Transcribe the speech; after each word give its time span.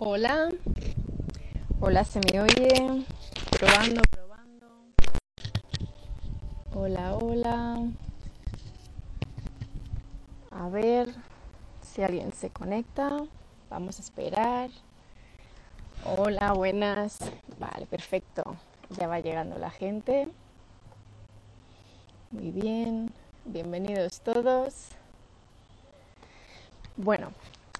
Hola, 0.00 0.50
hola, 1.80 2.04
¿se 2.04 2.20
me 2.20 2.40
oye? 2.40 3.04
Probando, 3.50 4.00
probando. 4.02 4.66
Hola, 6.72 7.16
hola. 7.16 7.78
A 10.52 10.68
ver 10.68 11.08
si 11.82 12.04
alguien 12.04 12.32
se 12.32 12.48
conecta. 12.50 13.24
Vamos 13.70 13.98
a 13.98 14.02
esperar. 14.02 14.70
Hola, 16.04 16.52
buenas. 16.52 17.18
Vale, 17.58 17.86
perfecto. 17.86 18.44
Ya 18.90 19.08
va 19.08 19.18
llegando 19.18 19.58
la 19.58 19.70
gente. 19.70 20.28
Muy 22.30 22.52
bien. 22.52 23.12
Bienvenidos 23.44 24.20
todos. 24.20 24.90
Bueno, 26.96 27.32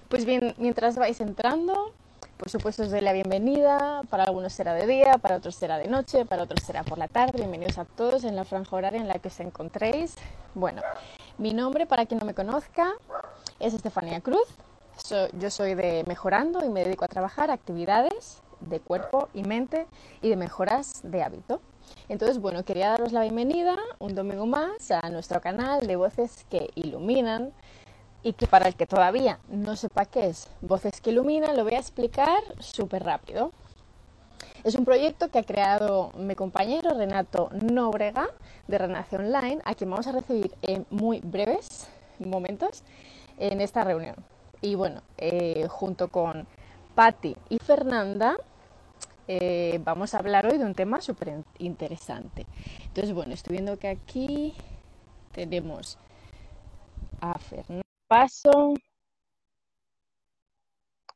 pues 0.09 0.25
bien, 0.25 0.53
mientras 0.57 0.97
vais 0.97 1.21
entrando, 1.21 1.93
por 2.39 2.49
supuesto 2.49 2.83
os 2.83 2.89
doy 2.89 3.01
la 3.01 3.11
bienvenida. 3.11 4.01
Para 4.09 4.23
algunos 4.23 4.53
será 4.53 4.73
de 4.73 4.87
día, 4.87 5.17
para 5.17 5.35
otros 5.35 5.55
será 5.55 5.77
de 5.77 5.89
noche, 5.89 6.25
para 6.25 6.43
otros 6.43 6.63
será 6.63 6.83
por 6.83 6.97
la 6.97 7.09
tarde. 7.09 7.33
Bienvenidos 7.39 7.77
a 7.77 7.83
todos 7.83 8.23
en 8.23 8.37
la 8.37 8.45
franja 8.45 8.73
horaria 8.77 8.99
en 9.01 9.09
la 9.09 9.19
que 9.19 9.27
os 9.27 9.39
encontréis. 9.41 10.15
Bueno, 10.55 10.81
mi 11.37 11.53
nombre, 11.53 11.85
para 11.85 12.05
quien 12.05 12.19
no 12.21 12.25
me 12.25 12.33
conozca, 12.33 12.93
es 13.59 13.73
Estefanía 13.73 14.21
Cruz. 14.21 14.47
yo 15.37 15.51
soy 15.51 15.75
de 15.75 16.05
Mejorando 16.07 16.63
y 16.63 16.69
me 16.69 16.85
dedico 16.85 17.03
a 17.03 17.09
trabajar 17.09 17.51
actividades 17.51 18.41
de 18.61 18.79
cuerpo 18.79 19.27
y 19.33 19.43
mente 19.43 19.85
y 20.21 20.29
de 20.29 20.37
mejoras 20.37 21.01
de 21.03 21.21
hábito. 21.23 21.59
Entonces, 22.07 22.39
bueno, 22.39 22.63
quería 22.63 22.89
daros 22.89 23.11
la 23.11 23.21
bienvenida 23.21 23.75
un 23.99 24.15
domingo 24.15 24.45
más 24.45 24.91
a 24.91 25.09
nuestro 25.09 25.41
canal 25.41 25.85
de 25.85 25.95
voces 25.97 26.45
que 26.49 26.69
iluminan 26.75 27.51
y 28.23 28.33
que 28.33 28.47
para 28.47 28.67
el 28.67 28.75
que 28.75 28.85
todavía 28.85 29.39
no 29.47 29.75
sepa 29.75 30.05
qué 30.05 30.27
es 30.27 30.49
Voces 30.61 31.01
que 31.01 31.11
Iluminan, 31.11 31.55
lo 31.55 31.63
voy 31.63 31.75
a 31.75 31.79
explicar 31.79 32.41
súper 32.59 33.03
rápido. 33.03 33.51
Es 34.63 34.75
un 34.75 34.83
proyecto 34.83 35.29
que 35.29 35.39
ha 35.39 35.43
creado 35.43 36.11
mi 36.17 36.35
compañero 36.35 36.93
Renato 36.93 37.49
Nóbrega 37.53 38.27
de 38.67 38.77
Renace 38.77 39.15
Online, 39.15 39.59
a 39.63 39.73
quien 39.73 39.89
vamos 39.89 40.07
a 40.07 40.11
recibir 40.11 40.53
en 40.61 40.85
muy 40.89 41.21
breves 41.21 41.87
momentos 42.19 42.83
en 43.37 43.61
esta 43.61 43.85
reunión. 43.85 44.15
Y 44.61 44.75
bueno, 44.75 45.01
eh, 45.17 45.67
junto 45.69 46.09
con 46.09 46.45
Patti 46.93 47.37
y 47.47 47.59
Fernanda, 47.59 48.35
eh, 49.27 49.79
vamos 49.83 50.13
a 50.13 50.19
hablar 50.19 50.45
hoy 50.45 50.57
de 50.57 50.65
un 50.65 50.75
tema 50.75 50.99
súper 50.99 51.43
interesante. 51.59 52.45
Entonces, 52.83 53.13
bueno, 53.13 53.33
estoy 53.33 53.53
viendo 53.53 53.79
que 53.79 53.87
aquí 53.87 54.53
tenemos 55.31 55.97
a 57.21 57.37
Fernanda. 57.39 57.88
Paso. 58.09 58.73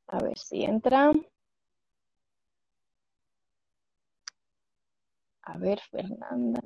A 0.06 0.20
ver 0.20 0.38
si 0.38 0.64
entra. 0.64 1.12
A 5.42 5.58
ver, 5.58 5.80
Fernanda. 5.90 6.62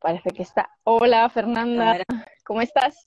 Parece 0.00 0.30
que 0.30 0.42
está. 0.42 0.68
Hola, 0.82 1.30
Fernanda. 1.30 2.02
¿Cómo 2.42 2.60
estás? 2.60 3.06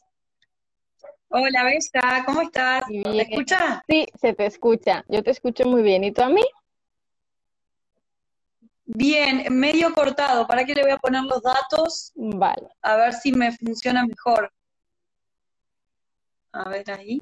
Hola, 1.27 1.65
Besta, 1.65 2.23
¿cómo 2.25 2.43
estás? 2.43 2.85
¿Te 2.87 3.21
escucha? 3.23 3.83
Sí, 3.89 4.07
se 4.17 4.33
te 4.33 4.45
escucha. 4.45 5.03
Yo 5.09 5.21
te 5.21 5.31
escucho 5.31 5.65
muy 5.65 5.81
bien. 5.81 6.05
¿Y 6.05 6.13
tú 6.13 6.21
a 6.21 6.29
mí? 6.29 6.43
Bien, 8.85 9.45
medio 9.49 9.93
cortado. 9.93 10.45
¿Para 10.45 10.63
qué 10.63 10.75
le 10.75 10.83
voy 10.83 10.91
a 10.91 10.97
poner 10.97 11.23
los 11.23 11.41
datos? 11.41 12.11
Vale. 12.15 12.69
A 12.81 12.95
ver 12.95 13.13
si 13.13 13.31
me 13.31 13.51
funciona 13.51 14.05
mejor. 14.05 14.53
A 16.51 16.69
ver 16.69 16.91
ahí. 16.91 17.19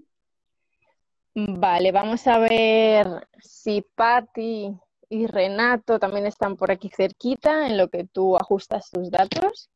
Vale, 1.36 1.91
vamos 1.91 2.28
a 2.28 2.38
ver 2.38 3.28
si 3.39 3.81
Patti 3.81 4.78
y 5.09 5.28
Renato 5.28 5.97
también 5.97 6.28
están 6.28 6.56
por 6.56 6.69
aquí 6.69 6.90
cerquita 6.90 7.66
en 7.66 7.78
lo 7.78 7.90
que 7.90 8.03
tú 8.03 8.35
ajustas 8.35 8.91
tus 8.91 9.09
datos. 9.09 9.69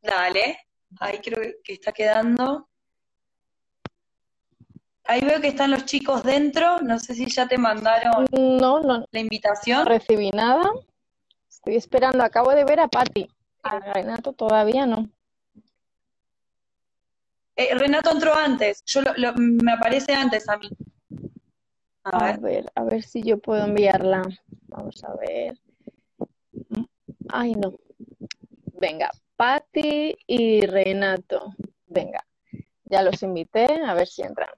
Dale, 0.00 0.58
ahí 1.00 1.18
creo 1.18 1.54
que 1.64 1.72
está 1.72 1.92
quedando. 1.92 2.68
Ahí 5.04 5.20
veo 5.20 5.40
que 5.40 5.48
están 5.48 5.70
los 5.70 5.84
chicos 5.84 6.22
dentro. 6.22 6.80
No 6.80 6.98
sé 6.98 7.14
si 7.14 7.26
ya 7.26 7.46
te 7.46 7.58
mandaron 7.58 8.26
no, 8.32 8.80
no, 8.80 9.04
la 9.10 9.20
invitación. 9.20 9.80
No 9.80 9.84
recibí 9.84 10.30
nada. 10.30 10.70
Estoy 11.48 11.76
esperando. 11.76 12.22
Acabo 12.22 12.50
de 12.50 12.64
ver 12.64 12.80
a 12.80 12.88
Patti. 12.88 13.28
A 13.62 13.78
Renato 13.78 14.32
todavía 14.32 14.86
no. 14.86 15.08
Eh, 17.56 17.74
Renato 17.74 18.10
entró 18.10 18.34
antes. 18.34 18.82
Yo 18.86 19.02
me 19.36 19.72
aparece 19.72 20.14
antes 20.14 20.48
a 20.48 20.56
mí. 20.56 20.68
A, 22.04 22.36
ver. 22.36 22.70
a 22.74 22.82
ver 22.82 23.02
si 23.02 23.22
yo 23.22 23.38
puedo 23.38 23.64
enviarla. 23.64 24.22
Vamos 24.68 25.02
a 25.04 25.14
ver. 25.14 25.58
Ay, 27.28 27.54
no. 27.54 27.74
Venga, 28.80 29.10
Patti 29.36 30.16
y 30.26 30.66
Renato. 30.66 31.54
Venga, 31.86 32.26
ya 32.84 33.02
los 33.02 33.22
invité, 33.22 33.66
a 33.84 33.94
ver 33.94 34.08
si 34.08 34.22
entran. 34.22 34.50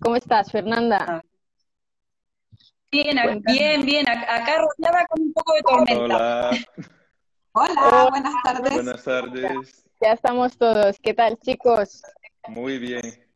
¿Cómo 0.00 0.16
estás, 0.16 0.50
Fernanda? 0.50 1.22
Bien, 2.90 3.42
bien, 3.44 3.84
bien. 3.84 4.08
Acá 4.08 4.58
rodeada 4.58 5.06
con 5.06 5.22
un 5.22 5.32
poco 5.32 5.54
de 5.54 5.62
tormenta. 5.62 6.04
Hola. 6.04 6.50
Hola, 7.52 8.06
buenas 8.10 8.34
tardes. 8.42 8.74
Buenas 8.74 9.04
tardes. 9.04 9.84
Ya 10.00 10.12
estamos 10.12 10.56
todos. 10.56 10.98
¿Qué 11.00 11.12
tal, 11.14 11.38
chicos? 11.38 12.02
Muy 12.48 12.78
bien. 12.78 13.28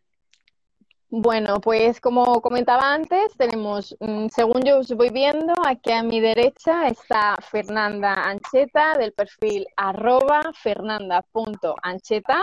Bueno, 1.11 1.61
pues 1.61 2.01
como 2.01 2.41
comentaba 2.41 2.95
antes, 2.95 3.37
tenemos, 3.37 3.95
mm, 4.01 4.29
según 4.29 4.63
yo 4.63 4.79
os 4.79 4.91
voy 4.93 5.11
viendo, 5.11 5.53
aquí 5.67 5.93
a 5.93 6.03
mi 6.03 6.21
derecha 6.21 6.89
está 6.89 7.37
Fernanda 7.51 8.15
Ancheta 8.15 8.97
del 8.97 9.13
perfil 9.13 9.67
arroba 9.77 10.53
fernanda.ancheta 10.55 12.43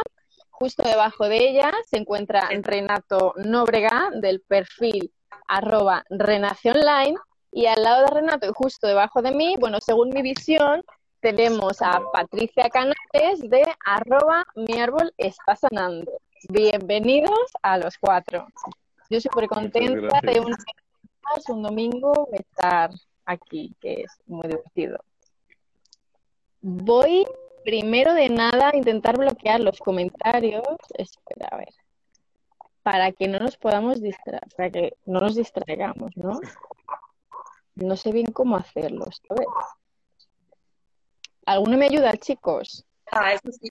Justo 0.60 0.84
debajo 0.84 1.30
de 1.30 1.38
ella 1.38 1.72
se 1.90 1.96
encuentra 1.96 2.50
Renato 2.50 3.34
Nóbrega 3.38 4.10
del 4.16 4.42
perfil 4.42 5.10
arroba 5.48 6.04
Renace 6.10 6.72
Online 6.72 7.16
y 7.54 7.66
al 7.68 7.82
lado 7.82 8.02
de 8.06 8.12
Renato 8.12 8.46
y 8.46 8.52
justo 8.54 8.86
debajo 8.86 9.22
de 9.22 9.32
mí, 9.32 9.56
bueno, 9.58 9.78
según 9.80 10.10
mi 10.10 10.22
visión, 10.22 10.84
tenemos 11.22 11.82
a 11.82 12.02
Patricia 12.12 12.70
Canales 12.70 13.40
de 13.42 13.64
arroba 13.86 14.46
mi 14.56 14.82
árbol 14.82 15.14
está 15.18 15.56
sanando. 15.56 16.12
Bienvenidos 16.50 17.52
a 17.62 17.78
los 17.78 17.98
cuatro. 17.98 18.46
Yo 19.10 19.22
súper 19.22 19.48
contenta 19.48 20.20
de 20.22 20.42
un, 20.42 20.54
un 21.48 21.64
domingo 21.64 22.28
estar 22.34 22.92
aquí, 23.26 23.74
que 23.80 24.02
es 24.02 24.12
muy 24.26 24.50
divertido. 24.50 24.98
Voy 26.62 27.26
primero 27.64 28.14
de 28.14 28.30
nada, 28.30 28.72
intentar 28.74 29.18
bloquear 29.18 29.60
los 29.60 29.80
comentarios. 29.80 30.64
Espera, 30.94 31.48
a 31.52 31.58
ver. 31.58 31.74
Para 32.84 33.12
que 33.12 33.28
no 33.28 33.40
nos 33.40 33.58
podamos 33.58 34.02
distraer, 34.02 34.42
para 34.56 34.70
que 34.70 34.94
no 35.06 35.20
nos 35.20 35.36
distraigamos, 35.36 36.16
¿no? 36.16 36.40
No 37.76 37.96
sé 37.96 38.12
bien 38.12 38.28
cómo 38.28 38.58
hacerlo, 38.58 39.06
¿sabes? 39.28 39.48
¿Alguno 41.46 41.78
me 41.78 41.86
ayuda, 41.86 42.16
chicos? 42.18 42.86
Ah, 43.12 43.34
eso 43.34 43.52
sí. 43.52 43.70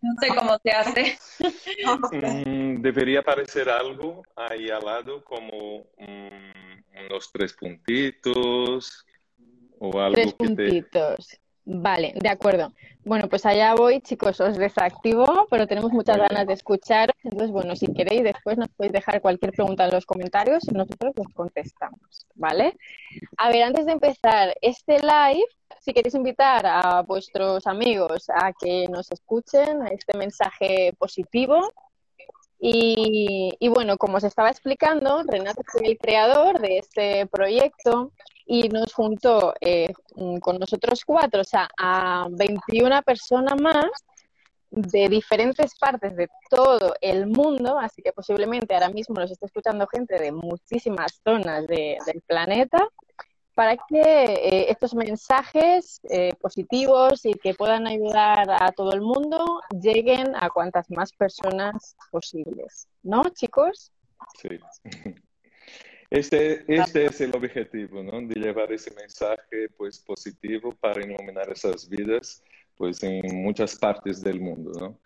No 0.00 0.12
sé 0.20 0.28
cómo 0.28 0.58
se 0.62 0.70
hace. 0.70 1.18
Mm, 2.46 2.80
debería 2.80 3.20
aparecer 3.20 3.68
algo 3.68 4.22
ahí 4.36 4.70
al 4.70 4.84
lado, 4.84 5.22
como 5.24 5.86
mm, 5.98 7.04
unos 7.06 7.30
tres 7.32 7.52
puntitos 7.52 9.04
o 9.78 10.00
algo 10.00 10.14
tres 10.14 10.34
puntitos. 10.34 11.40
Vale, 11.66 12.12
de 12.16 12.28
acuerdo. 12.28 12.72
Bueno, 13.04 13.28
pues 13.28 13.46
allá 13.46 13.74
voy, 13.74 14.00
chicos, 14.00 14.38
os 14.40 14.58
desactivo, 14.58 15.46
pero 15.50 15.66
tenemos 15.66 15.92
muchas 15.92 16.18
ganas 16.18 16.46
de 16.46 16.52
escuchar. 16.52 17.10
Entonces, 17.22 17.50
bueno, 17.50 17.74
si 17.74 17.86
queréis, 17.86 18.22
después 18.22 18.58
nos 18.58 18.68
podéis 18.68 18.92
dejar 18.92 19.22
cualquier 19.22 19.52
pregunta 19.52 19.84
en 19.86 19.92
los 19.92 20.04
comentarios 20.04 20.64
y 20.68 20.72
nosotros 20.72 21.14
os 21.16 21.32
contestamos, 21.32 22.26
¿vale? 22.34 22.76
A 23.38 23.48
ver, 23.48 23.62
antes 23.62 23.86
de 23.86 23.92
empezar 23.92 24.54
este 24.60 24.98
live, 24.98 25.46
si 25.80 25.94
queréis 25.94 26.14
invitar 26.14 26.66
a 26.66 27.02
vuestros 27.02 27.66
amigos 27.66 28.28
a 28.28 28.52
que 28.52 28.86
nos 28.88 29.10
escuchen, 29.10 29.82
a 29.82 29.88
este 29.88 30.16
mensaje 30.18 30.94
positivo. 30.98 31.72
Y, 32.60 33.52
y 33.58 33.68
bueno, 33.68 33.96
como 33.98 34.18
os 34.18 34.24
estaba 34.24 34.50
explicando, 34.50 35.22
Renato 35.24 35.60
es 35.60 35.82
el 35.82 35.98
creador 35.98 36.58
de 36.60 36.78
este 36.78 37.26
proyecto 37.26 38.12
y 38.46 38.68
nos 38.68 38.92
juntó 38.92 39.54
eh, 39.60 39.92
con 40.40 40.58
nosotros 40.58 41.04
cuatro, 41.04 41.40
o 41.40 41.44
sea, 41.44 41.68
a 41.78 42.26
21 42.30 43.02
personas 43.02 43.60
más 43.60 43.90
de 44.70 45.08
diferentes 45.08 45.76
partes 45.78 46.16
de 46.16 46.28
todo 46.50 46.94
el 47.00 47.26
mundo, 47.26 47.78
así 47.78 48.02
que 48.02 48.12
posiblemente 48.12 48.74
ahora 48.74 48.88
mismo 48.88 49.14
nos 49.14 49.30
está 49.30 49.46
escuchando 49.46 49.86
gente 49.86 50.18
de 50.18 50.32
muchísimas 50.32 51.20
zonas 51.22 51.66
del 51.66 52.22
planeta, 52.26 52.88
para 53.54 53.76
que 53.76 54.00
eh, 54.00 54.70
estos 54.70 54.94
mensajes 54.94 56.00
eh, 56.10 56.32
positivos 56.40 57.24
y 57.24 57.34
que 57.34 57.54
puedan 57.54 57.86
ayudar 57.86 58.50
a 58.50 58.72
todo 58.72 58.92
el 58.92 59.00
mundo 59.00 59.60
lleguen 59.80 60.34
a 60.34 60.50
cuantas 60.50 60.90
más 60.90 61.12
personas 61.12 61.96
posibles. 62.10 62.88
¿No, 63.02 63.22
chicos? 63.30 63.92
Sí. 64.40 64.58
Este, 66.14 66.64
este 66.72 67.06
es 67.06 67.20
el 67.22 67.34
objetivo, 67.34 68.00
¿no? 68.00 68.20
De 68.20 68.38
llevar 68.38 68.72
ese 68.72 68.94
mensaje 68.94 69.68
pues, 69.76 69.98
positivo 69.98 70.70
para 70.70 71.02
iluminar 71.02 71.50
esas 71.50 71.88
vidas 71.88 72.40
pues, 72.76 73.02
en 73.02 73.42
muchas 73.42 73.74
partes 73.74 74.22
del 74.22 74.40
mundo, 74.40 74.70
¿no? 74.78 75.00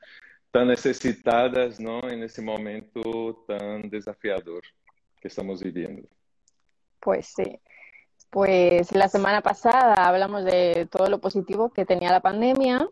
Tan 0.50 0.68
necesitadas, 0.68 1.80
¿no? 1.80 2.06
En 2.10 2.22
ese 2.22 2.42
momento 2.42 3.42
tan 3.48 3.88
desafiador 3.88 4.60
que 5.18 5.28
estamos 5.28 5.62
viviendo. 5.62 6.06
Pues 7.00 7.32
sí. 7.34 7.58
Pues 8.28 8.94
la 8.94 9.08
semana 9.08 9.40
pasada 9.40 9.94
hablamos 10.06 10.44
de 10.44 10.88
todo 10.90 11.08
lo 11.08 11.20
positivo 11.20 11.70
que 11.70 11.86
tenía 11.86 12.12
la 12.12 12.20
pandemia 12.20 12.86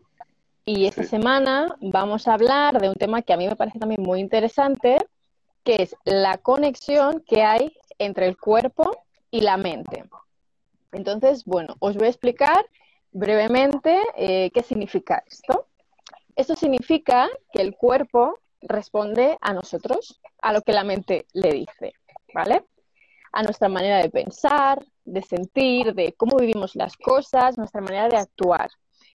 y 0.65 0.87
esta 0.87 1.03
semana 1.03 1.77
vamos 1.81 2.27
a 2.27 2.33
hablar 2.33 2.81
de 2.81 2.89
un 2.89 2.95
tema 2.95 3.21
que 3.21 3.33
a 3.33 3.37
mí 3.37 3.47
me 3.47 3.55
parece 3.55 3.77
también 3.77 4.01
muy 4.01 4.21
interesante, 4.21 4.97
que 5.63 5.83
es 5.83 5.95
la 6.03 6.39
conexión 6.39 7.21
que 7.21 7.43
hay 7.43 7.77
entre 7.99 8.27
el 8.27 8.37
cuerpo 8.37 9.05
y 9.31 9.41
la 9.41 9.57
mente. 9.57 10.03
Entonces, 10.91 11.43
bueno, 11.45 11.75
os 11.79 11.95
voy 11.95 12.07
a 12.07 12.09
explicar 12.09 12.65
brevemente 13.11 13.99
eh, 14.15 14.51
qué 14.53 14.63
significa 14.63 15.23
esto. 15.25 15.67
Esto 16.35 16.55
significa 16.55 17.29
que 17.51 17.61
el 17.61 17.75
cuerpo 17.75 18.39
responde 18.61 19.37
a 19.41 19.53
nosotros, 19.53 20.19
a 20.41 20.53
lo 20.53 20.61
que 20.61 20.73
la 20.73 20.83
mente 20.83 21.25
le 21.33 21.51
dice, 21.51 21.93
¿vale? 22.33 22.63
A 23.31 23.43
nuestra 23.43 23.69
manera 23.69 23.97
de 23.97 24.09
pensar, 24.09 24.83
de 25.03 25.21
sentir, 25.21 25.93
de 25.93 26.13
cómo 26.13 26.37
vivimos 26.37 26.75
las 26.75 26.95
cosas, 26.97 27.57
nuestra 27.57 27.81
manera 27.81 28.07
de 28.07 28.17
actuar. 28.17 28.69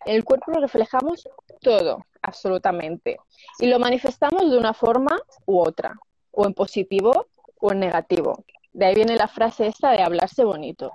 En 0.05 0.17
el 0.17 0.25
cuerpo 0.25 0.50
lo 0.52 0.61
reflejamos 0.61 1.29
todo, 1.61 2.05
absolutamente, 2.23 3.19
y 3.58 3.67
lo 3.67 3.79
manifestamos 3.79 4.50
de 4.50 4.58
una 4.58 4.75
forma 4.75 5.17
u 5.46 5.61
otra, 5.61 5.96
o 6.32 6.46
en 6.46 6.55
positivo 6.55 7.26
o 7.61 7.73
en 7.73 7.81
negativo. 7.81 8.44
De 8.72 8.86
ahí 8.86 8.94
viene 8.94 9.16
la 9.16 9.28
frase 9.28 9.66
esta 9.66 9.90
de 9.90 10.02
hablarse 10.02 10.44
bonito. 10.44 10.92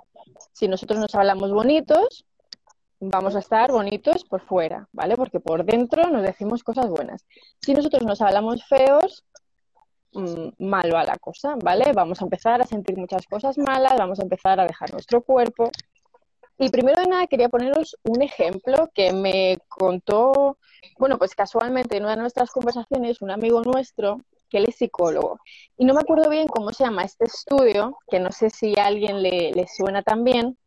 Si 0.52 0.68
nosotros 0.68 0.98
nos 0.98 1.14
hablamos 1.14 1.52
bonitos, 1.52 2.24
vamos 3.00 3.36
a 3.36 3.38
estar 3.38 3.70
bonitos 3.70 4.24
por 4.24 4.40
fuera, 4.40 4.88
¿vale? 4.92 5.16
Porque 5.16 5.40
por 5.40 5.64
dentro 5.64 6.10
nos 6.10 6.22
decimos 6.22 6.62
cosas 6.62 6.88
buenas. 6.88 7.24
Si 7.60 7.74
nosotros 7.74 8.02
nos 8.02 8.20
hablamos 8.20 8.64
feos, 8.66 9.24
Mm, 10.12 10.48
mal 10.58 10.92
va 10.94 11.04
la 11.04 11.16
cosa, 11.18 11.54
¿vale? 11.62 11.92
Vamos 11.92 12.20
a 12.20 12.24
empezar 12.24 12.62
a 12.62 12.66
sentir 12.66 12.96
muchas 12.96 13.26
cosas 13.26 13.58
malas, 13.58 13.96
vamos 13.98 14.18
a 14.18 14.22
empezar 14.22 14.58
a 14.58 14.66
dejar 14.66 14.92
nuestro 14.92 15.22
cuerpo. 15.22 15.70
Y 16.58 16.70
primero 16.70 17.00
de 17.00 17.08
nada 17.08 17.26
quería 17.26 17.48
poneros 17.48 17.96
un 18.04 18.22
ejemplo 18.22 18.90
que 18.94 19.12
me 19.12 19.58
contó, 19.68 20.58
bueno, 20.98 21.18
pues 21.18 21.34
casualmente 21.34 21.96
en 21.96 22.04
una 22.04 22.16
de 22.16 22.22
nuestras 22.22 22.50
conversaciones, 22.50 23.22
un 23.22 23.30
amigo 23.30 23.62
nuestro, 23.62 24.20
que 24.48 24.58
él 24.58 24.66
es 24.68 24.76
psicólogo. 24.76 25.38
Y 25.76 25.84
no 25.84 25.94
me 25.94 26.00
acuerdo 26.00 26.30
bien 26.30 26.48
cómo 26.48 26.72
se 26.72 26.84
llama 26.84 27.04
este 27.04 27.26
estudio, 27.26 27.96
que 28.10 28.20
no 28.20 28.32
sé 28.32 28.50
si 28.50 28.78
a 28.78 28.86
alguien 28.86 29.22
le, 29.22 29.52
le 29.52 29.66
suena 29.66 30.02
también. 30.02 30.58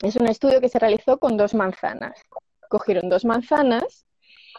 Es 0.00 0.16
un 0.16 0.28
estudio 0.28 0.60
que 0.60 0.68
se 0.68 0.78
realizó 0.78 1.18
con 1.18 1.36
dos 1.36 1.54
manzanas. 1.54 2.20
Cogieron 2.68 3.08
dos 3.08 3.24
manzanas 3.24 4.06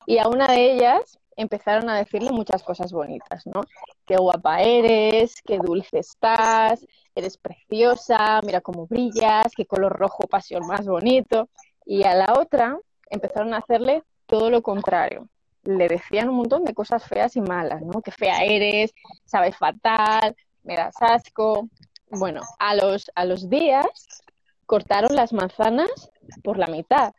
y 0.06 0.18
a 0.18 0.28
una 0.28 0.48
de 0.48 0.74
ellas 0.74 1.19
empezaron 1.36 1.90
a 1.90 1.98
decirle 1.98 2.31
muchas 2.31 2.63
cosas 2.63 2.92
bonitas, 2.92 3.46
¿no? 3.46 3.62
Qué 4.06 4.18
guapa 4.18 4.62
eres, 4.62 5.42
qué 5.45 5.57
dulce 5.57 6.00
estás, 6.00 6.86
eres 7.16 7.38
preciosa, 7.38 8.42
mira 8.44 8.60
cómo 8.60 8.88
brillas, 8.88 9.54
qué 9.56 9.66
color 9.66 9.94
rojo 9.94 10.28
pasión 10.28 10.68
más 10.68 10.86
bonito. 10.86 11.50
Y 11.86 12.04
a 12.04 12.13
la 12.13 12.34
otra 12.38 12.78
empezaron 13.10 13.54
a 13.54 13.57
hacerle 13.57 14.04
todo 14.25 14.50
lo 14.50 14.62
contrario. 14.62 15.30
Le 15.64 15.88
decían 15.88 16.30
un 16.30 16.38
montón 16.38 16.64
de 16.64 16.74
cosas 16.74 17.04
feas 17.04 17.36
y 17.36 17.42
malas, 17.42 17.82
¿no? 17.82 18.02
Qué 18.02 18.12
fea 18.12 18.44
eres, 18.44 18.94
sabes 19.26 19.58
fatal, 19.58 20.36
me 20.64 20.76
das 20.76 20.96
asco. 21.02 21.68
Bueno, 22.10 22.42
a 22.58 22.76
los, 22.76 23.12
a 23.16 23.26
los 23.26 23.50
días 23.50 24.24
cortaron 24.66 25.16
las 25.16 25.34
manzanas 25.34 26.12
por 26.44 26.58
la 26.58 26.68
mitad. 26.68 27.14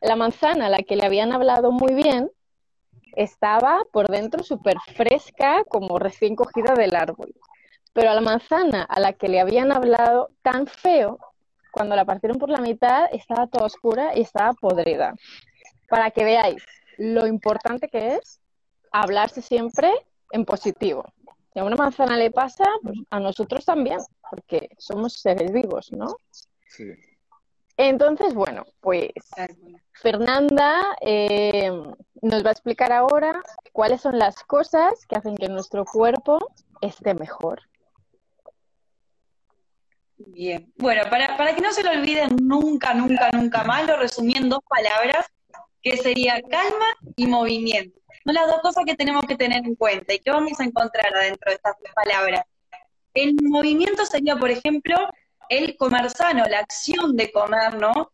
La 0.00 0.16
manzana 0.16 0.66
a 0.66 0.70
la 0.70 0.78
que 0.78 0.96
le 0.96 1.06
habían 1.06 1.32
hablado 1.32 1.72
muy 1.72 1.94
bien 1.94 2.30
estaba 3.14 3.82
por 3.92 4.08
dentro 4.08 4.42
súper 4.42 4.76
fresca, 4.94 5.64
como 5.64 5.98
recién 5.98 6.36
cogida 6.36 6.74
del 6.74 6.94
árbol. 6.94 7.34
Pero 7.92 8.10
a 8.10 8.14
la 8.14 8.20
manzana 8.20 8.82
a 8.82 9.00
la 9.00 9.14
que 9.14 9.28
le 9.28 9.40
habían 9.40 9.72
hablado 9.72 10.30
tan 10.42 10.66
feo, 10.66 11.18
cuando 11.72 11.96
la 11.96 12.04
partieron 12.04 12.38
por 12.38 12.50
la 12.50 12.60
mitad, 12.60 13.06
estaba 13.10 13.46
toda 13.46 13.66
oscura 13.66 14.14
y 14.14 14.20
estaba 14.20 14.52
podrida. 14.52 15.14
Para 15.88 16.10
que 16.10 16.24
veáis 16.24 16.62
lo 16.96 17.26
importante 17.26 17.88
que 17.88 18.14
es 18.16 18.40
hablarse 18.92 19.42
siempre 19.42 19.90
en 20.30 20.44
positivo. 20.44 21.04
Si 21.52 21.60
a 21.60 21.64
una 21.64 21.76
manzana 21.76 22.16
le 22.16 22.30
pasa, 22.30 22.64
pues 22.82 22.98
a 23.10 23.20
nosotros 23.20 23.64
también, 23.64 23.98
porque 24.30 24.68
somos 24.78 25.14
seres 25.14 25.52
vivos, 25.52 25.90
¿no? 25.92 26.16
Sí. 26.68 26.92
Entonces, 27.78 28.32
bueno, 28.34 28.64
pues 28.80 29.10
Fernanda 29.92 30.96
eh, 31.00 31.70
nos 32.22 32.44
va 32.44 32.48
a 32.48 32.52
explicar 32.52 32.92
ahora 32.92 33.42
cuáles 33.72 34.00
son 34.00 34.18
las 34.18 34.42
cosas 34.44 35.06
que 35.06 35.16
hacen 35.16 35.36
que 35.36 35.48
nuestro 35.48 35.84
cuerpo 35.84 36.38
esté 36.80 37.14
mejor. 37.14 37.60
Bien, 40.18 40.72
bueno, 40.78 41.02
para, 41.10 41.36
para 41.36 41.54
que 41.54 41.60
no 41.60 41.72
se 41.72 41.82
lo 41.82 41.90
olviden 41.90 42.36
nunca, 42.40 42.94
nunca, 42.94 43.30
nunca 43.32 43.64
más, 43.64 43.86
lo 43.86 43.98
resumí 43.98 44.34
en 44.34 44.48
dos 44.48 44.60
palabras, 44.66 45.26
que 45.86 45.96
sería 45.96 46.42
calma 46.42 46.86
y 47.14 47.28
movimiento. 47.28 48.00
Son 48.24 48.34
las 48.34 48.48
dos 48.48 48.58
cosas 48.60 48.84
que 48.84 48.96
tenemos 48.96 49.24
que 49.24 49.36
tener 49.36 49.64
en 49.64 49.76
cuenta. 49.76 50.14
¿Y 50.14 50.18
qué 50.18 50.32
vamos 50.32 50.58
a 50.58 50.64
encontrar 50.64 51.14
adentro 51.14 51.48
de 51.48 51.54
estas 51.54 51.76
dos 51.78 51.92
palabras? 51.94 52.42
El 53.14 53.36
movimiento 53.40 54.04
sería, 54.04 54.34
por 54.34 54.50
ejemplo, 54.50 54.96
el 55.48 55.76
comer 55.76 56.10
sano, 56.10 56.42
la 56.50 56.58
acción 56.58 57.16
de 57.16 57.30
comer, 57.30 57.76
¿no? 57.76 58.10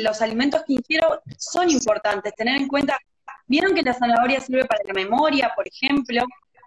los 0.00 0.22
alimentos 0.22 0.62
que 0.66 0.72
ingiero 0.74 1.20
son 1.36 1.70
importantes, 1.70 2.34
tener 2.34 2.56
en 2.56 2.66
cuenta, 2.66 2.98
vieron 3.46 3.74
que 3.74 3.82
la 3.82 3.92
zanahoria 3.92 4.40
sirve 4.40 4.64
para 4.64 4.80
la 4.84 4.94
memoria, 4.94 5.52
por 5.54 5.68
ejemplo, 5.68 6.22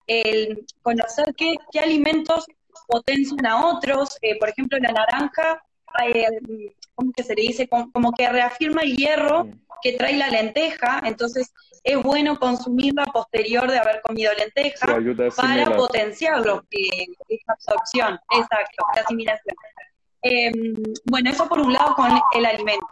el 0.07 0.65
conocer 0.83 1.33
qué, 1.35 1.57
alimentos 1.79 2.45
potencian 2.87 3.45
a 3.45 3.65
otros, 3.67 4.17
eh, 4.21 4.37
por 4.39 4.49
ejemplo, 4.49 4.77
la 4.79 4.91
naranja, 4.91 5.61
eh, 6.05 6.27
¿cómo 6.95 7.11
que 7.15 7.23
se 7.23 7.35
le 7.35 7.41
dice? 7.43 7.67
Como, 7.67 8.11
que 8.13 8.29
reafirma 8.29 8.81
el 8.81 8.95
hierro 8.95 9.47
que 9.81 9.93
trae 9.93 10.15
la 10.15 10.29
lenteja, 10.29 11.01
entonces 11.05 11.51
es 11.83 12.01
bueno 12.03 12.37
consumirla 12.37 13.05
posterior 13.05 13.69
de 13.69 13.79
haber 13.79 14.01
comido 14.01 14.31
lenteja 14.33 14.87
para 15.35 15.75
potenciarlo, 15.75 16.63
eh, 16.69 17.07
esa 17.27 17.53
absorción, 17.53 18.19
exacto, 18.29 18.85
la 18.95 19.01
asimilación. 19.01 19.55
Em, 20.21 20.73
bueno, 21.05 21.31
eso 21.31 21.47
por 21.47 21.59
un 21.59 21.73
lado 21.73 21.95
con 21.95 22.11
el 22.35 22.45
alimento. 22.45 22.87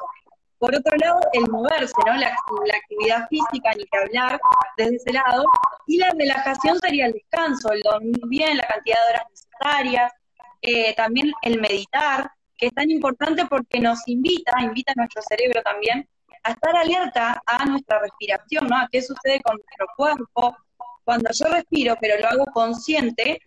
Por 0.58 0.76
otro 0.76 0.96
lado, 0.98 1.20
el 1.34 1.48
moverse, 1.50 1.94
¿no? 2.06 2.18
La, 2.18 2.36
actividad 2.76 3.28
física, 3.30 3.72
ni 3.78 3.86
que 3.86 3.98
hablar, 3.98 4.40
desde 4.78 4.96
ese 4.96 5.14
lado. 5.14 5.46
Y 5.88 5.98
la 5.98 6.10
relajación 6.12 6.78
sería 6.80 7.06
el 7.06 7.14
descanso, 7.14 7.72
el 7.72 7.82
dormir 7.82 8.20
bien, 8.28 8.58
la 8.58 8.64
cantidad 8.64 8.98
de 8.98 9.14
horas 9.14 9.28
necesarias. 9.30 10.14
Eh, 10.62 10.94
también 10.96 11.32
el 11.44 11.62
meditar, 11.62 12.30
que 12.60 12.68
es 12.68 12.74
tan 12.74 12.92
importante 12.92 13.46
porque 13.46 13.80
nos 13.80 14.00
invita, 14.08 14.52
invita 14.62 14.92
a 14.92 15.00
nuestro 15.00 15.22
cerebro 15.22 15.62
también 15.64 16.08
a 16.44 16.52
estar 16.52 16.76
alerta 16.76 17.42
a 17.46 17.66
nuestra 17.66 18.00
respiración, 18.00 18.68
¿no? 18.68 18.78
A 18.78 18.88
qué 18.92 19.02
sucede 19.02 19.42
con 19.42 19.56
nuestro 19.58 19.88
cuerpo. 19.96 20.58
Cuando 21.04 21.30
yo 21.34 21.46
respiro, 21.46 21.96
pero 22.00 22.22
lo 22.22 22.28
hago 22.28 22.46
consciente, 22.54 23.42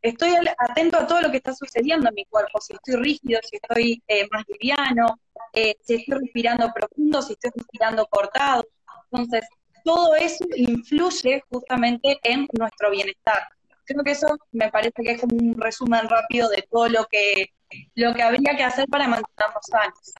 estoy 0.00 0.34
atento 0.56 0.98
a 0.98 1.06
todo 1.06 1.20
lo 1.22 1.30
que 1.30 1.38
está 1.38 1.52
sucediendo 1.54 2.08
en 2.08 2.14
mi 2.14 2.24
cuerpo, 2.24 2.60
si 2.60 2.74
estoy 2.74 2.96
rígido, 2.96 3.40
si 3.42 3.56
estoy 3.56 4.02
eh, 4.06 4.26
más 4.32 4.44
liviano, 4.48 5.18
eh, 5.52 5.76
si 5.82 5.96
estoy 5.96 6.20
respirando 6.20 6.72
profundo, 6.72 7.20
si 7.20 7.34
estoy 7.34 7.50
respirando 7.54 8.06
cortado. 8.06 8.64
Entonces, 9.10 9.46
todo 9.84 10.14
eso 10.14 10.44
influye 10.56 11.42
justamente 11.50 12.18
en 12.22 12.46
nuestro 12.52 12.90
bienestar. 12.90 13.48
Creo 13.84 14.02
que 14.04 14.12
eso 14.12 14.36
me 14.52 14.70
parece 14.70 15.02
que 15.02 15.12
es 15.12 15.22
un 15.22 15.56
resumen 15.58 16.08
rápido 16.08 16.48
de 16.48 16.66
todo 16.70 16.88
lo 16.88 17.06
que, 17.06 17.52
lo 17.94 18.14
que 18.14 18.22
habría 18.22 18.56
que 18.56 18.64
hacer 18.64 18.86
para 18.88 19.08
mantenernos 19.08 19.64
sanos. 19.68 20.14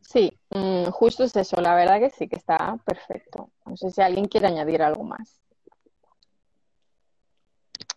Sí, 0.00 0.32
mm, 0.50 0.84
justo 0.86 1.24
es 1.24 1.36
eso, 1.36 1.60
la 1.60 1.74
verdad 1.74 2.00
que 2.00 2.10
sí 2.10 2.28
que 2.28 2.36
está 2.36 2.78
perfecto. 2.84 3.50
No 3.66 3.76
sé 3.76 3.90
si 3.90 4.00
alguien 4.00 4.26
quiere 4.26 4.46
añadir 4.46 4.82
algo 4.82 5.04
más. 5.04 5.40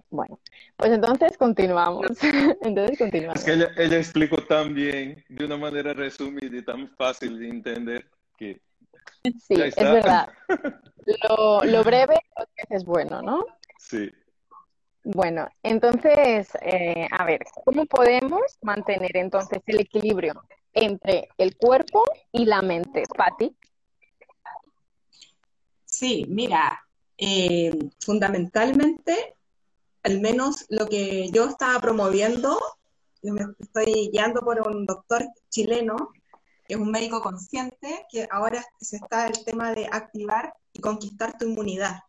Bueno, 0.09 0.39
pues 0.75 0.91
entonces 0.91 1.37
continuamos. 1.37 2.07
entonces 2.61 2.97
continuamos. 2.97 3.39
Es 3.39 3.45
que 3.45 3.53
ella, 3.53 3.97
explicó 3.97 4.43
tan 4.43 4.73
bien, 4.73 5.23
de 5.29 5.45
una 5.45 5.55
manera 5.55 5.93
resumida 5.93 6.57
y 6.57 6.61
tan 6.63 6.89
fácil 6.97 7.39
de 7.39 7.47
entender 7.47 8.11
que. 8.37 8.61
Sí, 9.23 9.53
es 9.53 9.75
verdad. 9.75 10.29
Lo, 11.27 11.63
lo 11.63 11.83
breve 11.83 12.21
es 12.69 12.85
bueno, 12.85 13.23
¿no? 13.23 13.43
Sí. 13.79 14.11
Bueno, 15.03 15.47
entonces, 15.63 16.49
eh, 16.61 17.07
a 17.11 17.25
ver, 17.25 17.41
¿cómo 17.65 17.85
podemos 17.85 18.41
mantener 18.61 19.17
entonces 19.17 19.61
el 19.65 19.79
equilibrio 19.79 20.43
entre 20.73 21.29
el 21.37 21.57
cuerpo 21.57 22.03
y 22.31 22.45
la 22.45 22.61
mente? 22.61 23.03
Patti. 23.17 23.55
Sí, 25.85 26.25
mira, 26.29 26.79
eh, 27.17 27.77
fundamentalmente, 27.99 29.35
al 30.03 30.21
menos 30.21 30.65
lo 30.69 30.87
que 30.87 31.29
yo 31.31 31.45
estaba 31.45 31.79
promoviendo, 31.79 32.59
me 33.23 33.41
estoy 33.59 34.09
guiando 34.11 34.41
por 34.41 34.67
un 34.67 34.85
doctor 34.85 35.25
chileno, 35.49 36.11
que 36.67 36.75
es 36.75 36.79
un 36.79 36.91
médico 36.91 37.21
consciente, 37.21 38.05
que 38.11 38.27
ahora 38.29 38.63
se 38.79 38.97
está 38.97 39.27
el 39.27 39.43
tema 39.43 39.73
de 39.73 39.87
activar 39.91 40.53
y 40.73 40.79
conquistar 40.79 41.37
tu 41.37 41.45
inmunidad. 41.45 42.01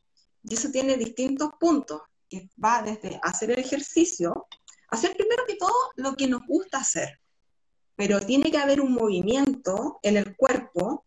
Y 0.45 0.55
eso 0.55 0.71
tiene 0.71 0.97
distintos 0.97 1.51
puntos, 1.59 2.03
que 2.33 2.49
va 2.62 2.83
desde 2.83 3.21
hacer 3.23 3.51
el 3.51 3.59
ejercicio, 3.59 4.47
hacer 4.89 5.15
primero 5.15 5.45
que 5.47 5.57
todo 5.57 5.93
lo 5.97 6.15
que 6.15 6.27
nos 6.27 6.47
gusta 6.47 6.79
hacer, 6.79 7.21
pero 7.95 8.21
tiene 8.21 8.51
que 8.51 8.57
haber 8.57 8.81
un 8.81 8.95
movimiento 8.95 9.99
en 10.03 10.17
el 10.17 10.35
cuerpo 10.35 11.05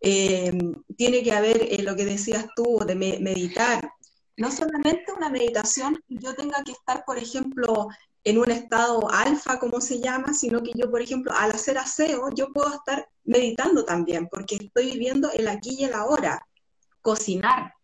eh, 0.00 0.56
tiene 0.96 1.24
que 1.24 1.32
haber 1.32 1.60
eh, 1.62 1.82
lo 1.82 1.96
que 1.96 2.04
decías 2.04 2.46
tú 2.54 2.78
de 2.86 2.94
meditar. 2.94 3.92
No 4.36 4.52
solamente 4.52 5.12
una 5.12 5.30
meditación, 5.30 6.00
yo 6.06 6.34
tenga 6.36 6.62
que 6.62 6.70
estar, 6.70 7.04
por 7.04 7.18
ejemplo, 7.18 7.88
en 8.22 8.38
un 8.38 8.50
estado 8.50 9.10
alfa, 9.10 9.58
como 9.58 9.80
se 9.80 10.00
llama, 10.00 10.32
sino 10.32 10.62
que 10.62 10.70
yo, 10.76 10.90
por 10.90 11.02
ejemplo, 11.02 11.32
al 11.32 11.50
hacer 11.50 11.78
aseo, 11.78 12.30
yo 12.34 12.52
puedo 12.52 12.72
estar 12.72 13.08
meditando 13.24 13.84
también, 13.84 14.28
porque 14.28 14.56
estoy 14.56 14.92
viviendo 14.92 15.30
el 15.32 15.48
aquí 15.48 15.76
y 15.80 15.84
el 15.84 15.94
ahora. 15.94 16.46
Cocinar, 17.02 17.74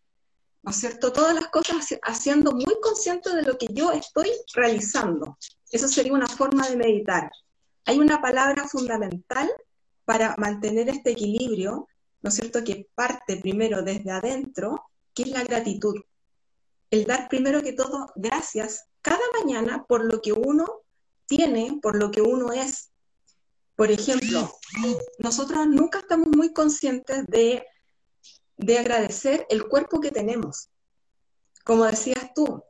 ¿no 0.65 0.71
es 0.71 0.77
cierto? 0.77 1.13
Todas 1.13 1.33
las 1.33 1.47
cosas 1.47 1.87
haciendo 2.03 2.51
muy 2.51 2.75
consciente 2.81 3.33
de 3.33 3.43
lo 3.43 3.57
que 3.57 3.67
yo 3.71 3.91
estoy 3.91 4.29
realizando. 4.53 5.37
Eso 5.71 5.87
sería 5.87 6.13
una 6.13 6.27
forma 6.27 6.67
de 6.67 6.75
meditar. 6.75 7.31
Hay 7.85 7.99
una 7.99 8.21
palabra 8.21 8.67
fundamental 8.67 9.49
para 10.03 10.35
mantener 10.37 10.89
este 10.89 11.11
equilibrio 11.11 11.87
¿no 12.25 12.29
es 12.29 12.35
cierto?, 12.37 12.63
que 12.63 12.89
parte 12.95 13.37
primero 13.37 13.83
desde 13.83 14.09
adentro, 14.09 14.89
que 15.13 15.21
es 15.21 15.29
la 15.29 15.43
gratitud. 15.43 15.93
El 16.89 17.05
dar 17.05 17.29
primero 17.29 17.61
que 17.61 17.73
todo 17.73 18.11
gracias 18.15 18.85
cada 19.03 19.21
mañana 19.39 19.85
por 19.87 20.11
lo 20.11 20.19
que 20.23 20.33
uno 20.33 20.81
tiene, 21.27 21.77
por 21.83 21.95
lo 21.95 22.09
que 22.09 22.23
uno 22.23 22.51
es. 22.51 22.89
Por 23.75 23.91
ejemplo, 23.91 24.51
nosotros 25.19 25.67
nunca 25.67 25.99
estamos 25.99 26.29
muy 26.29 26.51
conscientes 26.51 27.27
de, 27.27 27.63
de 28.57 28.79
agradecer 28.79 29.45
el 29.49 29.67
cuerpo 29.67 29.99
que 29.99 30.11
tenemos. 30.11 30.69
Como 31.63 31.85
decías 31.85 32.33
tú, 32.33 32.63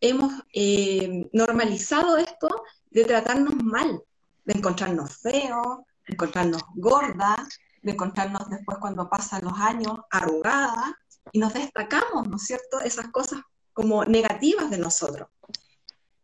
hemos 0.00 0.32
eh, 0.52 1.28
normalizado 1.32 2.16
esto 2.16 2.48
de 2.90 3.04
tratarnos 3.04 3.54
mal, 3.62 4.02
de 4.44 4.52
encontrarnos 4.52 5.16
feos, 5.16 5.78
de 6.06 6.14
encontrarnos 6.14 6.62
gordas, 6.74 7.48
de 7.82 7.92
encontrarnos 7.92 8.48
después 8.50 8.78
cuando 8.78 9.08
pasan 9.08 9.44
los 9.44 9.58
años 9.58 9.98
arrugada 10.10 10.98
y 11.32 11.38
nos 11.38 11.54
destacamos, 11.54 12.28
¿no 12.28 12.36
es 12.36 12.42
cierto?, 12.44 12.80
esas 12.80 13.08
cosas 13.08 13.40
como 13.72 14.04
negativas 14.04 14.70
de 14.70 14.78
nosotros. 14.78 15.28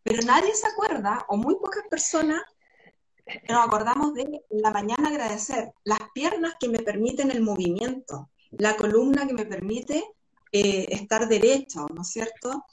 Pero 0.03 0.23
nadie 0.25 0.55
se 0.55 0.67
acuerda, 0.67 1.25
o 1.29 1.37
muy 1.37 1.57
pocas 1.57 1.85
personas 1.91 2.43
nos 3.49 3.65
acordamos 3.65 4.15
de 4.15 4.45
la 4.51 4.71
mañana 4.71 5.09
agradecer 5.09 5.73
las 5.85 6.01
piernas 6.15 6.55
que 6.59 6.69
me 6.69 6.81
permiten 6.81 7.31
el 7.31 7.43
movimiento, 7.43 8.31
la 8.52 8.76
columna 8.76 9.26
que 9.26 9.35
me 9.35 9.47
permite 9.47 10.04
eh, 10.52 10.87
estar 10.90 11.28
derecho, 11.28 11.87
¿no 11.95 12.02
es 12.02 12.09
cierto? 12.09 12.64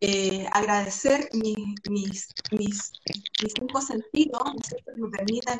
Eh, 0.00 0.46
agradecer 0.52 1.28
mis, 1.32 1.56
mis, 1.88 2.28
mis, 2.52 2.92
cinco 3.54 3.80
sentidos, 3.80 4.42
¿no 4.44 4.60
es 4.60 4.66
cierto? 4.66 4.92
que 4.94 5.00
me 5.00 5.08
permiten 5.08 5.58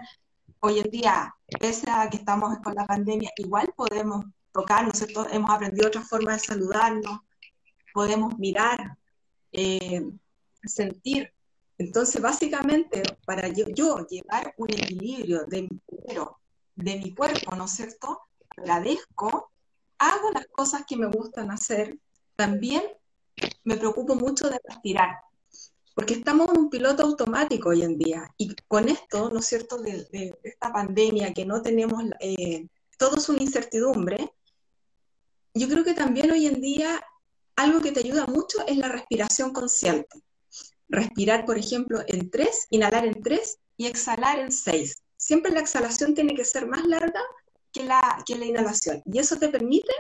hoy 0.60 0.80
en 0.80 0.90
día, 0.90 1.34
pese 1.60 1.90
a 1.90 2.08
que 2.10 2.18
estamos 2.18 2.58
con 2.62 2.74
la 2.74 2.86
pandemia, 2.86 3.30
igual 3.36 3.72
podemos 3.76 4.24
tocarnos, 4.52 5.04
hemos 5.32 5.50
aprendido 5.50 5.88
otras 5.88 6.08
formas 6.08 6.42
de 6.42 6.48
saludarnos, 6.48 7.20
podemos 7.92 8.38
mirar, 8.38 8.96
eh, 9.52 10.06
sentir. 10.62 11.32
Entonces, 11.76 12.20
básicamente, 12.22 13.02
para 13.26 13.48
yo, 13.48 13.64
llevar 14.06 14.54
un 14.58 14.70
equilibrio 14.70 15.44
de 15.46 15.62
mi, 15.62 15.80
de 16.76 16.96
mi 16.96 17.14
cuerpo, 17.14 17.54
¿no 17.56 17.64
es 17.64 17.72
cierto? 17.72 18.20
Agradezco, 18.56 19.50
hago 19.98 20.30
las 20.32 20.46
cosas 20.46 20.84
que 20.86 20.96
me 20.96 21.06
gustan 21.06 21.50
hacer, 21.50 21.98
también 22.36 22.82
me 23.64 23.76
preocupo 23.76 24.14
mucho 24.14 24.48
de 24.48 24.60
respirar 24.64 25.18
porque 25.94 26.14
estamos 26.14 26.50
en 26.50 26.58
un 26.58 26.70
piloto 26.70 27.04
automático 27.04 27.68
hoy 27.68 27.82
en 27.82 27.96
día. 27.96 28.28
Y 28.36 28.54
con 28.68 28.88
esto, 28.88 29.30
¿no 29.30 29.38
es 29.38 29.46
cierto?, 29.46 29.78
de, 29.78 30.36
esta 30.42 30.72
pandemia 30.72 31.32
que 31.32 31.46
no 31.46 31.62
tenemos, 31.62 32.02
eh, 32.20 32.66
todo 32.98 33.16
es 33.16 33.28
una 33.28 33.42
incertidumbre, 33.42 34.32
yo 35.54 35.68
creo 35.68 35.84
que 35.84 35.94
también 35.94 36.32
hoy 36.32 36.46
en 36.46 36.60
día 36.60 37.00
algo 37.54 37.80
que 37.80 37.92
te 37.92 38.00
ayuda 38.00 38.26
mucho 38.26 38.66
es 38.66 38.76
la 38.76 38.88
respiración 38.88 39.52
consciente. 39.52 40.20
Respirar, 40.88 41.44
por 41.44 41.56
ejemplo, 41.56 42.00
en 42.08 42.28
tres, 42.28 42.66
inhalar 42.70 43.06
en 43.06 43.22
tres 43.22 43.58
y 43.76 43.86
exhalar 43.86 44.40
en 44.40 44.50
seis. 44.50 45.02
Siempre 45.16 45.52
la 45.52 45.60
exhalación 45.60 46.14
tiene 46.14 46.34
que 46.34 46.44
ser 46.44 46.66
más 46.66 46.84
larga 46.84 47.20
que 47.74 47.84
la, 47.84 48.22
que 48.24 48.36
la 48.36 48.46
inhalación. 48.46 49.02
Y 49.04 49.18
eso 49.18 49.36
te 49.36 49.50
permite 49.50 49.92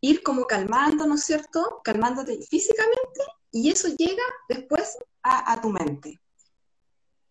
ir 0.00 0.22
como 0.22 0.46
calmando, 0.46 1.06
¿no 1.06 1.16
es 1.16 1.24
cierto? 1.24 1.80
Calmándote 1.84 2.40
físicamente 2.48 3.20
y 3.50 3.70
eso 3.70 3.88
llega 3.96 4.22
después 4.48 4.98
a, 5.22 5.60
tu 5.60 5.70
mente. 5.70 6.20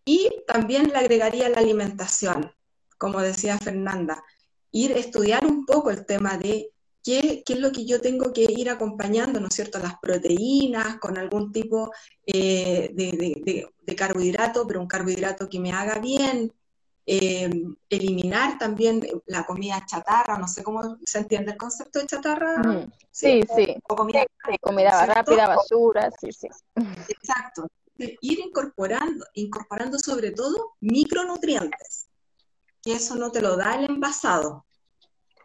Y 0.04 0.30
también 0.46 0.88
le 0.88 0.96
agregaría 0.96 1.48
la 1.48 1.58
alimentación, 1.58 2.52
como 2.96 3.20
decía 3.20 3.58
Fernanda, 3.58 4.22
ir 4.70 4.92
a 4.92 4.98
estudiar 4.98 5.44
un 5.44 5.66
poco 5.66 5.90
el 5.90 6.06
tema 6.06 6.38
de 6.38 6.70
qué, 7.02 7.42
es 7.46 7.58
lo 7.58 7.72
que 7.72 7.86
yo 7.86 8.00
tengo 8.00 8.32
que 8.32 8.46
ir 8.48 8.70
acompañando, 8.70 9.40
¿no 9.40 9.48
es 9.48 9.54
cierto?, 9.54 9.78
las 9.78 9.98
proteínas, 10.00 10.98
con 10.98 11.18
algún 11.18 11.50
tipo 11.50 11.90
eh, 12.24 12.90
de, 12.94 13.96
carbohidrato, 13.96 14.66
pero 14.66 14.80
un 14.80 14.86
carbohidrato 14.86 15.48
que 15.48 15.58
me 15.58 15.72
haga 15.72 15.98
bien, 15.98 16.52
eh, 17.10 17.50
eliminar 17.88 18.58
también 18.58 19.02
la 19.24 19.46
comida 19.46 19.82
chatarra, 19.86 20.36
no 20.36 20.46
sé 20.46 20.62
cómo 20.62 20.98
se 21.06 21.20
entiende 21.20 21.52
el 21.52 21.56
concepto 21.56 22.00
de 22.00 22.06
chatarra. 22.06 22.86
Sí, 23.10 23.40
sí. 23.56 23.76
O, 23.88 23.96
comida, 23.96 24.26
comida 24.60 25.06
rápida, 25.06 25.46
basura, 25.48 26.10
sí, 26.20 26.30
sí. 26.32 26.48
Exacto. 27.08 27.66
Ir 27.96 28.40
incorporando, 28.40 29.24
incorporando 29.32 29.98
sobre 29.98 30.32
todo 30.32 30.74
micronutrientes, 30.80 32.08
que 32.82 32.92
eso 32.92 33.14
no 33.14 33.32
te 33.32 33.40
lo 33.40 33.56
da 33.56 33.76
el 33.76 33.86
envasado. 33.86 34.66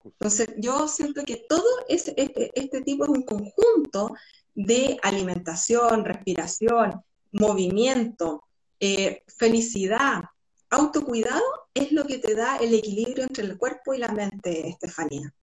Entonces, 0.03 0.49
yo 0.57 0.89
siento 0.89 1.23
que 1.23 1.45
todo 1.47 1.63
este, 1.87 2.13
este 2.59 2.81
tipo 2.81 3.05
es 3.05 3.09
un 3.09 3.23
conjunto 3.23 4.13
de 4.53 4.99
alimentación, 5.01 6.03
respiración, 6.03 7.01
movimiento, 7.31 8.43
eh, 8.81 9.23
felicidad, 9.27 10.23
autocuidado 10.73 11.43
es 11.73 11.91
lo 11.91 12.05
que 12.05 12.17
te 12.17 12.35
da 12.35 12.57
el 12.57 12.73
equilibrio 12.73 13.23
entre 13.23 13.45
el 13.45 13.57
cuerpo 13.57 13.93
y 13.93 13.99
la 13.99 14.09
mente, 14.09 14.67
Estefanía. 14.67 15.33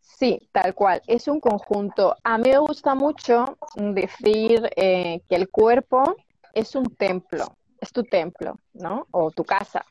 Sí, 0.00 0.48
tal 0.52 0.74
cual, 0.74 1.02
es 1.06 1.26
un 1.26 1.40
conjunto. 1.40 2.14
A 2.22 2.38
mí 2.38 2.50
me 2.50 2.58
gusta 2.58 2.94
mucho 2.94 3.58
decir 3.74 4.70
eh, 4.76 5.20
que 5.28 5.34
el 5.34 5.48
cuerpo 5.48 6.16
es 6.54 6.76
un 6.76 6.94
templo, 6.94 7.56
es 7.80 7.92
tu 7.92 8.04
templo, 8.04 8.56
¿no? 8.72 9.06
O 9.10 9.30
tu 9.32 9.44
casa. 9.44 9.84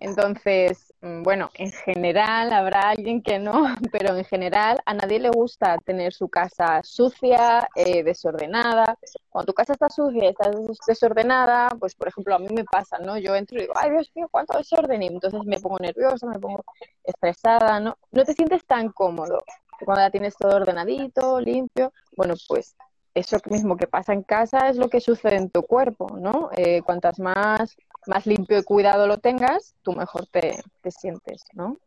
Entonces, 0.00 0.92
mm, 1.00 1.22
bueno, 1.22 1.50
en 1.54 1.72
general 1.72 2.52
habrá 2.52 2.90
alguien 2.90 3.22
que 3.22 3.38
no, 3.38 3.52
pero 3.92 4.16
en 4.16 4.24
general 4.24 4.80
a 4.86 4.94
nadie 4.94 5.18
le 5.18 5.30
gusta 5.30 5.78
tener 5.78 6.12
su 6.12 6.28
casa 6.28 6.80
sucia, 6.82 7.68
eh, 7.74 8.02
desordenada. 8.02 8.98
Cuando 9.30 9.46
tu 9.46 9.54
casa 9.54 9.72
está 9.72 9.88
sucia 9.88 10.24
y 10.24 10.28
está 10.28 10.50
desordenada, 10.86 11.70
pues 11.78 11.94
por 11.94 12.08
ejemplo 12.08 12.34
a 12.34 12.38
mí 12.38 12.48
me 12.52 12.64
pasa, 12.64 12.98
¿no? 12.98 13.16
Yo 13.18 13.34
entro 13.34 13.58
y 13.58 13.62
digo, 13.62 13.74
ay 13.76 13.90
Dios 13.90 14.10
mío, 14.14 14.28
cuánto 14.30 14.58
desorden, 14.58 15.02
y 15.02 15.06
entonces 15.06 15.40
me 15.44 15.58
pongo 15.60 15.78
nerviosa, 15.78 16.26
me 16.26 16.38
pongo 16.38 16.64
estresada, 17.04 17.80
¿no? 17.80 17.96
No 18.12 18.24
te 18.24 18.34
sientes 18.34 18.64
tan 18.64 18.90
cómodo 18.90 19.38
cuando 19.84 20.02
ya 20.02 20.10
tienes 20.10 20.36
todo 20.36 20.56
ordenadito, 20.56 21.40
limpio. 21.40 21.92
Bueno, 22.16 22.34
pues 22.48 22.76
eso 23.14 23.38
mismo 23.48 23.76
que 23.76 23.86
pasa 23.86 24.12
en 24.12 24.22
casa 24.22 24.68
es 24.68 24.76
lo 24.76 24.88
que 24.88 25.00
sucede 25.00 25.36
en 25.36 25.50
tu 25.50 25.62
cuerpo, 25.62 26.16
¿no? 26.18 26.50
Eh, 26.56 26.82
cuantas 26.82 27.18
más 27.20 27.76
más 28.06 28.26
limpio 28.26 28.58
y 28.58 28.64
cuidado 28.64 29.06
lo 29.06 29.18
tengas, 29.18 29.74
tú 29.82 29.92
mejor 29.92 30.26
te, 30.26 30.62
sientes, 30.90 31.44
¿no? 31.52 31.78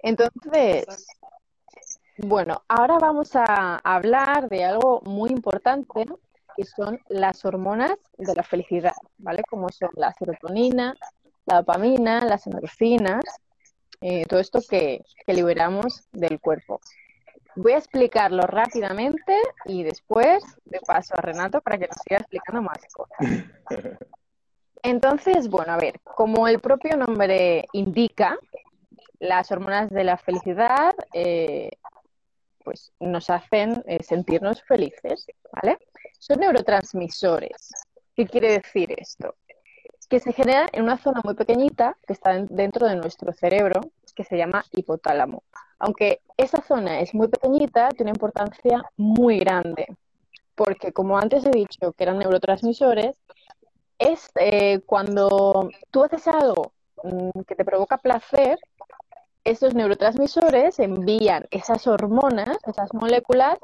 Entonces, 0.00 0.86
bueno, 2.18 2.62
ahora 2.68 2.98
vamos 2.98 3.34
a 3.34 3.76
hablar 3.76 4.48
de 4.48 4.64
algo 4.64 5.00
muy 5.04 5.30
importante, 5.30 6.06
que 6.56 6.64
son 6.64 7.00
las 7.08 7.44
hormonas 7.44 7.96
de 8.16 8.34
la 8.34 8.42
felicidad, 8.42 8.94
¿vale? 9.18 9.42
Como 9.48 9.68
son 9.70 9.90
la 9.94 10.12
serotonina, 10.12 10.94
la 11.46 11.56
dopamina, 11.58 12.20
las 12.20 12.46
endorfinas, 12.46 13.24
eh, 14.00 14.24
todo 14.26 14.40
esto 14.40 14.60
que, 14.68 15.02
que 15.26 15.34
liberamos 15.34 16.08
del 16.12 16.40
cuerpo. 16.40 16.80
Voy 17.60 17.72
a 17.72 17.78
explicarlo 17.78 18.42
rápidamente 18.42 19.36
y 19.64 19.82
después 19.82 20.44
de 20.64 20.78
paso 20.78 21.12
a 21.16 21.20
Renato 21.20 21.60
para 21.60 21.76
que 21.76 21.88
nos 21.88 21.96
siga 22.04 22.18
explicando 22.20 22.62
más 22.62 22.78
cosas. 22.92 23.18
Entonces, 24.84 25.48
bueno, 25.48 25.72
a 25.72 25.76
ver, 25.76 25.98
como 26.04 26.46
el 26.46 26.60
propio 26.60 26.96
nombre 26.96 27.66
indica, 27.72 28.38
las 29.18 29.50
hormonas 29.50 29.90
de 29.90 30.04
la 30.04 30.16
felicidad 30.18 30.94
eh, 31.12 31.70
pues 32.62 32.92
nos 33.00 33.28
hacen 33.28 33.82
eh, 33.88 34.04
sentirnos 34.04 34.62
felices, 34.62 35.26
¿vale? 35.52 35.78
Son 36.20 36.38
neurotransmisores. 36.38 37.72
¿Qué 38.14 38.28
quiere 38.28 38.52
decir 38.52 38.94
esto? 38.96 39.34
Que 40.08 40.20
se 40.20 40.32
generan 40.32 40.68
en 40.72 40.84
una 40.84 40.96
zona 40.96 41.22
muy 41.24 41.34
pequeñita 41.34 41.98
que 42.06 42.12
está 42.12 42.34
dentro 42.34 42.86
de 42.86 42.94
nuestro 42.94 43.32
cerebro, 43.32 43.80
que 44.18 44.24
se 44.24 44.36
llama 44.36 44.64
hipotálamo. 44.72 45.44
Aunque 45.78 46.22
esa 46.36 46.60
zona 46.60 46.98
es 46.98 47.14
muy 47.14 47.28
pequeñita, 47.28 47.88
tiene 47.90 48.10
una 48.10 48.16
importancia 48.16 48.82
muy 48.96 49.38
grande, 49.38 49.86
porque 50.56 50.92
como 50.92 51.16
antes 51.16 51.46
he 51.46 51.50
dicho 51.50 51.92
que 51.92 52.02
eran 52.02 52.18
neurotransmisores, 52.18 53.14
es 53.96 54.28
eh, 54.40 54.80
cuando 54.86 55.70
tú 55.92 56.02
haces 56.02 56.26
algo 56.26 56.72
mm, 57.04 57.42
que 57.46 57.54
te 57.54 57.64
provoca 57.64 57.98
placer, 57.98 58.58
estos 59.44 59.72
neurotransmisores 59.72 60.80
envían 60.80 61.46
esas 61.52 61.86
hormonas, 61.86 62.58
esas 62.66 62.92
moléculas, 62.94 63.56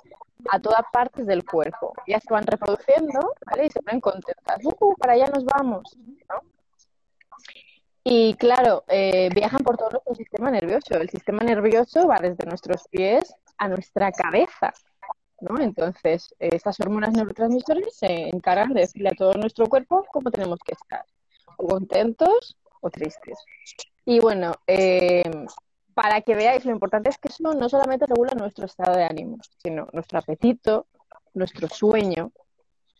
a 0.50 0.60
todas 0.60 0.84
partes 0.92 1.26
del 1.26 1.44
cuerpo. 1.44 1.94
Ya 2.06 2.20
se 2.20 2.32
van 2.32 2.46
reproduciendo, 2.46 3.34
¿vale? 3.44 3.66
Y 3.66 3.70
se 3.70 3.82
ponen 3.82 4.00
contentas. 4.00 4.58
¡Uh, 4.62 4.94
para 4.98 5.14
allá 5.14 5.26
nos 5.34 5.44
vamos! 5.44 5.98
Y 8.06 8.34
claro, 8.34 8.84
eh, 8.88 9.30
viajan 9.34 9.62
por 9.62 9.78
todo 9.78 9.88
nuestro 9.90 10.14
sistema 10.14 10.50
nervioso. 10.50 10.94
El 10.94 11.08
sistema 11.08 11.42
nervioso 11.42 12.06
va 12.06 12.18
desde 12.20 12.44
nuestros 12.44 12.86
pies 12.88 13.34
a 13.56 13.68
nuestra 13.68 14.12
cabeza. 14.12 14.74
¿no? 15.40 15.58
Entonces, 15.58 16.34
estas 16.38 16.78
hormonas 16.80 17.12
neurotransmisores 17.14 17.96
se 17.96 18.28
encargan 18.28 18.74
de 18.74 18.82
decirle 18.82 19.08
a 19.08 19.16
todo 19.16 19.32
nuestro 19.34 19.66
cuerpo 19.66 20.04
cómo 20.12 20.30
tenemos 20.30 20.58
que 20.64 20.74
estar, 20.74 21.04
o 21.56 21.66
contentos 21.66 22.58
o 22.80 22.90
tristes. 22.90 23.38
Y 24.04 24.20
bueno, 24.20 24.52
eh, 24.66 25.22
para 25.94 26.20
que 26.20 26.34
veáis, 26.34 26.64
lo 26.64 26.72
importante 26.72 27.08
es 27.08 27.18
que 27.18 27.28
eso 27.28 27.54
no 27.54 27.68
solamente 27.68 28.06
regula 28.06 28.32
nuestro 28.36 28.66
estado 28.66 28.96
de 28.96 29.04
ánimo, 29.04 29.38
sino 29.62 29.88
nuestro 29.92 30.18
apetito, 30.18 30.86
nuestro 31.32 31.68
sueño. 31.68 32.32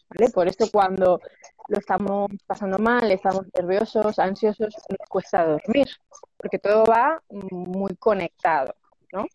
¿vale? 0.09 0.31
Por 0.33 0.49
esto 0.49 0.67
cuando 0.73 1.21
lo 1.69 1.79
estamos 1.79 2.31
pasando 2.47 2.79
mal, 2.79 3.11
estamos 3.11 3.47
nerviosos, 3.55 4.19
ansiosos, 4.19 4.75
nos 4.89 5.09
cuesta 5.09 5.47
dormir, 5.47 5.89
porque 6.37 6.59
todo 6.59 6.85
va 6.85 7.23
muy 7.31 7.97
conectado, 7.97 8.75
¿no? 9.13 9.27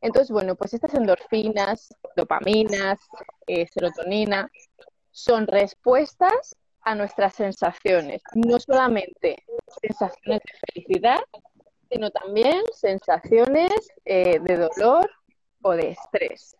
Entonces, 0.00 0.30
bueno, 0.30 0.54
pues 0.54 0.74
estas 0.74 0.94
endorfinas, 0.94 1.88
dopaminas, 2.14 2.98
eh, 3.46 3.66
serotonina, 3.66 4.50
son 5.10 5.46
respuestas 5.46 6.54
a 6.82 6.94
nuestras 6.94 7.34
sensaciones, 7.34 8.22
no 8.34 8.60
solamente 8.60 9.42
sensaciones 9.80 10.40
de 10.44 10.72
felicidad, 10.72 11.20
sino 11.90 12.10
también 12.10 12.62
sensaciones 12.72 13.72
eh, 14.04 14.38
de 14.40 14.56
dolor 14.56 15.10
o 15.62 15.72
de 15.72 15.90
estrés. 15.90 16.54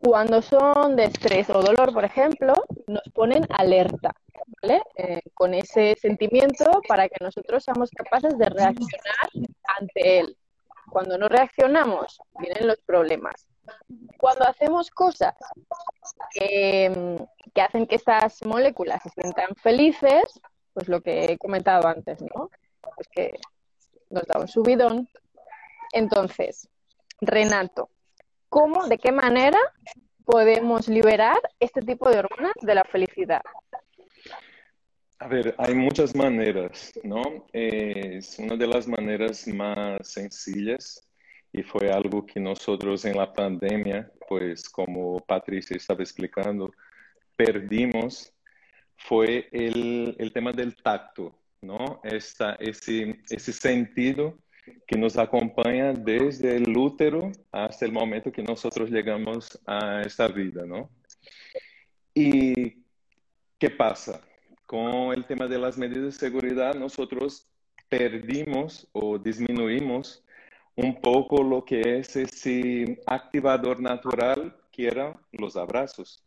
Cuando 0.00 0.42
son 0.42 0.96
de 0.96 1.04
estrés 1.04 1.48
o 1.50 1.62
dolor, 1.62 1.92
por 1.92 2.04
ejemplo, 2.04 2.52
nos 2.86 3.02
ponen 3.14 3.46
alerta, 3.50 4.14
¿vale? 4.62 4.82
Eh, 4.96 5.20
con 5.32 5.54
ese 5.54 5.96
sentimiento 6.00 6.82
para 6.86 7.08
que 7.08 7.22
nosotros 7.24 7.64
seamos 7.64 7.90
capaces 7.90 8.36
de 8.36 8.46
reaccionar 8.46 9.30
ante 9.80 10.20
él. 10.20 10.36
Cuando 10.90 11.16
no 11.16 11.28
reaccionamos, 11.28 12.20
vienen 12.38 12.66
los 12.66 12.78
problemas. 12.80 13.46
Cuando 14.18 14.46
hacemos 14.46 14.90
cosas 14.90 15.34
que, 16.32 17.18
que 17.54 17.60
hacen 17.62 17.86
que 17.86 17.96
estas 17.96 18.44
moléculas 18.44 19.02
se 19.02 19.10
sientan 19.10 19.54
felices, 19.56 20.40
pues 20.74 20.88
lo 20.88 21.00
que 21.00 21.24
he 21.24 21.38
comentado 21.38 21.88
antes, 21.88 22.20
¿no? 22.20 22.50
Pues 22.94 23.08
que 23.08 23.40
nos 24.10 24.24
da 24.26 24.38
un 24.38 24.48
subidón. 24.48 25.08
Entonces, 25.92 26.68
Renato, 27.20 27.88
¿cómo, 28.54 28.86
de 28.86 28.98
qué 28.98 29.10
manera 29.10 29.58
podemos 30.24 30.86
liberar 30.86 31.40
este 31.58 31.82
tipo 31.82 32.08
de 32.08 32.20
hormonas 32.20 32.54
de 32.62 32.74
la 32.76 32.84
felicidad? 32.84 33.42
A 35.18 35.26
ver, 35.26 35.56
hay 35.58 35.74
muchas 35.74 36.14
maneras, 36.14 36.92
¿no? 37.02 37.46
Es 37.52 38.38
una 38.38 38.54
de 38.54 38.68
las 38.68 38.86
maneras 38.86 39.48
más 39.48 40.06
sencillas 40.08 41.04
y 41.52 41.64
fue 41.64 41.90
algo 41.90 42.24
que 42.24 42.38
nosotros 42.38 43.04
en 43.04 43.16
la 43.16 43.32
pandemia, 43.32 44.08
pues 44.28 44.68
como 44.68 45.18
Patricia 45.18 45.76
estaba 45.76 46.04
explicando, 46.04 46.70
perdimos, 47.34 48.32
fue 48.96 49.48
el, 49.50 50.14
el 50.16 50.32
tema 50.32 50.52
del 50.52 50.76
tacto, 50.76 51.40
¿no? 51.60 52.00
Esta, 52.04 52.54
ese, 52.60 53.20
ese 53.28 53.52
sentido 53.52 54.38
que 54.86 54.96
nos 54.96 55.16
acompaña 55.18 55.92
desde 55.92 56.56
el 56.56 56.76
útero 56.76 57.30
hasta 57.52 57.84
el 57.84 57.92
momento 57.92 58.32
que 58.32 58.42
nosotros 58.42 58.90
llegamos 58.90 59.60
a 59.66 60.02
esta 60.02 60.28
vida, 60.28 60.64
¿no? 60.66 60.90
¿Y 62.14 62.84
qué 63.58 63.70
pasa? 63.70 64.20
Con 64.66 65.12
el 65.12 65.26
tema 65.26 65.46
de 65.46 65.58
las 65.58 65.76
medidas 65.76 66.04
de 66.04 66.12
seguridad, 66.12 66.74
nosotros 66.74 67.48
perdimos 67.88 68.88
o 68.92 69.18
disminuimos 69.18 70.24
un 70.76 71.00
poco 71.00 71.42
lo 71.42 71.64
que 71.64 71.98
es 71.98 72.16
ese 72.16 73.00
activador 73.06 73.80
natural 73.80 74.56
que 74.72 74.86
eran 74.86 75.14
los 75.32 75.56
abrazos. 75.56 76.24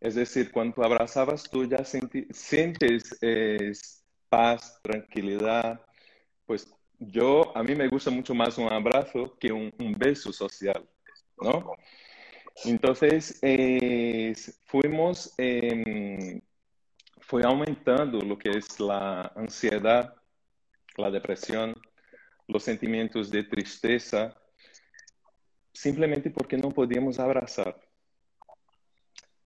Es 0.00 0.14
decir, 0.14 0.50
cuando 0.50 0.82
abrazabas 0.82 1.44
tú 1.44 1.64
ya 1.64 1.84
sientes 1.84 3.20
paz, 4.28 4.80
tranquilidad. 4.82 5.80
Pues 6.46 6.74
yo, 7.10 7.56
a 7.56 7.62
mí 7.62 7.74
me 7.74 7.88
gusta 7.88 8.10
mucho 8.10 8.34
más 8.34 8.58
un 8.58 8.72
abrazo 8.72 9.36
que 9.38 9.52
un, 9.52 9.72
beso 9.98 10.32
social, 10.32 10.88
¿no? 11.40 11.74
Entonces, 12.64 13.40
fuimos, 14.64 15.32
em, 15.38 16.40
fue 17.20 17.44
aumentando 17.44 18.20
lo 18.20 18.38
que 18.38 18.50
es 18.50 18.78
la 18.78 19.32
ansiedad, 19.34 20.14
la 20.96 21.10
depresión, 21.10 21.74
los 22.46 22.62
sentimientos 22.62 23.30
de 23.30 23.44
tristeza, 23.44 24.36
simplemente 25.72 26.30
porque 26.30 26.56
no 26.56 26.70
podíamos 26.70 27.18
abrazar. 27.18 27.80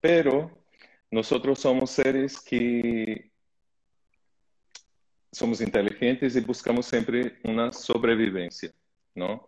Pero 0.01 0.51
nosotros 1.11 1.61
somos 1.61 1.91
seres 1.91 2.41
que 2.41 3.31
somos 5.33 5.61
inteligentes 5.61 6.37
e 6.37 6.41
buscamos 6.41 6.87
sempre 6.87 7.37
uma 7.45 7.73
sobrevivência, 7.73 8.75
não? 9.15 9.47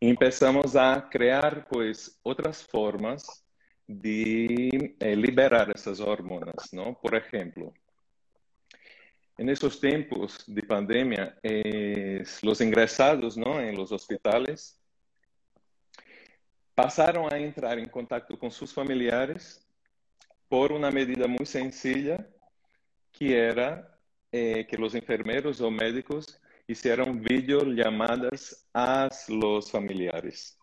E 0.00 0.14
começamos 0.14 0.76
a 0.76 1.00
criar, 1.00 1.66
pues, 1.66 2.18
outras 2.24 2.62
formas 2.62 3.24
de 3.88 4.94
eh, 5.00 5.14
liberar 5.14 5.70
essas 5.74 6.00
hormonas, 6.00 6.72
não? 6.72 6.94
Por 6.94 7.14
exemplo, 7.14 7.72
nesses 9.38 9.78
tempos 9.78 10.44
de 10.48 10.62
pandemia, 10.62 11.36
eh, 11.42 12.22
os 12.44 12.60
ingresados, 12.60 13.36
não, 13.36 13.60
em 13.60 13.76
los 13.76 13.92
hospitales 13.92 14.80
passaram 16.74 17.28
a 17.30 17.38
entrar 17.38 17.78
em 17.78 17.86
contato 17.86 18.36
com 18.36 18.50
seus 18.50 18.72
familiares 18.72 19.60
por 20.48 20.72
uma 20.72 20.90
medida 20.90 21.28
muito 21.28 21.46
sencilla, 21.46 22.26
que 23.12 23.34
era 23.34 23.91
eh, 24.32 24.66
que 24.68 24.78
los 24.78 24.94
enfermeros 24.94 25.60
o 25.60 25.70
médicos 25.70 26.40
hicieron 26.66 27.20
videollamadas 27.20 28.66
a 28.72 29.08
los 29.28 29.70
familiares. 29.70 30.58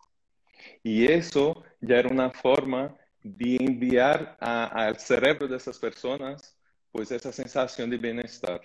Y 0.82 1.06
eso 1.06 1.62
ya 1.80 1.98
era 1.98 2.08
una 2.08 2.30
forma 2.30 2.96
de 3.22 3.56
enviar 3.60 4.36
al 4.40 4.98
cerebro 4.98 5.46
de 5.46 5.56
esas 5.56 5.78
personas 5.78 6.56
pues 6.90 7.10
esa 7.12 7.32
sensación 7.32 7.88
de 7.90 7.98
bienestar. 7.98 8.60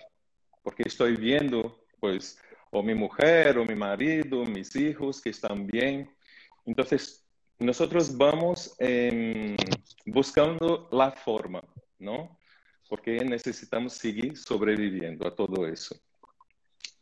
Porque 0.62 0.82
estoy 0.86 1.16
viendo 1.16 1.84
pues 2.00 2.38
o 2.70 2.82
mi 2.82 2.94
mujer 2.94 3.58
o 3.58 3.64
mi 3.64 3.74
marido, 3.74 4.44
mis 4.44 4.74
hijos 4.76 5.20
que 5.20 5.30
están 5.30 5.66
bien. 5.66 6.10
Entonces, 6.64 7.24
nosotros 7.58 8.16
vamos 8.16 8.74
eh, 8.78 9.56
buscando 10.04 10.88
la 10.92 11.12
forma, 11.12 11.62
¿no? 11.98 12.38
Porque 12.88 13.16
necesitamos 13.24 13.94
seguir 13.94 14.36
sobreviviendo 14.36 15.26
a 15.26 15.34
todo 15.34 15.66
eso. 15.66 15.96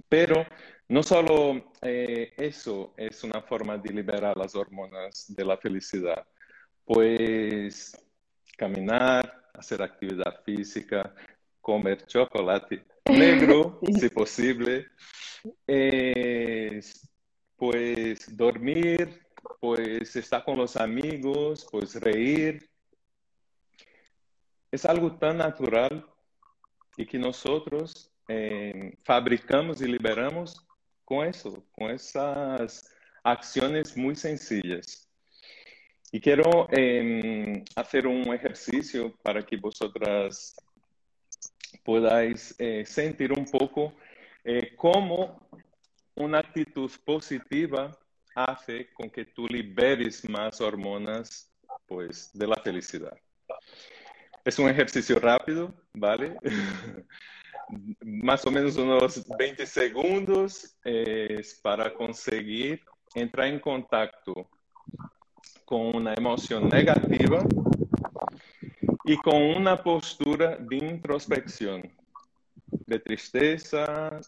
Pero 0.08 0.46
no 0.88 1.02
solo 1.02 1.72
eh, 1.82 2.32
eso 2.36 2.94
es 2.96 3.22
una 3.24 3.42
forma 3.42 3.78
de 3.78 3.92
liberar 3.92 4.36
las 4.36 4.54
hormonas 4.54 5.26
de 5.28 5.44
la 5.44 5.56
felicidad, 5.56 6.26
pues 6.84 7.96
caminar, 8.56 9.50
hacer 9.54 9.82
actividad 9.82 10.42
física, 10.44 11.14
comer 11.60 12.06
chocolate 12.06 12.84
negro, 13.06 13.80
si 14.00 14.08
posible, 14.08 14.86
pues 17.56 18.36
dormir 18.36 19.24
pues 19.60 20.14
estar 20.16 20.44
con 20.44 20.58
los 20.58 20.76
amigos, 20.76 21.66
pues 21.70 21.94
reír. 22.00 22.68
Es 24.74 24.84
algo 24.84 25.12
tan 25.12 25.38
natural 25.38 26.04
y 26.96 27.06
que 27.06 27.16
nosotros 27.16 28.10
eh, 28.26 28.98
fabricamos 29.04 29.80
y 29.80 29.86
liberamos 29.86 30.66
con 31.04 31.28
eso, 31.28 31.64
con 31.70 31.92
esas 31.92 32.92
acciones 33.22 33.96
muy 33.96 34.16
sencillas. 34.16 35.08
Y 36.10 36.20
quiero 36.20 36.66
eh, 36.72 37.62
hacer 37.76 38.08
un 38.08 38.34
ejercicio 38.34 39.14
para 39.22 39.46
que 39.46 39.56
vosotras 39.58 40.56
podáis 41.84 42.52
eh, 42.58 42.84
sentir 42.84 43.30
un 43.30 43.44
poco 43.44 43.94
eh, 44.42 44.74
cómo 44.74 45.38
una 46.16 46.40
actitud 46.40 46.90
positiva 47.04 47.96
hace 48.34 48.92
con 48.92 49.08
que 49.08 49.24
tú 49.24 49.46
liberes 49.46 50.28
más 50.28 50.60
hormonas 50.60 51.48
pues, 51.86 52.32
de 52.34 52.48
la 52.48 52.56
felicidad. 52.56 53.16
Es 54.44 54.58
un 54.58 54.68
ejercicio 54.68 55.18
rápido, 55.18 55.72
¿vale? 55.94 56.36
más 58.04 58.44
o 58.46 58.50
menos 58.50 58.76
unos 58.76 59.24
20 59.38 59.66
segundos 59.66 60.76
para 61.62 61.92
conseguir 61.94 62.82
entrar 63.14 63.48
en 63.48 63.58
contacto 63.58 64.34
con 65.64 65.96
una 65.96 66.12
emoción 66.14 66.68
negativa 66.68 67.42
y 69.04 69.16
con 69.16 69.42
una 69.42 69.82
postura 69.82 70.56
de 70.56 70.76
introspección, 70.76 71.90
de 72.66 72.98
tristeza, 72.98 74.20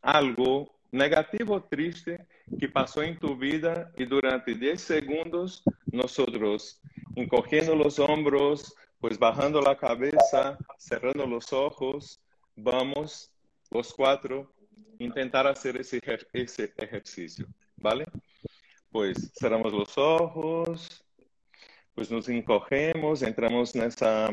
algo 0.00 0.78
negativo 0.90 1.56
o 1.56 1.62
triste 1.62 2.26
que 2.58 2.68
pasó 2.68 3.02
en 3.02 3.18
tu 3.18 3.36
vida 3.36 3.92
y 3.96 4.06
durante 4.06 4.54
10 4.54 4.80
segundos 4.80 5.62
nosotros 5.92 6.80
encogiendo 7.16 7.74
los 7.74 7.98
hombros, 7.98 8.74
pues 9.00 9.18
bajando 9.18 9.60
la 9.60 9.76
cabeza, 9.76 10.58
cerrando 10.78 11.26
los 11.26 11.52
ojos, 11.52 12.20
vamos 12.56 13.32
los 13.70 13.92
cuatro 13.94 14.52
intentar 14.98 15.46
hacer 15.46 15.76
ese, 15.76 16.00
ejercicio, 16.76 17.46
¿vale? 17.76 18.04
Pues 18.90 19.32
cerramos 19.38 19.72
los 19.72 19.96
ojos, 19.96 21.04
pues 21.94 22.10
nos 22.10 22.28
encogemos, 22.28 23.22
entramos 23.22 23.74
en 23.76 23.82
esa, 23.82 24.28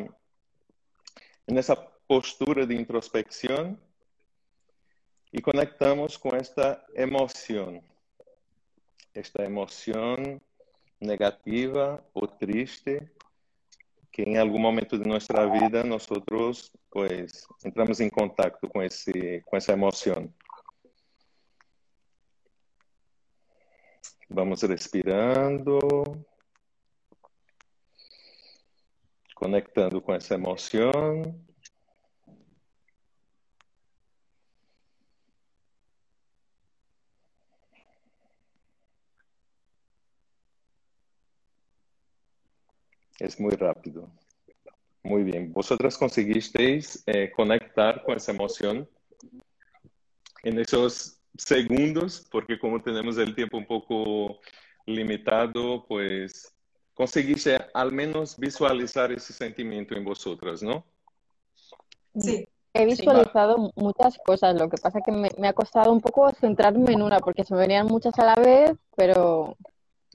en 1.45 1.57
esa 1.57 1.75
postura 2.07 2.65
de 2.65 2.75
introspección 2.75 3.79
y 5.31 5.41
conectamos 5.41 6.17
con 6.17 6.37
esta 6.37 6.83
emoción, 6.95 7.81
esta 9.13 9.43
emoción 9.43 10.41
negativa 10.99 12.03
o 12.13 12.27
triste 12.27 13.11
que 14.15 14.23
en 14.23 14.37
algún 14.37 14.61
momento 14.61 14.97
de 14.97 15.05
nuestra 15.05 15.45
vida 15.45 15.83
nosotros 15.83 16.71
pues 16.89 17.45
entramos 17.65 17.99
en 17.99 18.09
contacto 18.09 18.69
con, 18.69 18.81
ese, 18.81 19.43
con 19.43 19.57
esa 19.57 19.73
emoción. 19.73 20.33
Vamos 24.29 24.63
respirando, 24.63 26.25
conectando 29.35 30.01
com 30.01 30.13
essa 30.13 30.35
emoção. 30.35 31.37
É 43.21 43.27
muito 43.41 43.63
rápido. 43.63 44.09
Muito 45.03 45.31
bem. 45.31 45.51
Vosotras 45.51 45.95
conseguisteis 45.95 47.03
eh, 47.05 47.27
conectar 47.27 47.99
com 48.03 48.11
essa 48.11 48.31
emoção 48.31 48.87
nesses 50.43 51.19
segundos, 51.37 52.27
porque 52.29 52.57
como 52.57 52.79
temos 52.79 53.17
o 53.17 53.35
tempo 53.35 53.57
um 53.57 53.63
pouco 53.63 54.39
limitado, 54.87 55.85
pues 55.87 56.51
conseguiste 56.93 57.57
al 57.73 57.91
menos 57.91 58.37
visualizar 58.37 59.11
ese 59.11 59.33
sentimiento 59.33 59.95
en 59.95 60.03
vosotras, 60.03 60.61
¿no? 60.61 60.83
Sí. 62.17 62.47
He 62.73 62.85
visualizado 62.85 63.67
sí. 63.67 63.71
muchas 63.75 64.17
cosas, 64.17 64.59
lo 64.59 64.69
que 64.69 64.77
pasa 64.77 64.99
que 64.99 65.11
me, 65.11 65.29
me, 65.37 65.47
ha 65.47 65.53
costado 65.53 65.93
un 65.93 66.01
poco 66.01 66.29
centrarme 66.33 66.91
en 66.91 67.03
una, 67.03 67.19
porque 67.19 67.45
se 67.45 67.53
me 67.53 67.61
venían 67.61 67.87
muchas 67.87 68.19
a 68.19 68.25
la 68.25 68.35
vez, 68.35 68.73
pero 68.97 69.55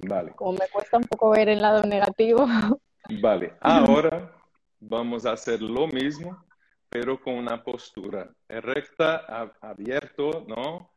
vale. 0.06 0.32
como 0.32 0.52
me 0.52 0.68
cuesta 0.68 0.98
un 0.98 1.04
poco 1.04 1.30
ver 1.30 1.48
el 1.48 1.62
lado 1.62 1.82
negativo. 1.84 2.46
Vale, 3.08 3.54
ahora 3.60 4.36
vamos 4.78 5.26
a 5.26 5.32
hacer 5.32 5.62
lo 5.62 5.86
mismo, 5.86 6.44
pero 6.88 7.20
con 7.20 7.34
una 7.34 7.62
postura 7.62 8.30
recta, 8.48 9.52
abierto, 9.60 10.44
¿no? 10.46 10.92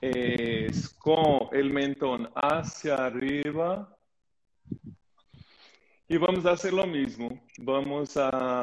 Es 0.00 0.90
con 0.90 1.48
el 1.52 1.72
mentón 1.72 2.30
hacia 2.34 2.96
arriba, 2.96 3.92
Y 6.08 6.18
vamos 6.18 6.46
a 6.46 6.52
hacer 6.52 6.72
lo 6.72 6.86
mismo. 6.86 7.42
Vamos 7.58 8.16
a 8.16 8.62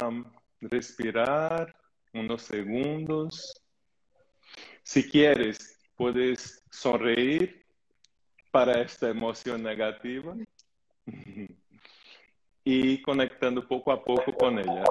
respirar 0.61 1.75
unos 2.13 2.43
segundos. 2.43 3.61
Si 4.83 5.09
quieres, 5.09 5.77
puedes 5.97 6.63
sonreír 6.71 7.65
para 8.51 8.81
esta 8.81 9.09
emoción 9.09 9.61
negativa 9.63 10.35
y 12.63 13.01
conectando 13.01 13.67
poco 13.67 13.91
a 13.91 14.03
poco 14.03 14.33
con 14.33 14.59
ella. 14.59 14.83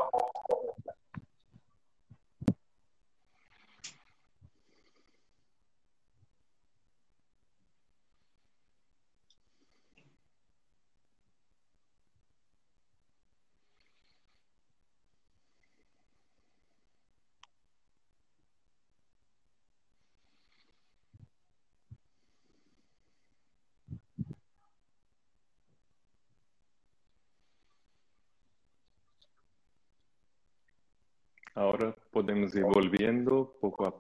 Ahora 31.55 31.95
podemos 32.11 32.55
ir 32.55 32.65
volviendo 32.65 33.57
poco 33.61 33.87
a 33.87 33.99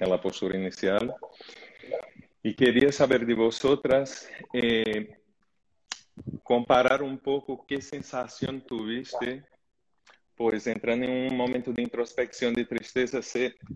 a 0.00 0.06
la 0.06 0.20
postura 0.20 0.56
inicial. 0.56 1.14
Y 2.42 2.54
quería 2.54 2.90
saber 2.92 3.26
de 3.26 3.34
vosotras, 3.34 4.28
eh, 4.52 5.18
comparar 6.42 7.02
un 7.02 7.18
poco 7.18 7.66
qué 7.66 7.82
sensación 7.82 8.62
tuviste, 8.62 9.44
pues 10.34 10.66
entrando 10.66 11.04
en 11.04 11.32
un 11.32 11.36
momento 11.36 11.72
de 11.72 11.82
introspección, 11.82 12.54
de 12.54 12.64
tristeza, 12.64 13.20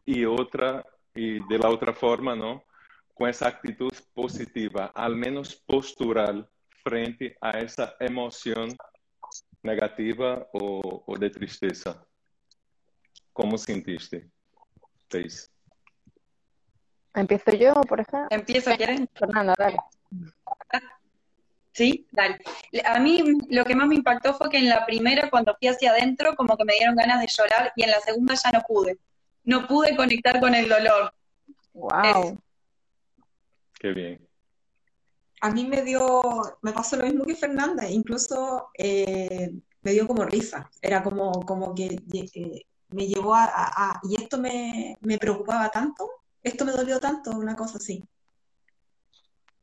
y 0.06 0.24
otra, 0.24 0.86
y 1.14 1.46
de 1.46 1.58
la 1.58 1.68
otra 1.68 1.92
forma, 1.92 2.34
¿no? 2.34 2.64
Con 3.12 3.28
esa 3.28 3.48
actitud 3.48 3.92
positiva, 4.14 4.92
al 4.94 5.16
menos 5.16 5.56
postural, 5.66 6.48
frente 6.82 7.36
a 7.40 7.58
esa 7.58 7.94
emoción 8.00 8.74
negativa 9.62 10.48
o, 10.52 11.04
o 11.06 11.18
de 11.18 11.30
tristeza. 11.30 12.06
¿Cómo 13.32 13.56
sentiste? 13.56 14.30
Empiezo 17.14 17.52
yo, 17.52 17.74
por 17.74 18.00
ejemplo. 18.00 18.28
Empiezo, 18.30 18.74
¿quieren? 18.76 19.08
Fernanda, 19.14 19.54
dale. 19.58 19.78
Sí, 21.72 22.06
dale. 22.10 22.38
A 22.84 22.98
mí 22.98 23.22
lo 23.48 23.64
que 23.64 23.74
más 23.74 23.88
me 23.88 23.94
impactó 23.94 24.34
fue 24.34 24.50
que 24.50 24.58
en 24.58 24.68
la 24.68 24.84
primera, 24.84 25.30
cuando 25.30 25.56
fui 25.58 25.68
hacia 25.68 25.90
adentro, 25.90 26.34
como 26.36 26.56
que 26.56 26.64
me 26.64 26.74
dieron 26.74 26.96
ganas 26.96 27.20
de 27.20 27.26
llorar 27.26 27.72
y 27.76 27.82
en 27.82 27.90
la 27.90 28.00
segunda 28.00 28.34
ya 28.34 28.50
no 28.52 28.62
pude. 28.66 28.98
No 29.44 29.66
pude 29.66 29.96
conectar 29.96 30.38
con 30.40 30.54
el 30.54 30.68
dolor. 30.68 31.14
Wow. 31.72 32.38
Qué 33.78 33.92
bien. 33.92 34.28
A 35.44 35.50
mí 35.50 35.66
me 35.66 35.82
dio, 35.82 36.22
me 36.62 36.72
pasó 36.72 36.94
lo 36.96 37.04
mismo 37.04 37.24
que 37.24 37.34
Fernanda, 37.34 37.88
incluso 37.90 38.68
eh, 38.78 39.50
me 39.82 39.90
dio 39.90 40.06
como 40.06 40.24
risa. 40.24 40.70
Era 40.80 41.02
como, 41.02 41.32
como 41.42 41.74
que 41.74 41.98
eh, 42.12 42.62
me 42.90 43.06
llevó 43.08 43.34
a, 43.34 43.44
a- 43.46 43.90
a- 43.90 44.00
y 44.04 44.14
esto 44.22 44.38
me, 44.38 44.96
me 45.00 45.18
preocupaba 45.18 45.68
tanto, 45.68 46.08
esto 46.44 46.64
me 46.64 46.70
dolió 46.70 47.00
tanto, 47.00 47.32
una 47.32 47.56
cosa 47.56 47.78
así. 47.78 48.04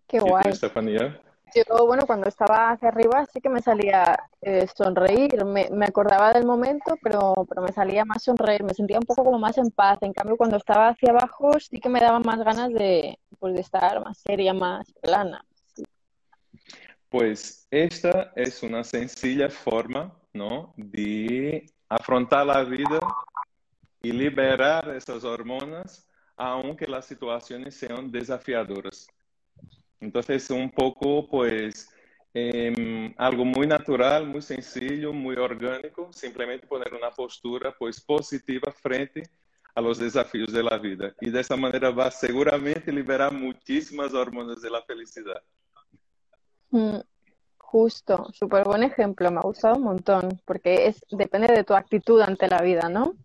Qué 0.06 0.18
¿Y 0.18 0.20
tú, 0.20 0.26
guay. 0.28 0.50
Estefanía? 0.52 1.22
Yo, 1.56 1.86
bueno, 1.88 2.06
cuando 2.06 2.28
estaba 2.28 2.72
hacia 2.72 2.90
arriba 2.90 3.26
sí 3.32 3.40
que 3.40 3.50
me 3.50 3.62
salía 3.62 4.20
eh, 4.42 4.68
sonreír, 4.76 5.46
me, 5.46 5.70
me 5.72 5.86
acordaba 5.86 6.34
del 6.34 6.46
momento, 6.46 6.96
pero, 7.02 7.34
pero 7.48 7.62
me 7.62 7.72
salía 7.72 8.04
más 8.04 8.22
sonreír, 8.22 8.64
me 8.64 8.74
sentía 8.74 9.00
un 9.00 9.06
poco 9.06 9.24
como 9.24 9.40
más 9.40 9.58
en 9.58 9.72
paz. 9.72 9.98
En 10.02 10.12
cambio, 10.14 10.36
cuando 10.36 10.58
estaba 10.58 10.90
hacia 10.90 11.12
abajo 11.12 11.54
sí 11.60 11.80
que 11.80 11.90
me 11.90 12.02
daba 12.02 12.20
más 12.20 12.40
ganas 12.44 12.70
de, 12.74 13.18
pues, 13.40 13.54
de 13.56 13.62
estar 13.62 14.04
más 14.04 14.18
seria, 14.18 14.54
más 14.54 14.92
plana. 15.02 15.44
Pues 17.10 17.68
esta 17.72 18.32
es 18.36 18.62
una 18.62 18.84
sencilla 18.84 19.50
forma, 19.50 20.16
¿no? 20.32 20.74
De 20.78 21.66
afrontar 21.88 22.46
la 22.46 22.64
vida 22.64 23.00
y 24.02 24.12
liberar 24.12 24.96
esas 24.96 25.24
hormonas, 25.24 26.08
aunque 26.38 26.88
las 26.88 27.06
situaciones 27.06 27.76
sean 27.76 28.12
desafiadoras. 28.12 29.08
Entonces, 30.00 30.50
un 30.52 30.70
poco, 30.70 31.28
pues, 31.28 31.90
eh, 32.34 33.14
algo 33.18 33.44
muy 33.44 33.66
natural, 33.66 34.28
muy 34.28 34.42
sencillo, 34.42 35.12
muy 35.12 35.36
orgánico, 35.36 36.14
simplemente 36.14 36.68
poner 36.68 36.94
una 36.94 37.10
postura, 37.10 37.76
pues, 37.78 38.00
positiva 38.00 38.72
frente 38.72 39.24
a 39.76 39.82
los 39.82 39.98
desafíos 39.98 40.54
de 40.54 40.64
la 40.64 40.78
vida. 40.78 41.14
Y 41.22 41.32
de 41.32 41.42
esa 41.42 41.58
manera 41.58 41.90
va 41.90 42.12
seguramente 42.12 42.92
liberar 42.92 43.34
muchísimas 43.34 44.14
hormonas 44.14 44.62
de 44.62 44.70
la 44.70 44.82
felicidad. 44.84 45.42
Mm, 46.72 47.00
justo, 47.58 48.28
súper 48.34 48.64
buen 48.64 48.84
ejemplo, 48.84 49.30
me 49.32 49.38
ha 49.38 49.42
gustado 49.42 49.76
un 49.76 49.84
montón, 49.84 50.42
porque 50.46 50.88
es, 50.88 51.06
depende 51.12 51.54
de 51.54 51.64
tu 51.64 51.74
actitud 51.74 52.22
ante 52.22 52.48
la 52.48 52.62
vida, 52.62 52.90
¿no? 52.90 53.16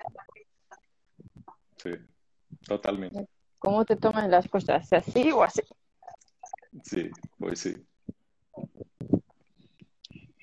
Sí, 1.77 1.91
totalmente. 2.67 3.27
¿Cómo 3.59 3.85
te 3.85 3.97
tomas 3.97 4.29
las 4.29 4.49
cosas? 4.49 4.93
¿Así 4.93 5.33
o 5.33 5.43
así? 5.43 5.63
Sí, 6.83 7.11
pues 7.39 7.61
sí. 7.61 7.75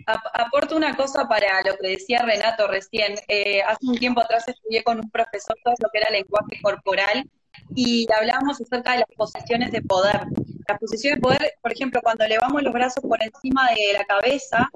Aporto 0.05 0.75
una 0.75 0.95
cosa 0.95 1.27
para 1.27 1.61
lo 1.61 1.77
que 1.77 1.89
decía 1.89 2.23
Renato 2.23 2.67
recién. 2.67 3.15
Eh, 3.27 3.61
hace 3.61 3.85
un 3.85 3.97
tiempo 3.97 4.21
atrás 4.21 4.47
estudié 4.47 4.83
con 4.83 4.99
un 4.99 5.09
profesor 5.11 5.55
todo 5.63 5.75
lo 5.79 5.89
que 5.89 5.99
era 5.99 6.09
lenguaje 6.09 6.59
corporal 6.61 7.29
y 7.75 8.07
hablábamos 8.17 8.59
acerca 8.61 8.93
de 8.93 8.99
las 8.99 9.07
posiciones 9.15 9.71
de 9.71 9.81
poder. 9.81 10.21
La 10.67 10.77
posición 10.77 11.15
de 11.15 11.21
poder, 11.21 11.53
por 11.61 11.71
ejemplo, 11.71 12.01
cuando 12.01 12.23
elevamos 12.23 12.61
los 12.63 12.73
brazos 12.73 13.03
por 13.03 13.21
encima 13.21 13.69
de 13.71 13.93
la 13.93 14.05
cabeza, 14.05 14.69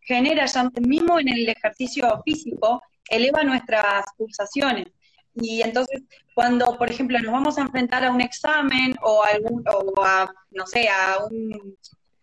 genera 0.00 0.46
ya 0.46 0.70
mismo 0.80 1.18
en 1.18 1.28
el 1.28 1.48
ejercicio 1.48 2.22
físico, 2.24 2.82
eleva 3.08 3.42
nuestras 3.42 4.04
pulsaciones. 4.16 4.86
Y 5.34 5.62
entonces, 5.62 6.02
cuando, 6.34 6.76
por 6.78 6.90
ejemplo, 6.90 7.18
nos 7.18 7.32
vamos 7.32 7.58
a 7.58 7.62
enfrentar 7.62 8.04
a 8.04 8.10
un 8.10 8.20
examen 8.20 8.94
o, 9.02 9.24
a 9.24 9.28
algún, 9.28 9.64
o 9.66 10.04
a, 10.04 10.32
no 10.50 10.66
sé, 10.66 10.88
a 10.88 11.24
un, 11.24 11.76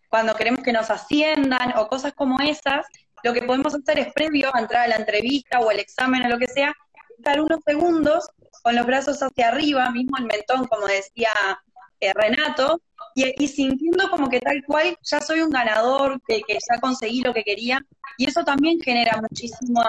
cuando 0.08 0.34
queremos 0.34 0.62
que 0.62 0.72
nos 0.72 0.90
asciendan 0.90 1.76
o 1.76 1.88
cosas 1.88 2.12
como 2.14 2.40
esas, 2.40 2.86
lo 3.22 3.32
que 3.32 3.42
podemos 3.42 3.74
hacer 3.74 3.98
es 3.98 4.12
previo 4.12 4.54
a 4.54 4.60
entrar 4.60 4.84
a 4.84 4.88
la 4.88 4.96
entrevista 4.96 5.60
o 5.60 5.70
el 5.70 5.78
examen 5.78 6.24
o 6.24 6.28
lo 6.28 6.38
que 6.38 6.48
sea, 6.48 6.72
estar 7.16 7.40
unos 7.40 7.60
segundos 7.64 8.28
con 8.62 8.76
los 8.76 8.86
brazos 8.86 9.22
hacia 9.22 9.48
arriba, 9.48 9.90
mismo 9.90 10.16
el 10.18 10.24
mentón, 10.24 10.66
como 10.66 10.86
decía 10.86 11.30
eh, 12.00 12.12
Renato, 12.14 12.80
y, 13.14 13.46
sintiendo 13.46 14.10
como 14.10 14.28
que 14.28 14.40
tal 14.40 14.62
cual 14.66 14.96
ya 15.02 15.20
soy 15.20 15.40
un 15.40 15.50
ganador, 15.50 16.20
que, 16.26 16.42
que, 16.42 16.54
ya 16.54 16.80
conseguí 16.80 17.20
lo 17.20 17.34
que 17.34 17.44
quería, 17.44 17.84
y 18.16 18.28
eso 18.28 18.44
también 18.44 18.80
genera 18.80 19.20
muchísimo, 19.20 19.82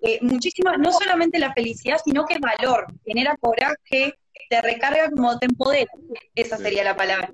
eh, 0.00 0.18
muchísima, 0.22 0.76
no 0.76 0.92
solamente 0.92 1.38
la 1.38 1.52
felicidad, 1.52 1.98
sino 2.02 2.24
que 2.24 2.38
valor, 2.38 2.86
genera 3.04 3.36
coraje, 3.36 4.14
te 4.48 4.62
recarga 4.62 5.10
como 5.10 5.38
te 5.38 5.46
empodera, 5.46 5.90
esa 6.34 6.56
sería 6.56 6.84
la 6.84 6.96
palabra. 6.96 7.30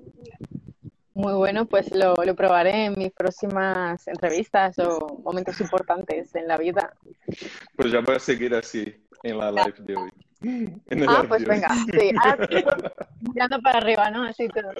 Muy 1.15 1.33
bueno, 1.33 1.65
pues 1.67 1.93
lo, 1.93 2.15
lo, 2.15 2.35
probaré 2.35 2.85
en 2.85 2.95
mis 2.97 3.11
próximas 3.11 4.07
entrevistas 4.07 4.79
o 4.79 5.21
momentos 5.23 5.61
importantes 5.61 6.33
en 6.33 6.47
la 6.47 6.57
vida. 6.57 6.91
Pues 7.75 7.91
ya 7.91 7.99
voy 7.99 8.15
a 8.15 8.19
seguir 8.19 8.55
así 8.55 8.95
en 9.21 9.37
la 9.37 9.51
live 9.51 9.75
de 9.79 9.95
hoy. 9.95 10.09
Ah, 11.07 11.25
pues 11.27 11.45
venga, 11.45 11.67
sí. 11.91 12.13
mirando 13.21 13.61
para 13.61 13.77
arriba, 13.79 14.09
¿no? 14.11 14.23
Así 14.23 14.47
todo. 14.49 14.71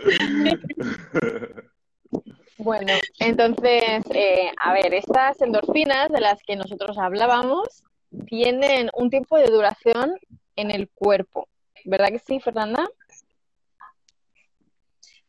Bueno, 2.57 2.93
entonces, 3.19 4.03
eh, 4.13 4.51
a 4.57 4.73
ver, 4.73 4.93
estas 4.93 5.41
endorfinas 5.41 6.09
de 6.09 6.21
las 6.21 6.41
que 6.43 6.55
nosotros 6.55 6.97
hablábamos 6.97 7.83
tienen 8.27 8.89
un 8.93 9.09
tiempo 9.09 9.37
de 9.37 9.47
duración 9.47 10.17
en 10.55 10.71
el 10.71 10.87
cuerpo, 10.89 11.49
¿verdad 11.83 12.09
que 12.09 12.19
sí, 12.19 12.39
Fernanda? 12.39 12.87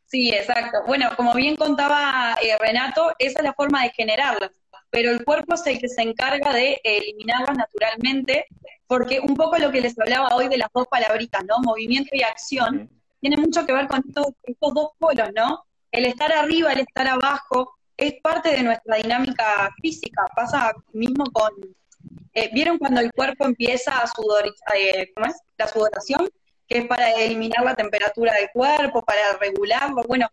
Sí, 0.07 0.31
exacto. 0.31 0.79
Bueno, 0.87 1.11
como 1.17 1.35
bien 1.35 1.57
contaba 1.57 2.37
eh, 2.41 2.57
Renato, 2.61 3.13
esa 3.19 3.41
es 3.41 3.45
la 3.45 3.55
forma 3.55 3.83
de 3.83 3.91
generarlas, 3.91 4.53
pero 4.91 5.11
el 5.11 5.25
cuerpo 5.25 5.55
es 5.55 5.67
el 5.67 5.81
que 5.81 5.89
se 5.89 6.03
encarga 6.03 6.53
de 6.53 6.81
eliminarlas 6.85 7.57
naturalmente, 7.57 8.47
porque 8.87 9.21
un 9.21 9.35
poco 9.35 9.59
lo 9.59 9.71
que 9.71 9.81
les 9.81 9.99
hablaba 9.99 10.35
hoy 10.35 10.49
de 10.49 10.59
las 10.59 10.69
dos 10.75 10.87
palabritas, 10.89 11.45
¿no? 11.45 11.59
Movimiento 11.61 12.11
y 12.13 12.23
acción, 12.23 12.91
tiene 13.21 13.37
mucho 13.37 13.65
que 13.65 13.73
ver 13.73 13.89
con 13.89 14.03
estos, 14.07 14.27
estos 14.45 14.75
dos 14.75 14.91
polos, 14.99 15.31
¿no? 15.35 15.65
el 15.95 16.07
estar 16.07 16.33
arriba, 16.33 16.73
el 16.73 16.81
estar 16.81 17.07
abajo, 17.07 17.77
es 17.97 18.15
parte 18.21 18.51
de 18.51 18.65
nuestra 18.65 18.97
dinámica 18.97 19.73
física. 19.81 20.27
Pasa 20.35 20.73
mismo 20.93 21.25
con, 21.33 21.53
eh, 22.33 22.51
¿vieron 22.53 22.79
cuando 22.79 23.01
el 23.01 23.13
cuerpo 23.13 23.45
empieza 23.45 23.99
a 23.99 24.07
sudor, 24.09 24.53
eh, 24.75 25.13
¿cómo 25.15 25.27
es? 25.27 25.37
La 25.57 25.69
sudoración, 25.69 26.29
que 26.67 26.79
es 26.79 26.87
para 26.87 27.13
eliminar 27.13 27.65
la 27.65 27.77
temperatura 27.77 28.35
del 28.35 28.51
cuerpo, 28.53 29.03
para 29.03 29.39
regularlo. 29.41 30.03
Bueno, 30.09 30.29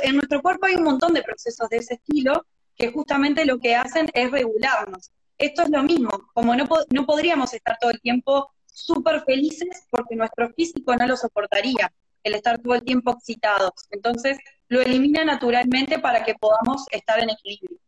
en 0.00 0.14
nuestro 0.14 0.40
cuerpo 0.40 0.66
hay 0.66 0.76
un 0.76 0.84
montón 0.84 1.12
de 1.12 1.22
procesos 1.22 1.68
de 1.68 1.78
ese 1.78 1.94
estilo 1.94 2.46
que 2.76 2.92
justamente 2.92 3.44
lo 3.44 3.58
que 3.58 3.74
hacen 3.74 4.06
es 4.14 4.30
regularnos. 4.30 5.10
Esto 5.40 5.62
es 5.62 5.70
lo 5.70 5.82
mismo, 5.82 6.10
como 6.34 6.54
no, 6.54 6.68
no 6.90 7.06
podríamos 7.06 7.54
estar 7.54 7.78
todo 7.80 7.90
el 7.90 8.00
tiempo 8.02 8.52
súper 8.66 9.22
felices 9.22 9.86
porque 9.90 10.14
nuestro 10.14 10.50
físico 10.50 10.94
no 10.94 11.06
lo 11.06 11.16
soportaría, 11.16 11.90
el 12.22 12.34
estar 12.34 12.58
todo 12.58 12.74
el 12.74 12.84
tiempo 12.84 13.12
excitados. 13.12 13.72
Entonces, 13.90 14.36
lo 14.68 14.82
elimina 14.82 15.24
naturalmente 15.24 15.98
para 15.98 16.22
que 16.24 16.34
podamos 16.34 16.84
estar 16.90 17.18
en 17.20 17.30
equilibrio. 17.30 17.78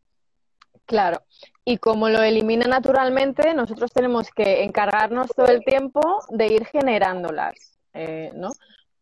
Claro, 0.87 1.21
y 1.63 1.77
como 1.77 2.09
lo 2.09 2.23
elimina 2.23 2.65
naturalmente, 2.65 3.53
nosotros 3.53 3.91
tenemos 3.93 4.31
que 4.31 4.63
encargarnos 4.63 5.27
todo 5.35 5.45
el 5.45 5.63
tiempo 5.63 6.01
de 6.29 6.47
ir 6.47 6.65
generándolas, 6.65 7.53
eh, 7.93 8.31
¿no? 8.33 8.49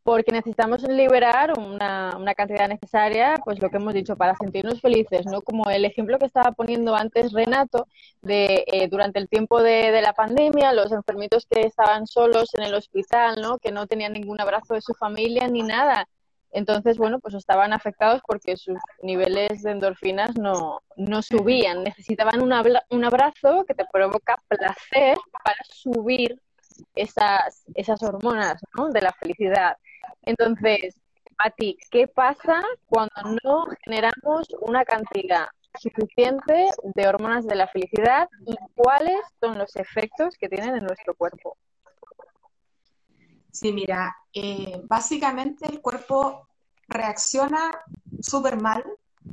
Porque 0.03 0.31
necesitamos 0.31 0.81
liberar 0.83 1.57
una, 1.59 2.17
una, 2.17 2.33
cantidad 2.33 2.67
necesaria, 2.67 3.35
pues 3.43 3.61
lo 3.61 3.69
que 3.69 3.77
hemos 3.77 3.93
dicho, 3.93 4.15
para 4.15 4.35
sentirnos 4.35 4.81
felices, 4.81 5.25
¿no? 5.27 5.41
Como 5.41 5.69
el 5.69 5.85
ejemplo 5.85 6.17
que 6.17 6.25
estaba 6.25 6.51
poniendo 6.53 6.95
antes 6.95 7.31
Renato, 7.33 7.87
de 8.21 8.63
eh, 8.67 8.87
durante 8.87 9.19
el 9.19 9.29
tiempo 9.29 9.61
de, 9.61 9.91
de, 9.91 10.01
la 10.01 10.13
pandemia, 10.13 10.73
los 10.73 10.91
enfermitos 10.91 11.45
que 11.47 11.61
estaban 11.61 12.07
solos 12.07 12.53
en 12.55 12.63
el 12.63 12.73
hospital, 12.73 13.35
¿no? 13.41 13.59
Que 13.59 13.71
no 13.71 13.85
tenían 13.85 14.13
ningún 14.13 14.41
abrazo 14.41 14.73
de 14.73 14.81
su 14.81 14.93
familia 14.95 15.47
ni 15.47 15.61
nada, 15.61 16.07
entonces, 16.51 16.97
bueno, 16.97 17.19
pues 17.19 17.33
estaban 17.33 17.71
afectados 17.71 18.21
porque 18.27 18.57
sus 18.57 18.77
niveles 19.01 19.63
de 19.63 19.71
endorfinas 19.71 20.35
no, 20.35 20.81
no 20.97 21.21
subían. 21.21 21.83
Necesitaban 21.83 22.41
un, 22.41 22.53
un 22.89 23.05
abrazo 23.05 23.63
que 23.65 23.73
te 23.73 23.85
provoca 23.91 24.41
placer 24.47 25.17
para 25.43 25.57
subir 25.63 26.41
esas, 26.93 27.63
esas 27.73 28.03
hormonas 28.03 28.59
de 28.93 29.01
la 29.01 29.13
felicidad. 29.13 29.77
Entonces, 30.23 30.95
a 31.37 31.49
ti, 31.49 31.77
¿qué 31.89 32.07
pasa 32.07 32.61
cuando 32.85 33.37
no 33.43 33.65
generamos 33.83 34.47
una 34.61 34.85
cantidad 34.85 35.47
suficiente 35.79 36.69
de 36.83 37.07
hormonas 37.07 37.45
de 37.47 37.55
la 37.55 37.67
felicidad 37.67 38.29
y 38.45 38.55
cuáles 38.75 39.19
son 39.39 39.57
los 39.57 39.75
efectos 39.75 40.35
que 40.37 40.49
tienen 40.49 40.75
en 40.75 40.85
nuestro 40.85 41.15
cuerpo? 41.15 41.57
Sí, 43.51 43.71
mira, 43.71 44.15
eh, 44.33 44.81
básicamente 44.83 45.65
el 45.65 45.81
cuerpo 45.81 46.47
reacciona 46.87 47.71
súper 48.21 48.61
mal 48.61 48.83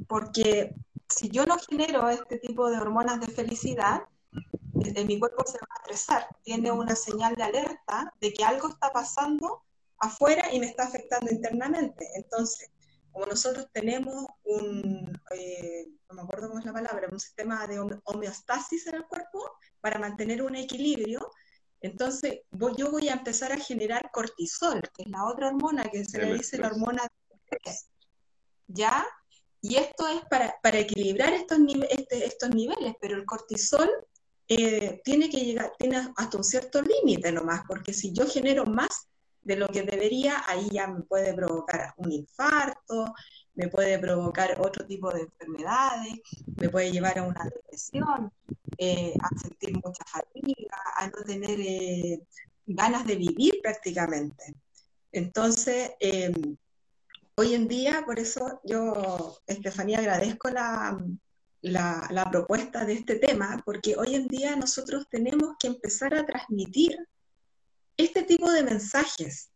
porque 0.07 0.74
si 1.09 1.29
yo 1.31 1.46
no 1.46 1.57
genero 1.59 2.09
este 2.09 2.38
tipo 2.38 2.70
de 2.70 2.79
hormonas 2.79 3.20
de 3.20 3.29
felicidad, 3.29 4.03
mi 5.07 5.18
cuerpo 5.18 5.44
se 5.46 5.59
va 5.59 5.66
a 5.70 5.79
estresar, 5.81 6.29
tiene 6.42 6.70
una 6.70 6.94
señal 6.94 7.35
de 7.35 7.42
alerta 7.42 8.12
de 8.20 8.33
que 8.33 8.44
algo 8.44 8.68
está 8.68 8.92
pasando 8.92 9.62
afuera 10.00 10.52
y 10.52 10.61
me 10.61 10.66
está 10.66 10.84
afectando 10.84 11.30
internamente. 11.30 12.08
Entonces, 12.14 12.70
como 13.12 13.26
nosotros 13.26 13.66
tenemos 13.72 14.26
un, 14.44 15.20
eh, 15.34 15.88
no 16.08 16.16
me 16.16 16.22
acuerdo 16.22 16.48
cómo 16.48 16.61
es 16.61 16.66
la 16.66 16.72
palabra, 16.72 17.08
un 17.11 17.20
sistema 17.20 17.66
de 17.66 17.80
homeostasis 18.04 18.87
en 18.87 18.96
el 18.96 19.06
cuerpo 19.06 19.50
para 19.80 19.98
mantener 19.98 20.42
un 20.42 20.56
equilibrio, 20.56 21.30
entonces, 21.80 22.40
yo 22.76 22.90
voy 22.90 23.08
a 23.08 23.14
empezar 23.14 23.52
a 23.52 23.58
generar 23.58 24.11
cortisol, 24.12 24.80
que 24.94 25.04
es 25.04 25.08
la 25.08 25.24
otra 25.26 25.48
hormona 25.48 25.84
que 25.84 26.04
se 26.04 26.18
le 26.18 26.34
dice 26.34 26.58
la 26.58 26.68
hormona 26.68 27.06
de 27.30 27.72
¿Ya? 28.66 29.06
Y 29.61 29.76
esto 29.76 30.06
es 30.08 30.22
para, 30.28 30.78
equilibrar 30.78 31.32
estos, 31.32 31.58
este, 31.90 32.26
estos 32.26 32.50
niveles, 32.50 32.94
pero 33.00 33.16
el 33.16 33.24
cortisol 33.24 33.90
eh, 34.48 35.00
tiene 35.04 35.30
que 35.30 35.40
llegar, 35.40 35.72
tiene 35.78 36.08
hasta 36.16 36.37
un 36.37 36.44
cierto 36.44 36.82
límite 36.82 37.32
nomás, 37.32 37.62
porque 37.66 37.92
si 37.92 38.12
yo 38.12 38.26
genero 38.26 38.64
más 38.66 39.08
de 39.48 39.56
lo 39.56 39.66
que 39.68 39.82
debería, 39.82 40.44
ahí 40.46 40.68
ya 40.70 40.87
me 40.87 41.00
puede 41.00 41.32
provocar 41.32 41.94
un 41.96 42.12
infarto, 42.12 43.14
me 43.54 43.68
puede 43.68 43.98
provocar 43.98 44.61
otro 44.61 44.87
tipo 44.87 45.11
de 45.11 45.22
enfermedades, 45.22 46.20
me 46.56 46.68
puede 46.68 46.92
llevar 46.92 47.18
a 47.18 47.22
una 47.22 47.44
depresión, 47.44 48.30
eh, 48.76 49.14
a 49.22 49.38
sentir 49.38 49.72
mucha 49.82 50.04
fatiga, 50.04 50.76
a 50.96 51.06
no 51.06 51.24
tener 51.24 51.58
eh, 51.58 52.20
ganas 52.66 53.06
de 53.06 53.16
vivir 53.16 53.54
prácticamente. 53.62 54.54
Entonces, 55.12 55.92
em, 55.98 56.58
hoy 57.37 57.54
en 57.54 57.68
día, 57.68 58.02
por 58.04 58.18
eso 58.18 58.61
yo, 58.64 59.38
Estefanía, 59.46 60.00
agradezco 60.00 60.50
la, 60.50 61.02
la, 61.62 62.28
propuesta 62.30 62.84
de 62.84 62.92
este 62.92 63.16
tema, 63.16 63.62
porque 63.64 63.96
hoy 63.96 64.14
en 64.14 64.28
día 64.28 64.56
nosotros 64.56 65.06
tenemos 65.08 65.56
que 65.58 65.68
empezar 65.68 66.12
a 66.14 66.26
transmitir 66.26 66.98
este 67.98 68.22
tipo 68.22 68.50
de 68.50 68.62
mensajes. 68.62 69.50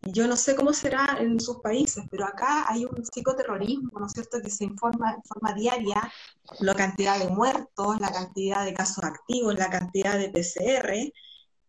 Yo 0.00 0.26
no 0.26 0.36
sé 0.36 0.56
cómo 0.56 0.72
será 0.72 1.18
en 1.20 1.38
sus 1.38 1.58
países, 1.58 2.04
pero 2.10 2.26
acá 2.26 2.66
hay 2.68 2.84
un 2.84 3.02
psicoterrorismo, 3.04 3.98
¿no 3.98 4.06
es 4.06 4.12
cierto?, 4.12 4.40
que 4.42 4.50
se 4.50 4.64
informa 4.64 5.14
en 5.14 5.22
forma 5.22 5.54
diaria 5.54 6.12
la 6.60 6.74
cantidad 6.74 7.18
de 7.18 7.28
muertos, 7.28 8.00
la 8.00 8.10
cantidad 8.10 8.64
de 8.64 8.74
casos 8.74 9.04
activos, 9.04 9.54
la 9.54 9.70
cantidad 9.70 10.18
de 10.18 10.28
PCR, 10.28 11.12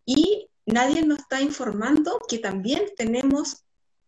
y 0.06 0.50
nadie 0.66 1.06
nos 1.06 1.20
está 1.20 1.42
informando 1.42 2.20
que 2.28 2.40
también 2.40 2.84
tenemos 2.98 3.64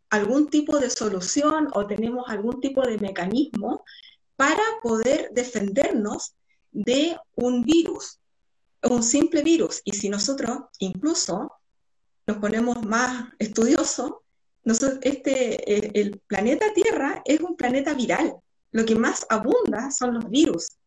algún 0.09 0.49
tipo 0.49 0.79
de 0.79 0.89
solución 0.89 1.69
o 1.73 1.85
tenemos 1.85 2.25
algún 2.29 2.59
tipo 2.59 2.81
de 2.81 2.97
mecanismo 2.97 3.83
para 4.35 4.63
poder 4.81 5.29
defendernos 5.33 6.35
de 6.71 7.17
un 7.35 7.63
virus, 7.63 8.19
un 8.83 9.03
simple 9.03 9.41
virus. 9.41 9.81
Y 9.83 9.93
si 9.93 10.09
nosotros 10.09 10.59
incluso 10.79 11.56
nos 12.27 12.37
ponemos 12.37 12.85
más 12.85 13.29
estudiosos, 13.39 14.11
este, 15.01 15.73
eh, 15.73 15.91
el 15.95 16.19
planeta 16.27 16.73
Tierra 16.73 17.21
es 17.23 17.39
un 17.39 17.55
planeta 17.55 17.93
viral. 17.93 18.35
Lo 18.71 18.85
que 18.85 18.95
más 18.95 19.25
abunda 19.29 19.89
son 19.91 20.15
los 20.15 20.29
virus. 20.29 20.77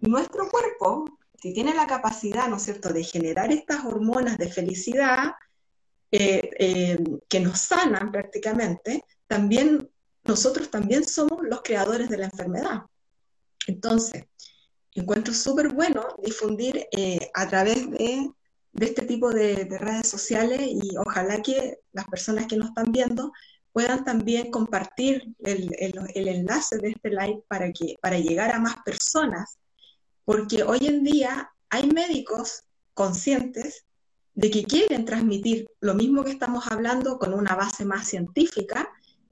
Nuestro 0.00 0.48
cuerpo, 0.48 1.18
si 1.42 1.52
tiene 1.52 1.74
la 1.74 1.88
capacidad, 1.88 2.48
¿no 2.48 2.56
es 2.56 2.62
cierto?, 2.62 2.92
de 2.92 3.02
generar 3.02 3.50
estas 3.50 3.84
hormonas 3.84 4.38
de 4.38 4.48
felicidad 4.48 5.34
eh, 6.12 6.50
eh, 6.58 6.98
que 7.28 7.40
nos 7.40 7.60
sanan 7.60 8.12
prácticamente, 8.12 9.04
también 9.26 9.90
nosotros 10.22 10.70
también 10.70 11.04
somos 11.04 11.42
los 11.42 11.62
creadores 11.62 12.08
de 12.08 12.18
la 12.18 12.26
enfermedad. 12.26 12.82
Entonces, 13.66 14.24
encuentro 14.94 15.34
súper 15.34 15.72
bueno 15.72 16.06
difundir 16.22 16.86
eh, 16.92 17.30
a 17.34 17.48
través 17.48 17.90
de, 17.90 18.30
este 18.84 19.02
tipo 19.06 19.30
de, 19.30 19.64
redes 19.78 20.08
sociales 20.08 20.60
y 20.62 20.96
ojalá 20.98 21.40
que 21.42 21.78
las 21.92 22.06
personas 22.06 22.46
que 22.46 22.56
nos 22.56 22.68
están 22.68 22.92
viendo 22.92 23.32
puedan 23.72 24.04
también 24.04 24.50
compartir 24.50 25.34
el, 25.40 25.70
enlace 26.14 26.78
de 26.78 26.90
este 26.90 27.10
live 27.10 27.42
para, 27.48 27.72
que, 27.72 27.96
para 28.00 28.18
llegar 28.18 28.52
a 28.52 28.58
más 28.58 28.76
personas, 28.84 29.58
porque 30.24 30.62
hoy 30.62 30.86
en 30.86 31.04
día 31.04 31.50
hay 31.68 31.86
médicos 31.90 32.64
conscientes 32.94 33.84
de 34.34 34.50
que 34.50 34.64
quieren 34.64 35.04
transmitir 35.04 35.68
lo 35.80 35.94
mismo 35.94 36.24
que 36.24 36.30
estamos 36.30 36.70
hablando 36.70 37.18
con 37.18 37.34
una 37.34 37.54
base 37.54 37.84
más 37.84 38.06
científica 38.08 38.88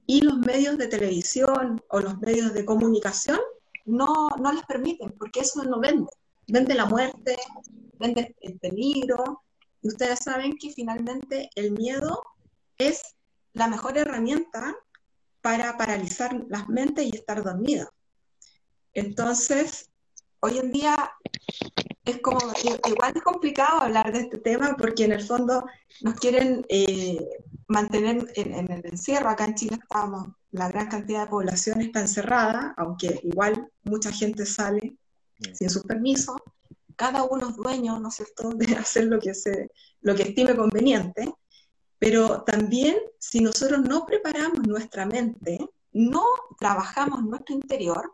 y 0.07 0.23
los 0.23 0.39
medios 0.39 0.79
de 0.79 0.89
televisión 0.89 1.83
o 1.89 2.01
los 2.01 2.19
medios 2.19 2.53
de 2.55 2.65
comunicación 2.65 3.39
no, 3.85 4.29
no 4.41 4.53
les 4.53 4.65
permiten, 4.65 5.13
porque 5.19 5.41
eso 5.41 5.63
no 5.65 5.81
vende. 5.81 6.11
Vende 6.47 6.75
la 6.75 6.87
muerte, 6.87 7.37
vende 7.99 8.35
el 8.41 8.59
peligro, 8.59 9.43
y 9.83 9.89
ustedes 9.89 10.21
saben 10.21 10.57
que 10.57 10.73
finalmente 10.73 11.51
el 11.55 11.73
miedo 11.73 12.23
es 12.79 13.03
la 13.53 13.69
mejor 13.69 13.99
herramienta 13.99 14.75
para 15.41 15.77
paralizar 15.77 16.45
las 16.49 16.69
mentes 16.69 17.07
y 17.07 17.17
estar 17.17 17.43
dormido. 17.43 17.89
Entonces, 18.95 19.91
hoy 20.41 20.59
en 20.59 20.73
día 20.73 21.13
es 22.05 22.21
como, 22.21 22.39
igual 22.87 23.13
es 23.15 23.23
complicado 23.23 23.83
hablar 23.83 24.13
de 24.13 24.21
este 24.21 24.39
tema 24.39 24.77
porque 24.79 25.05
en 25.05 25.13
el 25.13 25.23
fondo 25.23 25.65
nos 26.03 26.15
quieren 26.15 26.65
eh, 26.69 27.19
mantener 27.69 28.27
en, 28.37 28.71
el 28.71 28.87
encierro. 28.87 29.29
Acá 29.29 29.47
en 29.47 29.55
Chile 29.55 29.79
estamos, 29.83 30.29
la 30.51 30.69
gran 30.69 30.89
cantidad 30.89 31.25
de 31.25 31.31
población 31.31 31.81
está 31.81 32.01
encerrada, 32.01 32.75
aunque 32.77 33.21
igual 33.23 33.71
mucha 33.83 34.13
gente 34.13 34.47
sale 34.47 34.97
sin 35.53 35.71
su 35.71 35.83
permiso. 35.83 36.37
Cada 36.97 37.25
uno 37.25 37.51
es 37.51 37.57
dueño, 37.57 37.99
¿no 38.01 38.09
es 38.09 38.15
cierto?, 38.17 38.51
de 38.55 38.75
hacer 38.77 39.05
lo 39.05 39.19
que, 39.19 39.35
se, 39.35 39.71
lo 40.01 40.15
que 40.15 40.23
estime 40.25 40.57
conveniente. 40.57 41.33
Pero 41.99 42.43
también 42.43 42.97
si 43.19 43.41
nosotros 43.41 43.81
no 43.81 44.05
preparamos 44.05 44.67
nuestra 44.67 45.07
mente, 45.07 45.59
no 45.93 46.25
trabajamos 46.59 47.23
nuestro 47.23 47.55
interior, 47.55 48.11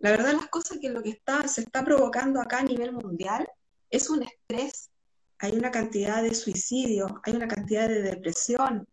la 0.00 0.10
verdad 0.10 0.34
las 0.34 0.48
cosas 0.48 0.78
que 0.80 0.90
lo 0.90 1.02
que 1.02 1.10
está, 1.10 1.48
se 1.48 1.62
está 1.62 1.82
provocando 1.82 2.40
acá 2.40 2.58
a 2.58 2.64
nivel 2.64 2.92
mundial 2.92 3.48
es 3.88 4.10
un 4.10 4.22
estrés, 4.22 4.90
hay 5.38 5.52
una 5.52 5.70
cantidad 5.70 6.22
de 6.22 6.34
suicidio, 6.34 7.20
hay 7.22 7.34
una 7.34 7.48
cantidad 7.48 7.88
de 7.88 8.02
depresión, 8.02 8.86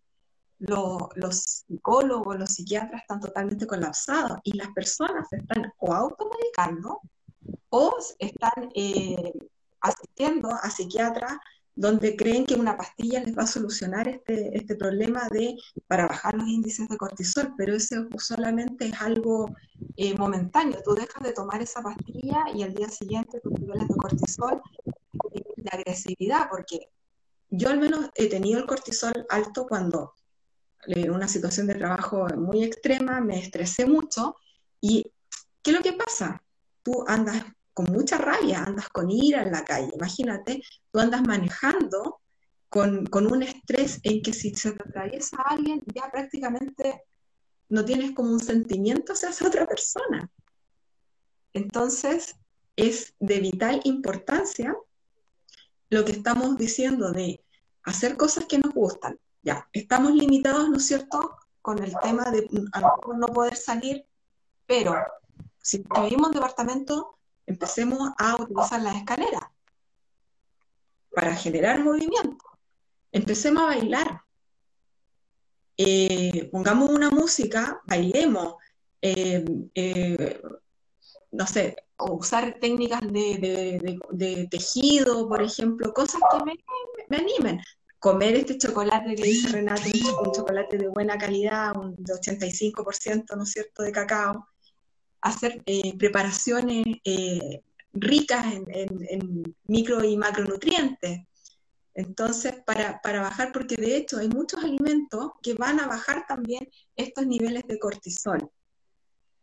los 0.59 1.39
psicólogos, 1.67 2.37
los 2.37 2.51
psiquiatras 2.51 3.01
están 3.01 3.19
totalmente 3.19 3.65
colapsados 3.65 4.37
y 4.43 4.55
las 4.55 4.69
personas 4.69 5.27
se 5.29 5.37
están 5.37 5.73
o 5.79 5.93
automedicando 5.93 7.01
o 7.69 7.95
están 8.19 8.69
eh, 8.75 9.33
asistiendo 9.81 10.49
a 10.49 10.69
psiquiatras 10.69 11.37
donde 11.75 12.15
creen 12.15 12.45
que 12.45 12.55
una 12.55 12.75
pastilla 12.75 13.23
les 13.23 13.37
va 13.37 13.43
a 13.43 13.47
solucionar 13.47 14.07
este, 14.07 14.55
este 14.57 14.75
problema 14.75 15.27
de, 15.31 15.55
para 15.87 16.05
bajar 16.05 16.35
los 16.35 16.47
índices 16.47 16.87
de 16.89 16.97
cortisol, 16.97 17.53
pero 17.57 17.73
eso 17.73 18.07
solamente 18.17 18.87
es 18.87 19.01
algo 19.01 19.49
eh, 19.95 20.15
momentáneo. 20.15 20.79
Tú 20.83 20.93
dejas 20.93 21.23
de 21.23 21.33
tomar 21.33 21.61
esa 21.61 21.81
pastilla 21.81 22.43
y 22.53 22.63
al 22.63 22.73
día 22.73 22.89
siguiente 22.89 23.39
tus 23.39 23.53
niveles 23.53 23.87
de 23.87 23.95
cortisol, 23.95 24.61
eh, 25.33 25.43
de 25.55 25.69
agresividad, 25.71 26.49
porque 26.49 26.89
yo 27.49 27.69
al 27.69 27.79
menos 27.79 28.09
he 28.15 28.27
tenido 28.27 28.59
el 28.59 28.65
cortisol 28.65 29.25
alto 29.29 29.65
cuando 29.65 30.13
en 30.87 31.11
una 31.11 31.27
situación 31.27 31.67
de 31.67 31.75
trabajo 31.75 32.27
muy 32.35 32.63
extrema 32.63 33.21
me 33.21 33.39
estresé 33.39 33.85
mucho 33.85 34.35
y 34.79 35.11
¿qué 35.61 35.71
es 35.71 35.77
lo 35.77 35.83
que 35.83 35.93
pasa? 35.93 36.41
Tú 36.83 37.03
andas 37.07 37.43
con 37.73 37.85
mucha 37.85 38.17
rabia, 38.17 38.63
andas 38.63 38.89
con 38.89 39.09
ira 39.09 39.43
en 39.43 39.51
la 39.51 39.63
calle. 39.63 39.91
Imagínate, 39.95 40.61
tú 40.91 40.99
andas 40.99 41.21
manejando 41.21 42.21
con, 42.69 43.07
un 43.13 43.43
estrés 43.43 43.99
en 44.03 44.21
que 44.21 44.33
si 44.33 44.53
se 44.55 44.71
te 44.71 44.83
atraviesa 44.87 45.37
alguien, 45.41 45.81
ya 45.93 46.09
prácticamente 46.09 47.03
no 47.69 47.83
tienes 47.83 48.11
como 48.13 48.31
un 48.31 48.39
sentimiento 48.39 49.13
hacia 49.13 49.47
otra 49.47 49.65
persona. 49.65 50.29
Entonces, 51.53 52.35
es 52.75 53.13
de 53.19 53.39
vital 53.39 53.81
importancia 53.83 54.75
lo 55.89 56.05
que 56.05 56.13
estamos 56.13 56.57
diciendo 56.57 57.11
de 57.11 57.43
hacer 57.83 58.15
cosas 58.15 58.45
que 58.45 58.57
nos 58.57 58.73
gustan. 58.73 59.19
Ya, 59.43 59.67
estamos 59.73 60.13
limitados, 60.13 60.69
¿no 60.69 60.77
es 60.77 60.85
cierto?, 60.85 61.37
con 61.61 61.83
el 61.83 61.93
tema 62.01 62.31
de 62.31 62.47
a 62.71 62.79
lo 62.79 62.95
mejor 62.97 63.17
no 63.17 63.27
poder 63.27 63.55
salir, 63.55 64.05
pero 64.65 64.95
si 65.61 65.83
vivimos 66.01 66.27
en 66.27 66.33
departamento, 66.33 67.17
empecemos 67.45 68.11
a 68.17 68.35
utilizar 68.41 68.81
las 68.81 68.95
escaleras 68.95 69.43
para 71.13 71.35
generar 71.35 71.83
movimiento. 71.83 72.45
Empecemos 73.11 73.63
a 73.63 73.67
bailar. 73.67 74.21
Eh, 75.77 76.49
pongamos 76.51 76.89
una 76.89 77.09
música, 77.09 77.81
bailemos. 77.85 78.55
Eh, 79.01 79.43
eh, 79.75 80.41
no 81.31 81.47
sé, 81.47 81.75
usar 81.97 82.57
técnicas 82.59 83.01
de, 83.01 84.47
tejido, 84.49 85.27
por 85.27 85.41
ejemplo, 85.41 85.93
cosas 85.93 86.21
que 86.31 86.45
me, 87.09 87.17
animen. 87.17 87.61
Comer 87.99 88.35
este 88.35 88.57
chocolate 88.57 89.15
que 89.15 89.23
dice 89.23 89.49
Renato, 89.49 89.83
un, 90.25 90.31
chocolate 90.31 90.77
de 90.77 90.87
buena 90.87 91.17
calidad, 91.17 91.77
un 91.77 91.95
de 91.95 92.13
85%, 92.13 93.35
¿no 93.35 93.43
es 93.43 93.51
cierto?, 93.51 93.83
de 93.83 93.91
cacao 93.91 94.47
hacer 95.21 95.61
eh, 95.65 95.97
preparaciones 95.97 96.85
eh, 97.05 97.61
ricas 97.93 98.45
en, 98.67 99.55
micro 99.65 100.03
y 100.03 100.17
macronutrientes. 100.17 101.21
Entonces, 101.93 102.55
para, 102.65 102.99
bajar, 103.03 103.51
porque 103.51 103.75
de 103.75 103.97
hecho 103.97 104.17
hay 104.17 104.29
muchos 104.29 104.63
alimentos 104.63 105.31
que 105.41 105.53
van 105.53 105.79
a 105.79 105.87
bajar 105.87 106.25
también 106.27 106.69
estos 106.95 107.27
niveles 107.27 107.63
de 107.67 107.79
cortisol. 107.79 108.49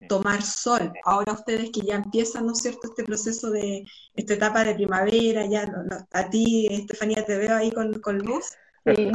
Tomar 0.08 0.42
sol. 0.42 0.92
Ahora 1.04 1.32
ustedes 1.32 1.70
que 1.70 1.80
ya 1.80 1.96
empiezan, 1.96 2.46
¿no 2.46 2.52
es 2.52 2.62
cierto?, 2.62 2.88
este 2.88 3.04
proceso 3.04 3.50
de 3.50 3.84
esta 4.14 4.34
etapa 4.34 4.64
de 4.64 4.74
primavera, 4.76 5.44
ya 5.46 5.70
a 6.12 6.30
ti, 6.30 6.68
Estefanía, 6.70 7.26
te 7.26 7.36
veo 7.36 7.56
ahí 7.56 7.70
con, 7.72 8.18
luz. 8.18 8.46
Sí. 8.86 9.10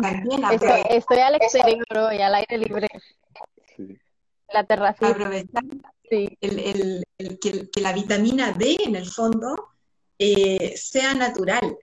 estoy, 0.90 1.20
al 1.20 1.36
exterior 1.36 2.14
y 2.14 2.22
al 2.22 2.36
aire 2.36 2.58
libre. 2.58 2.88
La 4.50 4.64
terraza. 4.66 5.08
Aprovechar 5.08 5.64
el, 6.10 7.06
que, 7.40 7.70
la 7.82 7.94
vitamina 7.94 8.54
D 8.54 8.78
en 8.86 8.96
el 8.96 9.10
fondo 9.10 9.56
eh, 10.20 10.76
sea 10.78 11.14
natural. 11.14 11.78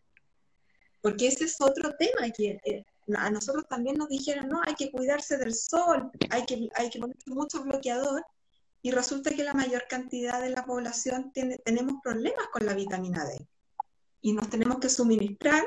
Porque 1.01 1.29
ese 1.29 1.45
es 1.45 1.61
otro 1.61 1.95
tema 1.99 2.31
que 2.37 2.61
eh, 2.65 2.85
a 3.17 3.31
nosotros 3.31 3.67
también 3.69 3.97
nos 3.97 4.09
dijeron, 4.09 4.49
no, 4.49 4.61
hay 4.65 4.75
que 4.75 4.91
cuidarse 4.91 5.39
del 5.39 5.55
sol, 5.55 6.11
hay 6.31 6.45
que, 6.45 6.69
hay 6.75 6.91
que 6.91 7.01
poner 7.01 7.17
mucho 7.27 7.63
bloqueador, 7.63 8.25
y 8.83 8.93
resulta 8.93 9.31
que 9.31 9.45
la 9.45 9.53
mayor 9.53 9.85
cantidad 9.89 10.41
de 10.41 10.51
la 10.51 10.65
población 10.65 11.33
tiene, 11.33 11.59
tenemos 11.59 12.01
problemas 12.03 12.47
con 12.49 12.65
la 12.65 12.75
vitamina 12.75 13.27
D. 13.27 13.47
Y 14.23 14.33
nos 14.33 14.49
tenemos 14.49 14.79
que 14.79 14.89
suministrar, 14.89 15.65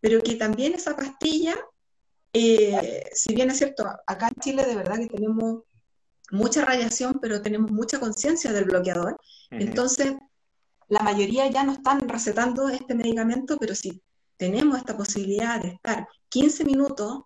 pero 0.00 0.22
que 0.22 0.36
también 0.36 0.74
esa 0.74 0.96
pastilla 0.96 1.54
eh, 2.38 3.08
si 3.14 3.34
bien 3.34 3.50
es 3.50 3.56
cierto, 3.56 3.86
acá 4.06 4.28
en 4.28 4.40
Chile 4.42 4.66
de 4.66 4.76
verdad 4.76 4.98
que 4.98 5.06
tenemos 5.06 5.62
mucha 6.30 6.64
radiación, 6.64 7.18
pero 7.20 7.42
tenemos 7.42 7.70
mucha 7.70 8.00
conciencia 8.00 8.52
del 8.52 8.64
bloqueador. 8.64 9.16
Entonces, 9.50 10.14
la 10.88 11.00
mayoría 11.00 11.50
ya 11.50 11.64
no 11.64 11.72
están 11.72 12.08
recetando 12.08 12.68
este 12.68 12.94
medicamento, 12.94 13.56
pero 13.58 13.74
si 13.74 14.02
tenemos 14.36 14.78
esta 14.78 14.96
posibilidad 14.96 15.60
de 15.60 15.68
estar 15.68 16.06
15 16.28 16.64
minutos 16.64 17.24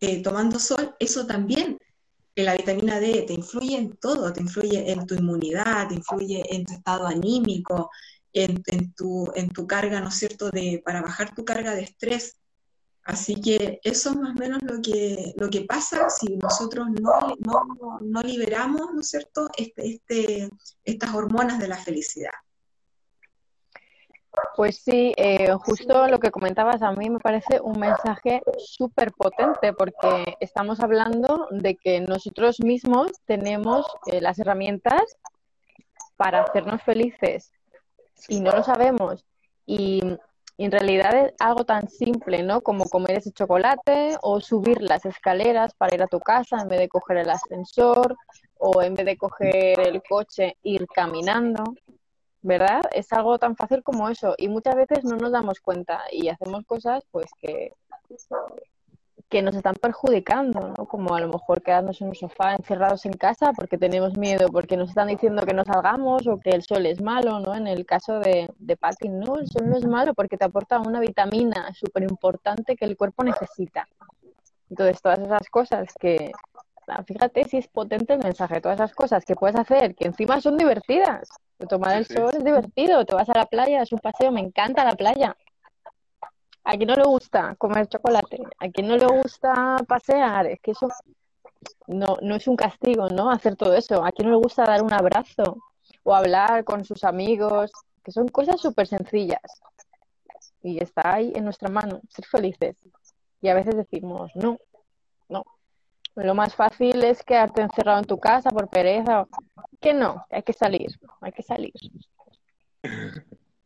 eh, 0.00 0.22
tomando 0.22 0.58
sol, 0.58 0.94
eso 0.98 1.26
también, 1.26 1.78
eh, 2.34 2.42
la 2.42 2.56
vitamina 2.56 3.00
D 3.00 3.24
te 3.26 3.34
influye 3.34 3.76
en 3.76 3.96
todo, 3.96 4.32
te 4.32 4.40
influye 4.40 4.90
en 4.90 5.06
tu 5.06 5.14
inmunidad, 5.14 5.88
te 5.88 5.94
influye 5.94 6.42
en 6.54 6.64
tu 6.64 6.74
estado 6.74 7.06
anímico, 7.06 7.90
en, 8.32 8.62
tu, 8.94 9.30
en 9.34 9.50
tu 9.50 9.66
carga, 9.66 10.00
¿no 10.00 10.08
es 10.08 10.14
cierto?, 10.14 10.50
de, 10.50 10.82
para 10.84 11.02
bajar 11.02 11.34
tu 11.34 11.44
carga 11.44 11.74
de 11.74 11.82
estrés. 11.82 12.39
Así 13.10 13.40
que 13.40 13.80
eso 13.82 14.10
es 14.10 14.16
más 14.16 14.36
o 14.36 14.38
menos 14.38 14.62
lo 14.62 14.80
que, 14.80 15.34
lo 15.36 15.50
que 15.50 15.62
pasa 15.62 16.08
si 16.08 16.36
nosotros 16.36 16.86
no, 16.90 17.34
no, 17.40 17.98
no 18.00 18.22
liberamos, 18.22 18.94
¿no 18.94 19.00
es 19.00 19.08
cierto?, 19.08 19.48
este, 19.56 19.94
este, 19.94 20.48
estas 20.84 21.12
hormonas 21.12 21.58
de 21.58 21.66
la 21.66 21.76
felicidad. 21.76 22.30
Pues 24.54 24.76
sí, 24.84 25.12
eh, 25.16 25.52
justo 25.58 26.06
lo 26.06 26.20
que 26.20 26.30
comentabas 26.30 26.82
a 26.82 26.92
mí 26.92 27.10
me 27.10 27.18
parece 27.18 27.60
un 27.60 27.80
mensaje 27.80 28.42
súper 28.58 29.10
potente 29.10 29.72
porque 29.72 30.36
estamos 30.38 30.78
hablando 30.78 31.48
de 31.50 31.74
que 31.74 32.00
nosotros 32.00 32.60
mismos 32.60 33.10
tenemos 33.24 33.86
eh, 34.06 34.20
las 34.20 34.38
herramientas 34.38 35.02
para 36.16 36.42
hacernos 36.42 36.80
felices 36.84 37.50
y 38.28 38.38
no 38.38 38.52
lo 38.52 38.62
sabemos. 38.62 39.24
Y, 39.66 40.00
en 40.64 40.72
realidad 40.72 41.14
es 41.14 41.34
algo 41.38 41.64
tan 41.64 41.88
simple, 41.88 42.42
¿no? 42.42 42.60
Como 42.60 42.84
comer 42.84 43.18
ese 43.18 43.32
chocolate 43.32 44.16
o 44.22 44.40
subir 44.40 44.82
las 44.82 45.04
escaleras 45.06 45.74
para 45.74 45.94
ir 45.94 46.02
a 46.02 46.06
tu 46.06 46.20
casa 46.20 46.60
en 46.60 46.68
vez 46.68 46.80
de 46.80 46.88
coger 46.88 47.18
el 47.18 47.30
ascensor 47.30 48.16
o 48.58 48.82
en 48.82 48.94
vez 48.94 49.06
de 49.06 49.16
coger 49.16 49.80
el 49.80 50.02
coche, 50.02 50.56
ir 50.62 50.86
caminando. 50.86 51.64
¿verdad? 52.42 52.82
Es 52.92 53.12
algo 53.12 53.38
tan 53.38 53.54
fácil 53.56 53.82
como 53.82 54.08
eso 54.08 54.34
y 54.38 54.48
muchas 54.48 54.74
veces 54.74 55.04
no 55.04 55.16
nos 55.16 55.32
damos 55.32 55.60
cuenta 55.60 56.02
y 56.10 56.28
hacemos 56.28 56.64
cosas 56.64 57.04
pues 57.10 57.26
que, 57.38 57.72
que 59.30 59.42
nos 59.42 59.54
están 59.54 59.74
perjudicando, 59.76 60.74
¿no? 60.76 60.86
Como 60.86 61.14
a 61.14 61.20
lo 61.20 61.28
mejor 61.28 61.62
quedarnos 61.62 62.00
en 62.00 62.08
un 62.08 62.14
sofá 62.14 62.54
encerrados 62.54 63.06
en 63.06 63.12
casa 63.12 63.52
porque 63.52 63.78
tenemos 63.78 64.18
miedo, 64.18 64.48
porque 64.48 64.76
nos 64.76 64.90
están 64.90 65.08
diciendo 65.08 65.46
que 65.46 65.54
no 65.54 65.64
salgamos 65.64 66.26
o 66.26 66.38
que 66.40 66.50
el 66.50 66.62
sol 66.62 66.84
es 66.86 67.00
malo, 67.00 67.40
¿no? 67.40 67.54
En 67.54 67.66
el 67.66 67.86
caso 67.86 68.18
de, 68.18 68.50
de 68.58 68.76
Patty, 68.76 69.08
no, 69.08 69.38
el 69.38 69.48
sol 69.48 69.70
no 69.70 69.78
es 69.78 69.86
malo 69.86 70.14
porque 70.14 70.36
te 70.36 70.44
aporta 70.44 70.80
una 70.80 71.00
vitamina 71.00 71.72
súper 71.72 72.02
importante 72.02 72.76
que 72.76 72.84
el 72.84 72.96
cuerpo 72.96 73.22
necesita. 73.24 73.88
Entonces, 74.68 75.00
todas 75.00 75.20
esas 75.20 75.48
cosas 75.48 75.94
que, 75.98 76.32
fíjate 77.06 77.44
si 77.44 77.58
es 77.58 77.68
potente 77.68 78.14
el 78.14 78.20
mensaje, 78.20 78.60
todas 78.60 78.78
esas 78.78 78.94
cosas 78.94 79.24
que 79.24 79.36
puedes 79.36 79.56
hacer, 79.56 79.94
que 79.94 80.06
encima 80.06 80.40
son 80.40 80.56
divertidas, 80.56 81.28
Tomar 81.68 81.98
el 81.98 82.06
sol 82.06 82.30
es 82.32 82.44
divertido, 82.44 83.04
te 83.04 83.14
vas 83.14 83.28
a 83.28 83.38
la 83.38 83.46
playa, 83.46 83.82
es 83.82 83.92
un 83.92 83.98
paseo, 83.98 84.32
me 84.32 84.40
encanta 84.40 84.84
la 84.84 84.92
playa. 84.92 85.36
¿A 86.70 86.76
quién 86.76 86.86
no 86.86 86.94
le 86.94 87.02
gusta 87.02 87.56
comer 87.56 87.88
chocolate? 87.88 88.38
¿A 88.60 88.68
quién 88.68 88.86
no 88.86 88.96
le 88.96 89.06
gusta 89.06 89.76
pasear? 89.88 90.46
Es 90.46 90.60
que 90.60 90.70
eso 90.70 90.86
no, 91.88 92.16
no 92.22 92.36
es 92.36 92.46
un 92.46 92.54
castigo, 92.54 93.08
¿no? 93.08 93.28
Hacer 93.28 93.56
todo 93.56 93.74
eso. 93.74 94.04
¿A 94.04 94.12
quién 94.12 94.28
no 94.28 94.36
le 94.36 94.40
gusta 94.40 94.62
dar 94.64 94.80
un 94.80 94.92
abrazo 94.92 95.56
o 96.04 96.14
hablar 96.14 96.62
con 96.62 96.84
sus 96.84 97.02
amigos? 97.02 97.72
Que 98.04 98.12
son 98.12 98.28
cosas 98.28 98.60
súper 98.60 98.86
sencillas. 98.86 99.40
Y 100.62 100.80
está 100.80 101.14
ahí 101.14 101.32
en 101.34 101.42
nuestra 101.42 101.68
mano, 101.68 102.02
ser 102.08 102.24
felices. 102.26 102.76
Y 103.40 103.48
a 103.48 103.54
veces 103.54 103.74
decimos, 103.74 104.30
no, 104.36 104.56
no, 105.28 105.42
lo 106.14 106.34
más 106.36 106.54
fácil 106.54 107.02
es 107.02 107.24
quedarte 107.24 107.62
encerrado 107.62 107.98
en 107.98 108.04
tu 108.04 108.20
casa 108.20 108.48
por 108.50 108.68
pereza. 108.68 109.26
Que 109.80 109.92
no, 109.92 110.24
hay 110.30 110.44
que 110.44 110.52
salir, 110.52 111.00
hay 111.20 111.32
que 111.32 111.42
salir. 111.42 111.72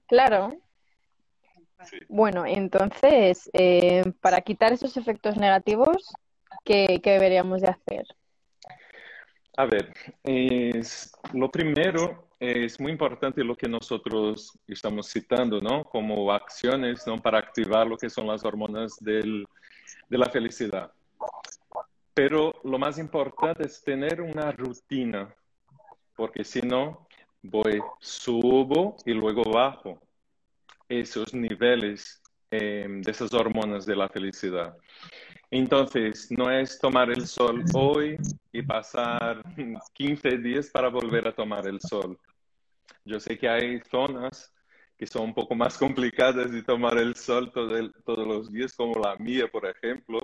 Claro. 0.07 0.55
Bueno, 2.09 2.45
entonces, 2.47 3.51
eh, 3.53 4.05
para 4.21 4.41
quitar 4.41 4.73
esos 4.73 4.97
efectos 4.97 5.37
negativos, 5.37 6.13
¿qué, 6.65 7.01
deberíamos 7.03 7.61
de 7.61 7.69
hacer? 7.69 8.07
A 9.57 9.67
ver, 9.67 9.93
es, 10.25 11.13
lo 11.33 11.51
primero 11.51 12.29
es 12.41 12.81
muy 12.81 12.93
importante 12.93 13.45
lo 13.45 13.57
que 13.57 13.69
nosotros 13.69 14.59
estamos 14.67 15.09
citando, 15.09 15.61
¿no? 15.61 15.85
Como 15.85 16.33
acciones, 16.33 17.07
¿no? 17.07 17.19
Para 17.19 17.39
activar 17.39 17.87
lo 17.87 17.97
que 17.97 18.11
son 18.11 18.27
las 18.27 18.45
hormonas 18.45 18.97
del, 19.01 19.47
de 20.09 20.19
la 20.19 20.27
felicidad. 20.27 20.93
Pero 22.13 22.55
lo 22.65 22.79
más 22.79 22.99
importante 22.99 23.65
es 23.65 23.83
tener 23.83 24.21
una 24.21 24.51
rutina, 24.53 25.35
porque 26.17 26.45
si 26.45 26.61
no, 26.61 27.07
voy, 27.43 27.81
subo 28.01 28.97
y 29.05 29.13
luego 29.13 29.43
bajo 29.45 30.04
esos 30.89 31.35
niveles 31.35 32.23
em, 32.51 33.01
de 33.01 33.11
esas 33.11 33.33
hormonas 33.33 33.87
de 33.87 33.97
la 33.97 34.09
felicidad. 34.09 34.77
Entonces, 35.51 36.31
no 36.31 36.51
es 36.51 36.79
tomar 36.79 37.11
el 37.11 37.27
sol 37.27 37.65
hoy 37.75 38.17
y 38.53 38.63
pasar 38.63 39.43
15 39.95 40.39
días 40.39 40.71
para 40.71 40.89
volver 40.89 41.29
a 41.29 41.35
tomar 41.35 41.67
el 41.67 41.81
sol. 41.81 42.19
Yo 43.05 43.21
sé 43.21 43.39
que 43.39 43.49
hay 43.49 43.81
zonas 43.91 44.53
que 44.97 45.07
son 45.07 45.25
un 45.25 45.35
poco 45.35 45.55
más 45.55 45.77
complicadas 45.77 46.53
de 46.53 46.63
tomar 46.63 46.97
el 46.99 47.17
sol 47.17 47.53
todos 47.53 48.27
los 48.27 48.51
días, 48.53 48.73
como 48.75 48.99
la 49.01 49.17
mía, 49.17 49.49
por 49.51 49.67
ejemplo, 49.67 50.19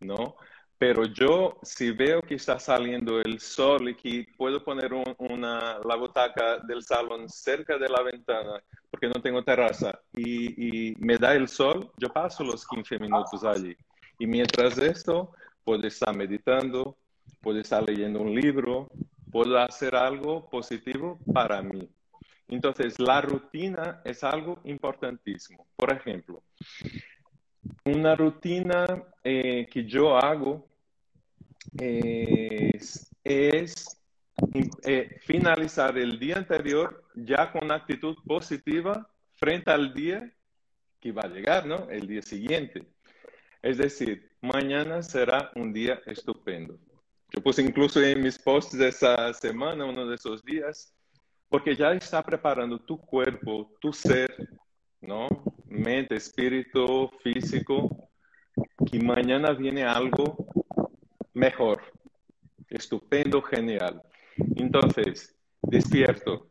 ¿no? 0.00 0.36
Pero 0.82 1.04
yo, 1.04 1.60
si 1.62 1.92
veo 1.92 2.20
que 2.22 2.34
está 2.34 2.58
saliendo 2.58 3.20
el 3.20 3.38
sol 3.38 3.90
y 3.90 3.94
que 3.94 4.26
puedo 4.36 4.64
poner 4.64 4.92
una, 4.92 5.78
la 5.78 5.94
butaca 5.94 6.58
del 6.58 6.82
salón 6.82 7.28
cerca 7.28 7.78
de 7.78 7.88
la 7.88 8.02
ventana, 8.02 8.60
porque 8.90 9.06
no 9.06 9.22
tengo 9.22 9.44
terraza, 9.44 9.96
y, 10.12 10.92
me 10.98 11.18
da 11.18 11.36
el 11.36 11.46
sol, 11.46 11.92
yo 11.98 12.08
paso 12.08 12.42
los 12.42 12.66
15 12.66 12.98
minutos 12.98 13.44
allí. 13.44 13.76
Y 14.18 14.26
mientras 14.26 14.76
esto, 14.76 15.30
puedo 15.62 15.86
estar 15.86 16.16
meditando, 16.16 16.96
puedo 17.40 17.60
estar 17.60 17.88
leyendo 17.88 18.20
un 18.20 18.34
libro, 18.34 18.90
puedo 19.30 19.56
hacer 19.60 19.94
algo 19.94 20.50
positivo 20.50 21.20
para 21.32 21.62
mí. 21.62 21.88
Entonces, 22.48 22.98
la 22.98 23.20
rutina 23.20 24.02
es 24.04 24.24
algo 24.24 24.58
importantísimo. 24.64 25.64
Por 25.76 25.92
ejemplo, 25.92 26.42
una 27.84 28.16
rutina 28.16 28.84
eh, 29.22 29.68
que 29.70 29.84
yo 29.84 30.16
hago 30.16 30.71
es, 31.78 33.10
eh, 34.84 35.20
finalizar 35.20 35.96
el 35.98 36.18
día 36.18 36.36
anterior 36.36 37.04
ya 37.14 37.52
con 37.52 37.70
actitud 37.70 38.16
positiva 38.26 39.08
frente 39.36 39.70
al 39.70 39.94
día 39.94 40.32
que 41.00 41.12
va 41.12 41.22
a 41.22 41.28
llegar, 41.28 41.66
¿no? 41.66 41.88
El 41.90 42.06
día 42.06 42.22
siguiente. 42.22 42.86
Es 43.60 43.78
decir, 43.78 44.30
mañana 44.40 45.02
será 45.02 45.50
un 45.54 45.72
día 45.72 46.00
estupendo. 46.06 46.78
Yo 47.30 47.42
puse 47.42 47.62
incluso 47.62 48.00
en 48.02 48.22
mis 48.22 48.38
posts 48.38 48.76
de 48.76 48.88
esa 48.88 49.32
semana, 49.32 49.84
uno 49.84 50.06
de 50.06 50.16
esos 50.16 50.44
días, 50.44 50.94
porque 51.48 51.74
ya 51.74 51.92
está 51.92 52.22
preparando 52.22 52.78
tu 52.78 52.98
cuerpo, 52.98 53.72
tu 53.80 53.92
ser, 53.92 54.30
¿no? 55.00 55.28
Mente, 55.66 56.16
espíritu, 56.16 57.10
físico, 57.22 58.10
que 58.90 58.98
mañana 58.98 59.52
viene 59.52 59.84
algo 59.84 60.36
mejor. 61.34 61.82
Estupendo, 62.68 63.42
genial. 63.42 64.02
Entonces, 64.56 65.36
despierto. 65.62 66.48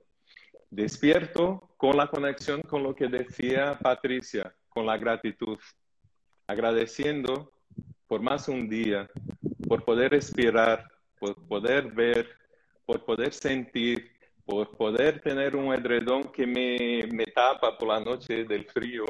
Despierto 0.69 1.73
con 1.77 1.97
la 1.97 2.07
conexión 2.07 2.61
con 2.61 2.83
lo 2.83 2.95
que 2.95 3.07
decía 3.07 3.77
Patricia, 3.79 4.55
con 4.69 4.85
la 4.85 4.97
gratitud. 4.97 5.57
Agradeciendo 6.47 7.51
por 8.07 8.21
más 8.21 8.47
un 8.47 8.69
día, 8.69 9.09
por 9.67 9.83
poder 9.85 10.11
respirar, 10.11 10.89
por 11.19 11.35
poder 11.47 11.91
ver, 11.91 12.29
por 12.85 13.05
poder 13.05 13.33
sentir, 13.33 14.11
por 14.45 14.75
poder 14.75 15.21
tener 15.21 15.55
un 15.55 15.73
edredón 15.73 16.31
que 16.31 16.45
me, 16.45 17.07
me 17.11 17.25
tapa 17.25 17.77
por 17.77 17.87
la 17.87 17.99
noche 17.99 18.43
del 18.43 18.65
frío, 18.65 19.05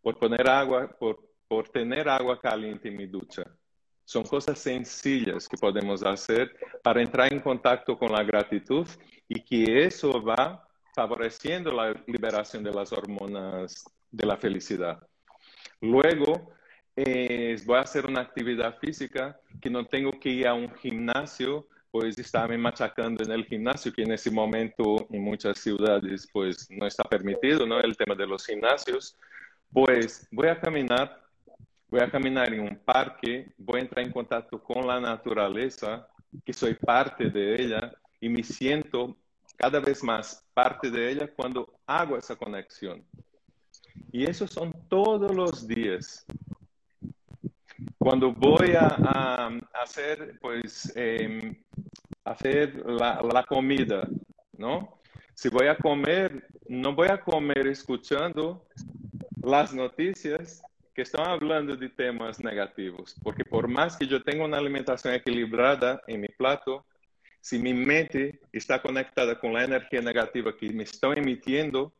por 0.00 0.18
poner 0.18 0.48
agua, 0.48 0.88
por, 0.98 1.20
por 1.46 1.68
tener 1.68 2.08
agua 2.08 2.40
caliente 2.40 2.88
en 2.88 2.96
mi 2.96 3.06
ducha. 3.06 3.42
Son 4.10 4.24
cosas 4.24 4.58
sencillas 4.58 5.48
que 5.48 5.56
podemos 5.56 6.02
hacer 6.02 6.52
para 6.82 7.00
entrar 7.00 7.32
en 7.32 7.38
contacto 7.38 7.96
con 7.96 8.10
la 8.10 8.24
gratitud 8.24 8.84
y 9.28 9.40
que 9.40 9.84
eso 9.84 10.20
va 10.20 10.66
favoreciendo 10.92 11.70
la 11.70 11.94
liberación 12.08 12.64
de 12.64 12.72
las 12.72 12.92
hormonas 12.92 13.84
de 14.10 14.26
la 14.26 14.36
felicidad. 14.36 14.98
Luego, 15.80 16.50
voy 16.96 17.76
a 17.76 17.82
hacer 17.82 18.04
una 18.04 18.22
actividad 18.22 18.80
física 18.80 19.38
que 19.62 19.70
no 19.70 19.86
tengo 19.86 20.10
que 20.18 20.30
ir 20.30 20.48
a 20.48 20.54
un 20.54 20.74
gimnasio, 20.74 21.68
pues 21.92 22.18
estarme 22.18 22.58
machacando 22.58 23.22
en 23.22 23.30
el 23.30 23.44
gimnasio, 23.44 23.92
que 23.92 24.02
en 24.02 24.10
ese 24.10 24.32
momento 24.32 25.06
en 25.12 25.22
muchas 25.22 25.60
ciudades 25.60 26.28
pues 26.32 26.68
no 26.68 26.84
está 26.84 27.04
permitido, 27.04 27.64
¿no? 27.64 27.78
El 27.78 27.96
tema 27.96 28.16
de 28.16 28.26
los 28.26 28.44
gimnasios. 28.44 29.16
Pues 29.72 30.26
voy 30.32 30.48
a 30.48 30.58
caminar 30.58 31.19
voy 31.90 32.00
a 32.00 32.10
caminar 32.10 32.52
en 32.54 32.60
un 32.60 32.76
parque, 32.76 33.52
voy 33.58 33.80
a 33.80 33.82
entrar 33.82 34.06
en 34.06 34.12
contacto 34.12 34.62
con 34.62 34.86
la 34.86 35.00
naturaleza, 35.00 36.08
que 36.44 36.52
soy 36.52 36.74
parte 36.74 37.28
de 37.28 37.60
ella 37.60 37.92
y 38.20 38.28
me 38.28 38.44
siento 38.44 39.16
cada 39.56 39.80
vez 39.80 40.02
más 40.04 40.46
parte 40.54 40.90
de 40.90 41.10
ella 41.10 41.28
cuando 41.34 41.74
hago 41.86 42.16
esa 42.16 42.36
conexión. 42.36 43.04
Y 44.12 44.24
eso 44.24 44.46
son 44.46 44.72
todos 44.88 45.34
los 45.34 45.66
días. 45.66 46.24
Cuando 47.98 48.32
voy 48.32 48.72
a, 48.78 49.50
hacer, 49.82 50.38
pues, 50.40 50.92
em, 50.94 51.56
hacer 52.24 52.76
la, 52.86 53.20
la 53.32 53.42
comida, 53.42 54.08
¿no? 54.56 55.00
Si 55.34 55.48
voy 55.48 55.66
a 55.66 55.76
comer, 55.76 56.46
no 56.68 56.94
voy 56.94 57.08
a 57.08 57.20
comer 57.20 57.66
escuchando 57.66 58.66
las 59.42 59.74
noticias 59.74 60.62
que 61.00 61.04
están 61.04 61.28
hablando 61.28 61.74
de 61.74 61.88
temas 61.88 62.40
negativos, 62.40 63.16
porque 63.22 63.42
por 63.42 63.66
más 63.66 63.96
que 63.96 64.06
yo 64.06 64.22
tenga 64.22 64.44
una 64.44 64.58
alimentación 64.58 65.14
equilibrada 65.14 66.02
en 66.06 66.20
mi 66.20 66.28
plato, 66.28 66.84
si 67.40 67.58
mi 67.58 67.72
mente 67.72 68.38
está 68.52 68.82
conectada 68.82 69.40
con 69.40 69.54
la 69.54 69.64
energía 69.64 70.02
negativa 70.02 70.54
que 70.54 70.68
me 70.68 70.82
están 70.82 71.16
emitiendo, 71.16 71.90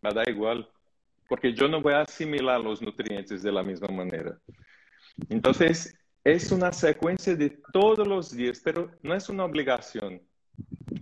me 0.00 0.12
da 0.12 0.22
igual, 0.30 0.70
porque 1.28 1.52
yo 1.52 1.66
no 1.66 1.82
voy 1.82 1.94
a 1.94 2.02
asimilar 2.02 2.60
los 2.60 2.80
nutrientes 2.80 3.42
de 3.42 3.50
la 3.50 3.64
misma 3.64 3.88
manera. 3.88 4.38
Entonces, 5.28 5.98
es 6.22 6.52
una 6.52 6.72
secuencia 6.72 7.34
de 7.34 7.58
todos 7.72 8.06
los 8.06 8.30
días, 8.30 8.60
pero 8.62 8.88
no 9.02 9.16
es 9.16 9.28
una 9.28 9.44
obligación. 9.44 10.22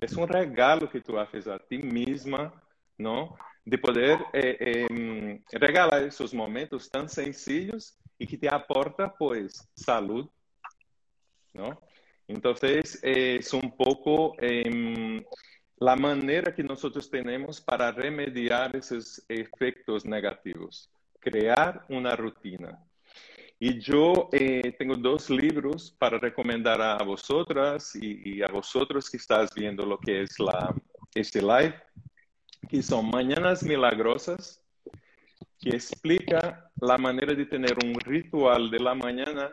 Es 0.01 0.15
un 0.15 0.27
regalo 0.27 0.89
que 0.89 1.03
tú 1.03 1.19
haces 1.19 1.47
a 1.49 1.59
ti 1.59 1.77
misma, 1.77 2.51
¿no? 2.97 3.37
De 3.65 3.79
poder 3.79 4.19
eh, 4.33 4.57
eh, 4.61 5.41
regalar 5.53 6.03
esos 6.03 6.35
momentos 6.35 6.91
tan 6.91 7.09
sencillos 7.09 7.99
y 8.19 8.27
que 8.27 8.37
te 8.37 8.49
aporta, 8.49 9.13
pues, 9.15 9.69
salud, 9.75 10.29
¿no? 11.53 11.81
Entonces, 12.27 12.99
eh, 13.03 13.37
es 13.41 13.53
un 13.53 13.77
poco 13.77 14.35
eh, 14.41 15.25
la 15.79 15.97
manera 15.97 16.55
que 16.55 16.63
nosotros 16.63 17.11
tenemos 17.11 17.61
para 17.61 17.93
remediar 17.93 18.75
esos 18.77 19.23
efectos 19.29 20.05
negativos, 20.05 20.91
crear 21.21 21.85
una 21.89 22.17
rutina. 22.17 22.79
Y 23.59 23.79
yo 23.79 24.29
eh, 24.33 24.75
tengo 24.79 24.97
dos 24.97 25.31
libros 25.31 25.95
para 25.99 26.19
recomendar 26.19 26.81
a 26.81 27.03
vosotras 27.03 27.95
y, 27.95 28.37
y, 28.37 28.43
a 28.43 28.49
vosotros 28.49 29.09
que 29.09 29.17
estás 29.17 29.55
viendo 29.55 29.87
lo 29.87 29.99
que 29.99 30.23
es 30.23 30.39
la, 30.39 30.75
este 31.15 31.41
live, 31.41 31.75
que 32.69 32.83
son 32.83 33.11
Mañanas 33.11 33.63
Milagrosas, 33.63 34.63
que 35.59 35.71
explica 35.71 36.71
la 36.81 36.99
manera 36.99 37.35
de 37.35 37.47
tener 37.47 37.77
un 37.85 37.95
ritual 38.01 38.71
de 38.71 38.81
la 38.81 38.95
mañana 38.95 39.53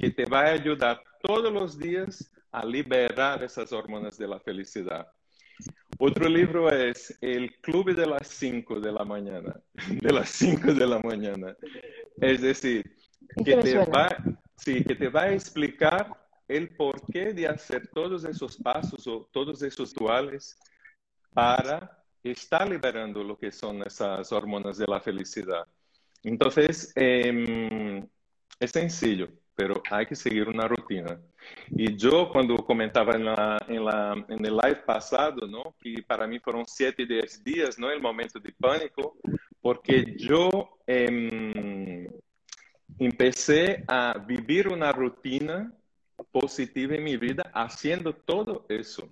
que 0.00 0.10
te 0.10 0.24
va 0.24 0.40
a 0.40 0.52
ayudar 0.52 1.02
todos 1.22 1.52
los 1.52 1.78
días 1.78 2.32
a 2.50 2.64
liberar 2.64 3.42
esas 3.42 3.72
hormonas 3.72 4.18
de 4.18 4.28
la 4.28 4.40
felicidad. 4.40 5.06
Otro 5.98 6.28
libro 6.28 6.70
es 6.70 7.16
El 7.20 7.54
Club 7.60 7.94
de 7.94 8.06
las 8.06 8.26
5 8.26 8.80
de 8.80 8.92
la 8.92 9.04
mañana, 9.04 9.54
de 9.88 10.12
las 10.12 10.30
5 10.30 10.74
de 10.74 10.86
la 10.86 10.98
mañana. 10.98 11.56
Es 12.20 12.40
decir, 12.40 12.96
que 13.44 13.56
te, 13.56 13.78
va, 13.78 14.08
sí, 14.56 14.82
que 14.82 14.94
te 14.94 15.08
va 15.08 15.22
a 15.22 15.32
explicar 15.32 16.08
el 16.48 16.74
porqué 16.76 17.32
de 17.32 17.46
hacer 17.46 17.88
todos 17.88 18.24
esos 18.24 18.56
pasos 18.56 19.06
o 19.06 19.28
todos 19.32 19.62
esos 19.62 19.90
rituales 19.90 20.58
para 21.32 22.01
estar 22.22 22.68
liberando 22.68 23.22
lo 23.22 23.38
que 23.38 23.50
son 23.52 23.82
esas 23.82 24.30
hormonas 24.32 24.78
de 24.78 24.86
la 24.86 25.00
felicidad. 25.00 25.66
Entonces, 26.22 26.92
eh, 26.96 28.04
es 28.60 28.70
sencillo 28.70 29.28
pero 29.54 29.82
hay 29.90 30.06
que 30.06 30.16
seguir 30.16 30.48
una 30.48 30.66
rutina. 30.66 31.20
Y 31.70 31.96
yo 31.96 32.30
cuando 32.30 32.56
comentaba 32.56 33.14
en, 33.14 33.24
la, 33.24 33.58
en, 33.68 33.84
la, 33.84 34.24
en 34.28 34.44
el 34.44 34.56
live 34.56 34.82
pasado, 34.86 35.46
¿no? 35.46 35.74
que 35.78 36.02
para 36.02 36.26
mí 36.26 36.38
fueron 36.38 36.64
siete, 36.66 37.06
diez 37.06 37.42
días, 37.44 37.78
¿no? 37.78 37.90
el 37.90 38.00
momento 38.00 38.38
de 38.40 38.52
pánico, 38.52 39.16
porque 39.60 40.16
yo 40.16 40.78
eh, 40.86 42.10
empecé 42.98 43.84
a 43.86 44.18
vivir 44.26 44.68
una 44.68 44.92
rutina 44.92 45.72
positiva 46.30 46.94
en 46.94 47.04
mi 47.04 47.16
vida 47.16 47.50
haciendo 47.54 48.14
todo 48.14 48.66
eso. 48.68 49.08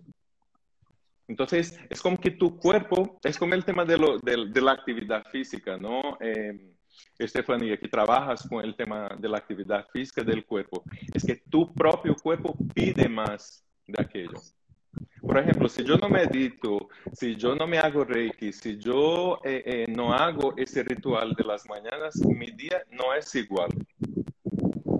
Entonces, 1.31 1.79
es 1.89 2.03
como 2.03 2.19
que 2.19 2.33
tu 2.33 2.59
cuerpo, 2.59 3.21
es 3.23 3.39
como 3.39 3.55
el 3.55 3.65
tema 3.65 3.85
de, 3.85 3.97
la 3.97 4.73
actividad 4.73 5.25
física, 5.31 5.77
¿no? 5.77 6.19
Eh, 6.21 6.75
Estefanía, 7.17 7.77
que 7.77 7.87
trabajas 7.87 8.49
con 8.49 8.65
el 8.65 8.75
tema 8.75 9.17
de 9.17 9.29
la 9.29 9.39
actividad 9.39 9.87
física 9.93 10.25
del 10.25 10.45
cuerpo, 10.45 10.83
es 11.15 11.25
que 11.25 11.37
tu 11.37 11.73
propio 11.73 12.17
cuerpo 12.17 12.57
pide 12.75 13.09
más 13.09 13.65
de 13.87 14.03
aquello. 14.03 14.41
Por 15.21 15.39
ejemplo, 15.39 15.69
si 15.69 15.85
yo 15.85 15.97
no 15.99 16.09
medito, 16.09 16.89
si 17.13 17.37
yo 17.37 17.55
no 17.55 17.65
me 17.69 17.79
hago 17.79 18.03
reiki, 18.03 18.53
si 18.53 18.77
yo 18.77 19.39
eh, 19.45 19.63
eh, 19.65 19.87
no 19.89 20.13
hago 20.13 20.55
ese 20.57 20.83
ritual 20.83 21.35
de 21.35 21.45
las 21.45 21.65
mañanas, 21.69 22.17
mi 22.27 22.51
día 22.51 22.83
no 22.91 23.15
es 23.15 23.33
igual. 23.37 23.71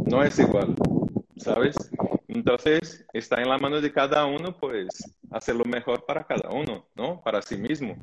No 0.07 0.23
es 0.23 0.39
igual, 0.39 0.77
¿sabes? 1.39 1.75
Entonces, 2.33 3.05
está 3.13 3.43
en 3.43 3.49
la 3.49 3.59
mano 3.59 3.81
de 3.81 3.93
cada 3.93 4.25
uno, 4.25 4.57
pues, 4.57 4.89
hacer 5.33 5.57
lo 5.57 5.65
mejor 5.65 6.07
para 6.07 6.25
cada 6.25 6.51
uno, 6.51 6.87
¿no? 6.95 7.21
Para 7.23 7.43
sí 7.43 7.57
mismo. 7.57 7.97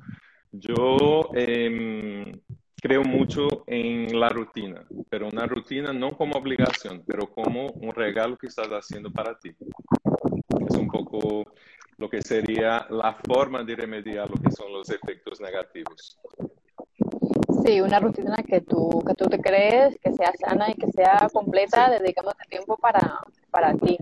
Yo 0.52 1.30
eh, 1.34 2.38
creo 2.76 3.04
mucho 3.04 3.64
en 3.68 4.20
la 4.20 4.28
rutina, 4.28 4.86
pero 5.10 5.30
una 5.30 5.46
rutina 5.46 5.94
no 5.94 6.18
como 6.18 6.38
obligación, 6.38 7.04
pero 7.08 7.32
como 7.32 7.68
un 7.68 7.92
regalo 7.92 8.38
que 8.38 8.48
estás 8.48 8.68
haciendo 8.68 9.10
para 9.12 9.40
ti. 9.40 9.56
Es 10.70 10.76
un 10.76 10.90
poco 10.90 11.46
lo 11.98 12.10
que 12.10 12.22
sería 12.22 12.86
la 12.90 13.18
forma 13.26 13.64
de 13.64 13.76
remediar 13.78 14.30
lo 14.30 14.36
que 14.36 14.52
son 14.52 14.74
los 14.74 14.90
efectos 14.90 15.40
negativos. 15.40 16.20
Sí, 17.66 17.82
una 17.82 18.00
rutina 18.00 18.36
que 18.46 18.62
tú, 18.62 19.04
que 19.08 19.14
tú 19.14 19.26
te 19.28 19.40
crees, 19.40 19.98
que 20.00 20.12
sea 20.14 20.32
sana 20.34 20.70
y 20.70 20.74
que 20.76 20.92
sea 20.92 21.28
completa, 21.32 21.88
sí. 21.88 22.04
dedicándote 22.04 22.44
tiempo 22.50 22.78
para, 22.78 23.20
para 23.58 23.74
ti. 23.74 23.98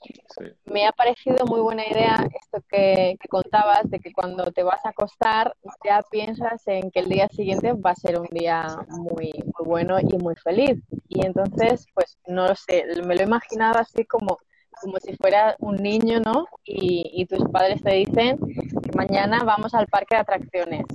Sí. 0.00 0.44
Me 0.64 0.86
ha 0.86 0.92
parecido 0.92 1.44
muy 1.44 1.60
buena 1.60 1.86
idea 1.86 2.26
esto 2.40 2.64
que, 2.70 3.16
que, 3.20 3.28
contabas 3.28 3.90
de 3.90 3.98
que 3.98 4.12
cuando 4.12 4.50
te 4.50 4.62
vas 4.62 4.82
a 4.86 4.90
acostar 4.90 5.54
ya 5.84 6.00
piensas 6.10 6.66
en 6.66 6.90
que 6.90 7.00
el 7.00 7.08
día 7.10 7.28
siguiente 7.28 7.74
va 7.74 7.90
a 7.90 7.96
ser 7.96 8.18
un 8.18 8.28
día 8.30 8.78
muy, 8.88 9.32
muy 9.44 9.64
bueno 9.66 9.98
y 10.00 10.16
muy 10.16 10.34
feliz. 10.36 10.80
Y 11.08 11.26
entonces, 11.26 11.86
pues 11.92 12.16
no 12.26 12.46
lo 12.46 12.54
sé, 12.54 12.84
me 13.04 13.14
lo 13.14 13.20
he 13.20 13.24
imaginado 13.24 13.78
así 13.78 14.06
como, 14.06 14.38
como 14.80 14.96
si 15.00 15.14
fuera 15.16 15.54
un 15.58 15.76
niño, 15.76 16.20
¿no? 16.20 16.46
Y, 16.64 17.10
y 17.12 17.26
tus 17.26 17.44
padres 17.50 17.82
te 17.82 17.92
dicen 17.92 18.38
que 18.38 18.92
mañana 18.96 19.44
vamos 19.44 19.74
al 19.74 19.86
parque 19.88 20.14
de 20.14 20.20
atracciones. 20.22 20.86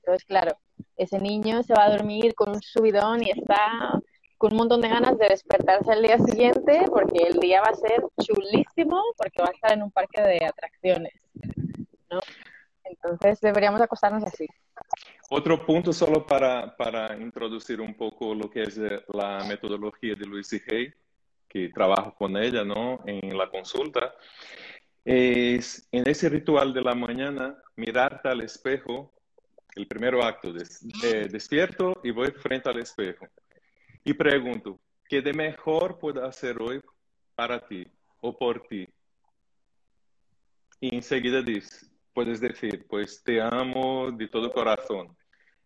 Entonces, 0.00 0.24
claro, 0.24 0.56
ese 0.96 1.20
niño 1.20 1.62
se 1.62 1.74
va 1.74 1.84
a 1.84 1.90
dormir 1.90 2.34
con 2.34 2.48
un 2.48 2.62
subidón 2.62 3.22
y 3.22 3.30
está 3.30 4.00
con 4.38 4.52
un 4.52 4.58
montón 4.58 4.80
de 4.80 4.88
ganas 4.88 5.18
de 5.18 5.28
despertarse 5.28 5.92
el 5.92 6.02
día 6.02 6.18
siguiente 6.18 6.84
porque 6.88 7.24
el 7.26 7.40
día 7.40 7.60
va 7.60 7.70
a 7.70 7.74
ser 7.74 8.04
chulísimo 8.22 9.02
porque 9.16 9.42
va 9.42 9.48
a 9.48 9.52
estar 9.52 9.72
en 9.72 9.82
un 9.82 9.90
parque 9.90 10.22
de 10.22 10.46
atracciones. 10.46 11.12
¿no? 12.08 12.20
Entonces 12.84 13.40
deberíamos 13.40 13.80
acostarnos 13.80 14.22
así. 14.24 14.46
Otro 15.28 15.66
punto 15.66 15.92
solo 15.92 16.24
para, 16.24 16.74
para 16.76 17.16
introducir 17.16 17.80
un 17.80 17.94
poco 17.94 18.34
lo 18.34 18.48
que 18.48 18.62
es 18.62 18.78
eh, 18.78 19.02
la 19.12 19.44
metodología 19.44 20.14
de 20.14 20.24
Luis 20.24 20.52
Hay, 20.70 20.94
que 21.48 21.68
trabajo 21.70 22.14
con 22.14 22.36
ella 22.36 22.64
¿no? 22.64 23.00
en 23.06 23.36
la 23.36 23.50
consulta, 23.50 24.14
es 25.04 25.88
en 25.90 26.08
ese 26.08 26.28
ritual 26.28 26.72
de 26.72 26.82
la 26.82 26.94
mañana 26.94 27.56
mirarte 27.76 28.28
al 28.28 28.42
espejo, 28.42 29.12
el 29.74 29.86
primer 29.86 30.14
acto, 30.16 30.52
des, 30.52 30.84
eh, 31.04 31.28
despierto 31.30 32.00
y 32.04 32.10
voy 32.10 32.30
frente 32.30 32.70
al 32.70 32.78
espejo 32.78 33.26
y 34.08 34.14
pregunto, 34.14 34.80
¿qué 35.06 35.20
de 35.20 35.34
mejor 35.34 35.98
puedo 35.98 36.24
hacer 36.24 36.56
hoy 36.62 36.80
para 37.34 37.60
ti 37.60 37.86
o 38.22 38.34
por 38.34 38.66
ti? 38.66 38.88
Y 40.80 40.94
enseguida 40.94 41.42
dices, 41.42 41.90
puedes 42.14 42.40
decir, 42.40 42.86
pues 42.88 43.22
te 43.22 43.38
amo 43.38 44.10
de 44.10 44.26
todo 44.28 44.50
corazón. 44.50 45.14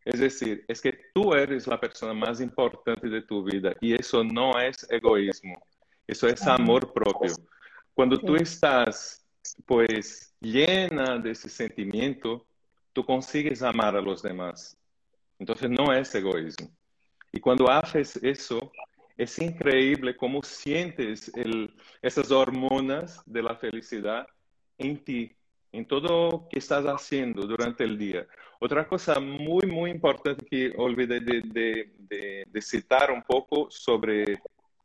Es 0.04 0.18
decir, 0.18 0.64
es 0.66 0.80
que 0.80 0.92
tú 1.14 1.34
eres 1.34 1.68
la 1.68 1.78
persona 1.78 2.14
más 2.14 2.40
importante 2.40 3.08
de 3.08 3.22
tu 3.22 3.44
vida 3.44 3.76
y 3.80 3.94
eso 3.94 4.24
no 4.24 4.58
es 4.58 4.84
egoísmo, 4.90 5.64
eso 6.04 6.26
es 6.26 6.44
amor 6.44 6.92
propio. 6.92 7.32
Cuando 7.94 8.18
tú 8.18 8.34
estás, 8.34 9.24
pues, 9.64 10.34
llena 10.40 11.16
de 11.20 11.30
ese 11.30 11.48
sentimiento, 11.48 12.44
tú 12.92 13.06
consigues 13.06 13.62
amar 13.62 13.94
a 13.94 14.02
los 14.02 14.20
demás. 14.20 14.76
Entonces 15.38 15.70
no 15.70 15.92
es 15.92 16.12
egoísmo. 16.12 16.72
Y 17.32 17.40
cuando 17.40 17.70
haces 17.70 18.16
eso, 18.22 18.70
es 19.16 19.38
increíble 19.38 20.16
cómo 20.16 20.42
sientes 20.42 21.32
el, 21.34 21.74
esas 22.02 22.30
hormonas 22.30 23.22
de 23.26 23.42
la 23.42 23.56
felicidad 23.56 24.26
en 24.78 25.02
ti. 25.02 25.34
en 25.72 25.86
todo 25.86 26.46
que 26.50 26.58
estás 26.58 26.84
haciendo 26.84 27.46
durante 27.46 27.84
el 27.84 27.96
día. 27.96 28.26
Otra 28.60 28.86
cosa 28.86 29.18
muy, 29.18 29.66
muy 29.66 29.90
importante 29.90 30.44
que 30.44 30.72
olvidé 30.76 31.20
de, 31.20 32.44
de 32.46 32.60
citar 32.60 33.10
un 33.10 33.22
poco 33.22 33.70
sobre 33.70 34.38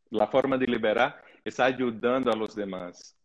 la 0.10 0.28
forma 0.28 0.58
de 0.58 0.66
liberar 0.66 1.22
es 1.43 1.60
ayudando 1.60 2.32
a 2.32 2.36
los 2.36 2.56
demás, 2.56 3.18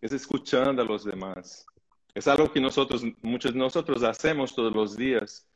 es 0.00 0.12
escuchando 0.12 0.82
a 0.82 0.84
los 0.84 1.04
demás. 1.04 1.66
Es 2.14 2.26
algo 2.28 2.50
que 2.52 2.60
nosotros, 2.60 3.02
muchos 3.22 3.52
de 3.52 3.58
nosotros 3.58 4.02
hacemos 4.02 4.54
todos 4.54 4.72
los 4.72 4.96
días, 4.96 5.46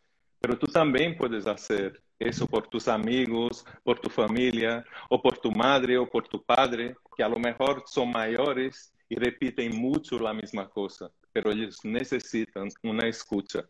pero 0.40 0.58
tú 0.58 0.66
también 0.66 1.16
puedes 1.16 1.46
hacer 1.46 2.02
eso 2.28 2.46
por 2.46 2.68
tus 2.68 2.88
amigos, 2.88 3.64
por 3.82 3.98
tu 3.98 4.08
familia, 4.08 4.84
o 5.08 5.20
por 5.20 5.38
tu 5.38 5.50
madre 5.50 5.98
o 5.98 6.08
por 6.08 6.28
tu 6.28 6.42
padre, 6.42 6.96
que 7.16 7.22
a 7.22 7.28
lo 7.28 7.38
mejor 7.38 7.84
son 7.86 8.10
mayores 8.10 8.92
y 9.08 9.16
repiten 9.16 9.76
mucho 9.76 10.18
la 10.18 10.32
misma 10.32 10.68
cosa, 10.68 11.10
pero 11.32 11.52
ellos 11.52 11.84
necesitan 11.84 12.68
una 12.82 13.06
escucha. 13.08 13.64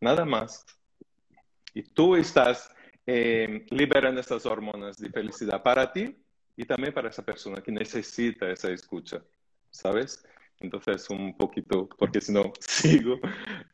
Nada 0.00 0.24
más. 0.24 0.64
Y 1.74 1.82
tú 1.82 2.16
estás 2.16 2.72
eh, 3.06 3.66
liberando 3.70 4.20
esas 4.20 4.46
hormonas 4.46 4.98
de 4.98 5.10
felicidad 5.10 5.62
para 5.62 5.92
ti 5.92 6.16
y 6.56 6.64
también 6.64 6.92
para 6.92 7.08
esa 7.08 7.24
persona 7.24 7.62
que 7.62 7.72
necesita 7.72 8.50
esa 8.50 8.70
escucha, 8.70 9.22
¿sabes? 9.70 10.24
Entonces, 10.60 11.08
un 11.08 11.34
poquito, 11.36 11.88
porque 11.98 12.20
si 12.20 12.32
no 12.32 12.52
sigo, 12.60 13.18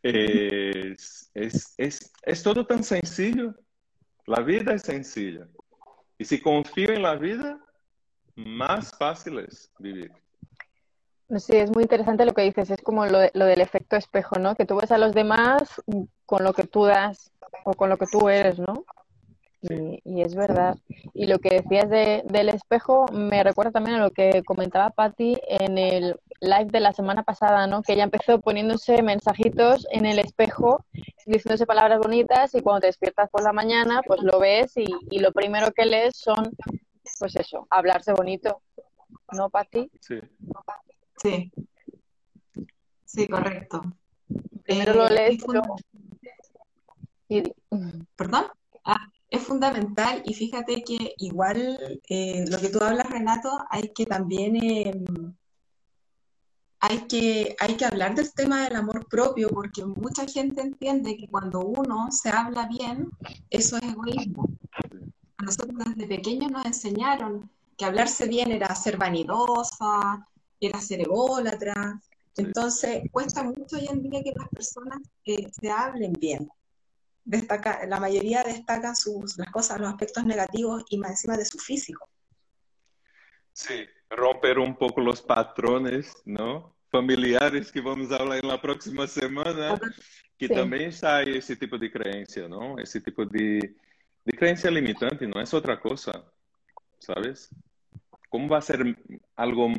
es, 0.02 1.30
es, 1.34 1.74
es, 1.76 2.12
es 2.22 2.42
todo 2.42 2.64
tan 2.64 2.84
sencillo. 2.84 3.54
La 4.26 4.42
vida 4.42 4.74
es 4.74 4.82
sencilla. 4.82 5.46
Y 6.18 6.24
si 6.24 6.40
confío 6.40 6.90
en 6.90 7.02
la 7.02 7.14
vida, 7.14 7.58
más 8.34 8.90
fácil 8.98 9.38
es 9.38 9.70
vivir. 9.78 10.12
Sí, 11.38 11.56
es 11.56 11.70
muy 11.70 11.82
interesante 11.82 12.24
lo 12.24 12.34
que 12.34 12.42
dices, 12.42 12.70
es 12.70 12.82
como 12.82 13.04
lo, 13.06 13.18
lo, 13.34 13.44
del 13.46 13.60
efecto 13.60 13.96
espejo, 13.96 14.38
¿no? 14.38 14.54
Que 14.54 14.64
tú 14.64 14.76
ves 14.76 14.92
a 14.92 14.98
los 14.98 15.12
demás 15.12 15.82
con 16.24 16.44
lo 16.44 16.52
que 16.52 16.64
tú 16.64 16.84
das 16.84 17.32
o 17.64 17.72
con 17.74 17.88
lo 17.88 17.96
que 17.96 18.06
tú 18.06 18.28
eres, 18.28 18.58
¿no? 18.58 18.84
Y, 20.04 20.22
es 20.22 20.34
verdad. 20.34 20.76
Y 21.14 21.26
lo 21.26 21.38
que 21.38 21.60
decías 21.60 21.88
de, 21.88 22.22
del 22.26 22.48
espejo 22.48 23.06
me 23.12 23.42
recuerda 23.42 23.72
también 23.72 23.96
a 23.96 24.02
lo 24.02 24.10
que 24.10 24.42
comentaba 24.44 24.90
Patti 24.90 25.36
en 25.48 25.78
el 25.78 26.20
live 26.40 26.66
de 26.66 26.80
la 26.80 26.92
semana 26.92 27.22
pasada, 27.22 27.66
¿no? 27.66 27.82
Que 27.82 27.94
ella 27.94 28.04
empezó 28.04 28.40
poniéndose 28.40 29.02
mensajitos 29.02 29.86
en 29.90 30.06
el 30.06 30.18
espejo, 30.18 30.84
diciéndose 31.26 31.66
palabras 31.66 31.98
bonitas 31.98 32.54
y 32.54 32.60
cuando 32.60 32.80
te 32.80 32.86
despiertas 32.88 33.30
por 33.30 33.42
la 33.42 33.52
mañana, 33.52 34.02
pues 34.06 34.22
lo 34.22 34.38
ves 34.38 34.76
y, 34.76 34.86
y 35.10 35.18
lo 35.18 35.32
primero 35.32 35.72
que 35.72 35.86
lees 35.86 36.16
son, 36.16 36.50
pues 37.18 37.36
eso, 37.36 37.66
hablarse 37.70 38.12
bonito. 38.12 38.62
¿No, 39.32 39.50
Patti? 39.50 39.90
Sí. 40.00 40.20
Sí. 41.22 41.52
Sí, 43.04 43.28
correcto. 43.28 43.82
Primero 44.64 44.94
lo 44.94 45.08
lees 45.08 45.38
y... 47.28 47.42
¿Perdón? 48.14 48.46
Ah, 48.84 49.08
es 49.36 49.42
fundamental 49.42 50.22
y 50.24 50.34
fíjate 50.34 50.82
que 50.82 51.14
igual 51.18 52.00
eh, 52.08 52.44
lo 52.48 52.58
que 52.58 52.68
tú 52.68 52.78
hablas, 52.82 53.08
Renato, 53.08 53.50
hay 53.70 53.88
que 53.94 54.06
también 54.06 54.56
em, 54.56 55.34
hay, 56.80 56.98
que, 57.08 57.56
hay 57.58 57.76
que 57.76 57.84
hablar 57.84 58.14
del 58.14 58.32
tema 58.32 58.64
del 58.64 58.76
amor 58.76 59.06
propio 59.08 59.48
porque 59.48 59.84
mucha 59.84 60.26
gente 60.26 60.60
entiende 60.60 61.16
que 61.16 61.28
cuando 61.28 61.60
uno 61.60 62.10
se 62.10 62.30
habla 62.30 62.66
bien, 62.66 63.10
eso 63.50 63.76
es 63.76 63.82
egoísmo. 63.84 64.48
A 65.38 65.44
nosotros 65.44 65.76
desde 65.94 66.08
pequeños 66.08 66.50
nos 66.50 66.66
enseñaron 66.66 67.50
que 67.76 67.84
hablarse 67.84 68.26
bien 68.26 68.52
era 68.52 68.74
ser 68.74 68.96
vanidosa, 68.96 70.26
era 70.60 70.80
ser 70.80 71.00
ególatra. 71.00 72.00
Entonces, 72.36 73.02
cuesta 73.10 73.42
mucho 73.42 73.76
hoy 73.76 73.86
en 73.90 74.02
día 74.02 74.22
que 74.22 74.32
las 74.36 74.48
personas 74.48 74.98
eh, 75.24 75.50
se 75.50 75.70
hablen 75.70 76.12
bien 76.14 76.48
destaca, 77.26 77.84
la 77.86 78.00
mayoría 78.00 78.42
destaca 78.42 78.94
sus, 78.94 79.36
las 79.36 79.50
cosas, 79.50 79.80
los 79.80 79.90
aspectos 79.90 80.24
negativos 80.24 80.84
y 80.88 80.96
más 80.96 81.10
encima 81.10 81.36
de 81.36 81.44
su 81.44 81.58
físico. 81.58 82.08
Sí, 83.52 83.84
romper 84.08 84.58
un 84.58 84.76
poco 84.76 85.00
los 85.00 85.20
patrones, 85.20 86.14
¿no? 86.24 86.76
Familiares 86.90 87.72
que 87.72 87.80
vamos 87.80 88.12
a 88.12 88.16
hablar 88.16 88.38
en 88.38 88.48
la 88.48 88.60
próxima 88.60 89.06
semana, 89.06 89.78
que 90.38 90.46
sí. 90.46 90.54
también 90.54 90.92
hay 91.02 91.36
ese 91.36 91.56
tipo 91.56 91.76
de 91.76 91.90
creencia, 91.90 92.48
¿no? 92.48 92.78
Ese 92.78 93.00
tipo 93.00 93.26
de, 93.26 93.74
de 94.24 94.32
creencia 94.36 94.70
limitante, 94.70 95.26
no 95.26 95.40
es 95.40 95.52
otra 95.52 95.80
cosa, 95.80 96.24
¿sabes? 96.98 97.50
¿Cómo 98.28 98.48
va 98.48 98.58
a 98.58 98.62
ser 98.62 98.96
algo, 99.34 99.72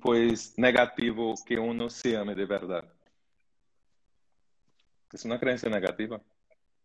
pues, 0.00 0.54
negativo 0.56 1.34
que 1.44 1.58
uno 1.58 1.90
se 1.90 2.16
ame 2.16 2.34
de 2.34 2.46
verdad? 2.46 2.93
Es 5.14 5.24
una 5.24 5.38
creencia 5.38 5.70
negativa. 5.70 6.20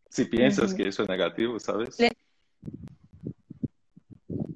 Si 0.10 0.26
piensas 0.26 0.72
uh 0.72 0.74
-huh. 0.74 0.78
que 0.78 0.88
eso 0.88 1.04
es 1.04 1.10
negativo, 1.10 1.60
¿sabes? 1.60 2.00
Les, 2.00 2.12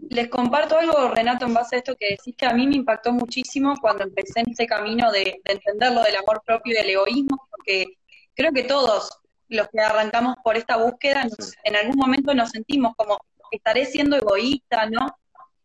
les, 0.10 0.28
comparto 0.30 0.78
algo, 0.78 1.10
Renato, 1.10 1.46
en 1.46 1.54
base 1.54 1.76
a 1.76 1.80
esto 1.80 1.96
que 1.96 2.12
decís 2.12 2.36
que 2.36 2.46
a 2.46 2.54
mí 2.54 2.68
me 2.68 2.76
impactó 2.76 3.12
muchísimo 3.12 3.76
cuando 3.82 4.04
empecé 4.04 4.42
en 4.42 4.52
este 4.52 4.68
camino 4.68 5.12
de, 5.12 5.42
de 5.44 5.54
entender 5.54 5.92
lo 5.92 6.04
del 6.04 6.16
amor 6.16 6.42
propio 6.46 6.74
y 6.74 6.78
del 6.78 6.90
egoísmo, 6.92 7.48
porque 7.50 7.98
creo 8.36 8.52
que 8.52 8.64
todos 8.64 9.20
los 9.50 9.68
que 9.70 9.80
arrancamos 9.80 10.36
por 10.44 10.58
esta 10.58 10.78
búsqueda, 10.78 11.24
nos, 11.24 11.50
sí. 11.50 11.56
en 11.64 11.76
algún 11.76 11.96
momento 11.96 12.34
nos 12.34 12.50
sentimos 12.50 12.94
como, 12.96 13.18
estaré 13.52 13.86
siendo 13.86 14.16
egoísta, 14.18 14.90
¿no? 14.90 15.16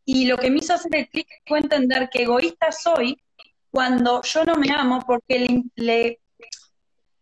Y 0.05 0.27
lo 0.27 0.37
que 0.37 0.51
me 0.51 0.59
hizo 0.59 0.75
hacer 0.75 0.95
el 0.95 1.09
clic 1.09 1.29
fue 1.47 1.59
entender 1.59 2.09
que 2.11 2.23
egoísta 2.23 2.73
soy 2.73 3.21
cuando 3.71 4.23
yo 4.23 4.45
no 4.45 4.57
me 4.57 4.71
amo 4.71 5.03
porque 5.07 5.39
le, 5.39 5.63
le 5.77 6.21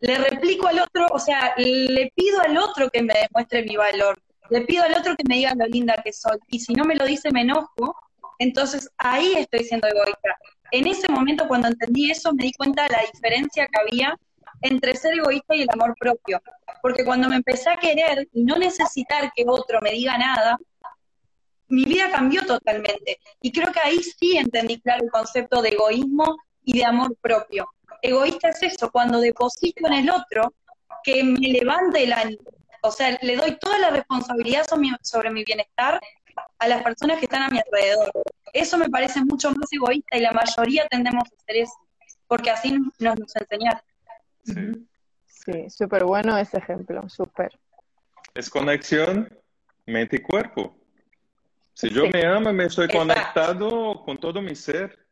le 0.00 0.18
replico 0.18 0.68
al 0.68 0.80
otro, 0.80 1.06
o 1.12 1.18
sea, 1.18 1.54
le 1.56 2.12
pido 2.14 2.40
al 2.40 2.56
otro 2.56 2.90
que 2.90 3.02
me 3.02 3.14
demuestre 3.14 3.62
mi 3.64 3.76
valor, 3.76 4.20
le 4.50 4.60
pido 4.62 4.84
al 4.84 4.94
otro 4.94 5.16
que 5.16 5.24
me 5.28 5.36
diga 5.36 5.54
lo 5.56 5.66
linda 5.66 6.00
que 6.04 6.12
soy, 6.12 6.38
y 6.48 6.60
si 6.60 6.74
no 6.74 6.84
me 6.84 6.96
lo 6.96 7.04
dice 7.04 7.30
me 7.32 7.42
enojo, 7.42 7.96
entonces 8.38 8.90
ahí 8.98 9.34
estoy 9.36 9.64
siendo 9.64 9.88
egoísta. 9.88 10.36
En 10.70 10.86
ese 10.86 11.08
momento, 11.08 11.48
cuando 11.48 11.68
entendí 11.68 12.10
eso, 12.10 12.34
me 12.34 12.44
di 12.44 12.52
cuenta 12.52 12.82
de 12.84 12.90
la 12.90 13.00
diferencia 13.12 13.66
que 13.66 13.80
había 13.80 14.16
entre 14.62 14.96
ser 14.96 15.14
egoísta 15.14 15.54
y 15.54 15.62
el 15.62 15.70
amor 15.70 15.94
propio. 15.98 16.42
Porque 16.82 17.04
cuando 17.04 17.28
me 17.28 17.36
empecé 17.36 17.70
a 17.70 17.76
querer 17.76 18.28
y 18.32 18.42
no 18.42 18.56
necesitar 18.56 19.32
que 19.34 19.44
otro 19.46 19.80
me 19.80 19.92
diga 19.92 20.18
nada, 20.18 20.58
mi 21.68 21.84
vida 21.84 22.10
cambió 22.10 22.44
totalmente. 22.44 23.18
Y 23.40 23.52
creo 23.52 23.72
que 23.72 23.80
ahí 23.80 24.02
sí 24.02 24.36
entendí 24.36 24.80
claro 24.80 25.04
el 25.04 25.10
concepto 25.10 25.62
de 25.62 25.70
egoísmo 25.70 26.36
y 26.64 26.78
de 26.78 26.84
amor 26.84 27.16
propio 27.20 27.68
egoísta 28.02 28.48
es 28.48 28.62
eso, 28.62 28.90
cuando 28.90 29.20
deposito 29.20 29.86
en 29.86 29.92
el 29.92 30.10
otro 30.10 30.54
que 31.02 31.22
me 31.22 31.48
levante 31.48 32.04
el 32.04 32.12
ánimo. 32.12 32.44
O 32.82 32.90
sea, 32.90 33.18
le 33.22 33.36
doy 33.36 33.56
toda 33.58 33.78
la 33.78 33.90
responsabilidad 33.90 34.64
sobre 34.68 34.82
mi, 34.82 34.90
sobre 35.02 35.30
mi 35.30 35.44
bienestar 35.44 36.00
a 36.58 36.68
las 36.68 36.82
personas 36.82 37.18
que 37.18 37.24
están 37.24 37.42
a 37.42 37.48
mi 37.48 37.58
alrededor. 37.58 38.12
Eso 38.52 38.78
me 38.78 38.88
parece 38.88 39.24
mucho 39.24 39.50
más 39.50 39.72
egoísta 39.72 40.16
y 40.16 40.20
la 40.20 40.32
mayoría 40.32 40.86
tendemos 40.88 41.24
a 41.24 41.36
hacer 41.42 41.56
eso, 41.56 41.74
porque 42.26 42.50
así 42.50 42.72
nos, 42.72 43.18
nos 43.18 43.36
enseñaron. 43.36 43.82
Sí, 44.44 44.88
sí 45.26 45.70
súper 45.70 46.04
bueno 46.04 46.36
ese 46.38 46.58
ejemplo, 46.58 47.08
súper. 47.08 47.58
Es 48.34 48.50
conexión 48.50 49.28
mente 49.86 50.16
y 50.16 50.20
cuerpo. 50.20 50.76
Si 51.74 51.90
yo 51.90 52.04
sí. 52.04 52.10
me 52.12 52.26
amo, 52.26 52.52
me 52.52 52.64
estoy 52.66 52.86
Exacto. 52.86 53.06
conectado 53.06 54.02
con 54.04 54.18
todo 54.18 54.40
mi 54.42 54.54
ser. 54.54 55.05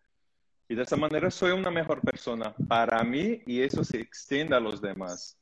Y 0.69 0.75
de 0.75 0.83
esa 0.83 0.97
manera 0.97 1.31
soy 1.31 1.53
una 1.53 1.71
mejor 1.71 2.01
persona 2.01 2.55
para 2.69 3.03
mí 3.05 3.43
y 3.47 3.61
eso 3.61 3.85
se 3.85 4.01
extiende 4.01 4.57
a 4.57 4.61
los 4.61 4.81
demás. 4.81 5.37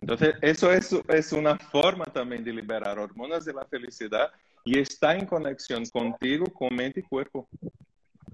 Entonces, 0.00 0.34
eso 0.42 0.72
es, 0.72 0.92
es 1.08 1.32
una 1.32 1.56
forma 1.58 2.04
también 2.04 2.44
de 2.44 2.52
liberar 2.52 2.98
hormonas 2.98 3.44
de 3.44 3.52
la 3.52 3.64
felicidad 3.64 4.30
y 4.64 4.78
está 4.78 5.14
en 5.14 5.26
conexión 5.26 5.84
contigo, 5.86 6.46
con 6.46 6.74
mente 6.74 7.00
y 7.00 7.02
cuerpo. 7.02 7.48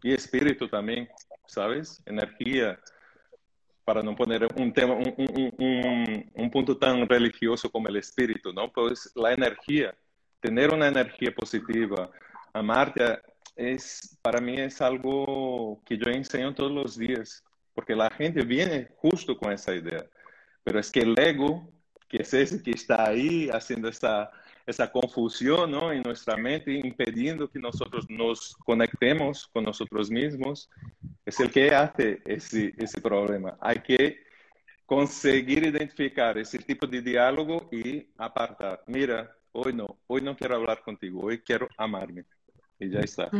Y 0.02 0.12
espíritu 0.12 0.68
también, 0.68 1.08
¿sabes? 1.46 2.02
Energía. 2.06 2.78
Para 3.84 4.02
no 4.02 4.16
poner 4.16 4.48
un 4.56 4.72
tema, 4.72 4.94
un, 4.94 5.14
un, 5.16 5.54
un, 5.58 6.32
un 6.34 6.50
punto 6.50 6.76
tan 6.76 7.08
religioso 7.08 7.70
como 7.70 7.88
el 7.88 7.96
espíritu, 7.96 8.52
¿no? 8.52 8.72
Pues 8.72 9.10
la 9.14 9.32
energía, 9.32 9.94
tener 10.40 10.72
una 10.72 10.88
energía 10.88 11.34
positiva, 11.34 12.10
amarte 12.52 13.20
es, 13.56 14.18
para 14.22 14.40
mí 14.40 14.58
es 14.58 14.80
algo 14.80 15.82
que 15.84 15.96
yo 15.96 16.10
enseño 16.10 16.54
todos 16.54 16.72
los 16.72 16.98
días, 16.98 17.44
porque 17.74 17.94
la 17.94 18.10
gente 18.10 18.42
viene 18.42 18.88
justo 18.96 19.36
con 19.36 19.52
esa 19.52 19.74
idea, 19.74 20.04
pero 20.62 20.78
es 20.78 20.90
que 20.90 21.00
el 21.00 21.18
ego, 21.18 21.68
que 22.08 22.18
es 22.18 22.34
ese 22.34 22.62
que 22.62 22.72
está 22.72 23.06
ahí 23.08 23.48
haciendo 23.50 23.88
esta, 23.88 24.30
esa 24.66 24.90
confusión 24.90 25.70
¿no? 25.70 25.92
en 25.92 26.02
nuestra 26.02 26.36
mente, 26.36 26.72
impidiendo 26.72 27.50
que 27.50 27.58
nosotros 27.58 28.06
nos 28.08 28.56
conectemos 28.64 29.46
con 29.48 29.64
nosotros 29.64 30.10
mismos, 30.10 30.70
es 31.24 31.40
el 31.40 31.50
que 31.50 31.74
hace 31.74 32.22
ese, 32.24 32.74
ese 32.76 33.00
problema. 33.00 33.56
Hay 33.60 33.80
que 33.80 34.24
conseguir 34.86 35.64
identificar 35.64 36.36
ese 36.38 36.58
tipo 36.58 36.86
de 36.86 37.00
diálogo 37.00 37.68
y 37.72 38.06
apartar. 38.18 38.82
Mira, 38.86 39.34
hoy 39.52 39.72
no, 39.72 39.98
hoy 40.06 40.20
no 40.20 40.36
quiero 40.36 40.56
hablar 40.56 40.82
contigo, 40.82 41.22
hoy 41.22 41.40
quiero 41.40 41.68
amarme 41.76 42.24
y 42.78 42.90
ya 42.90 43.00
está. 43.00 43.30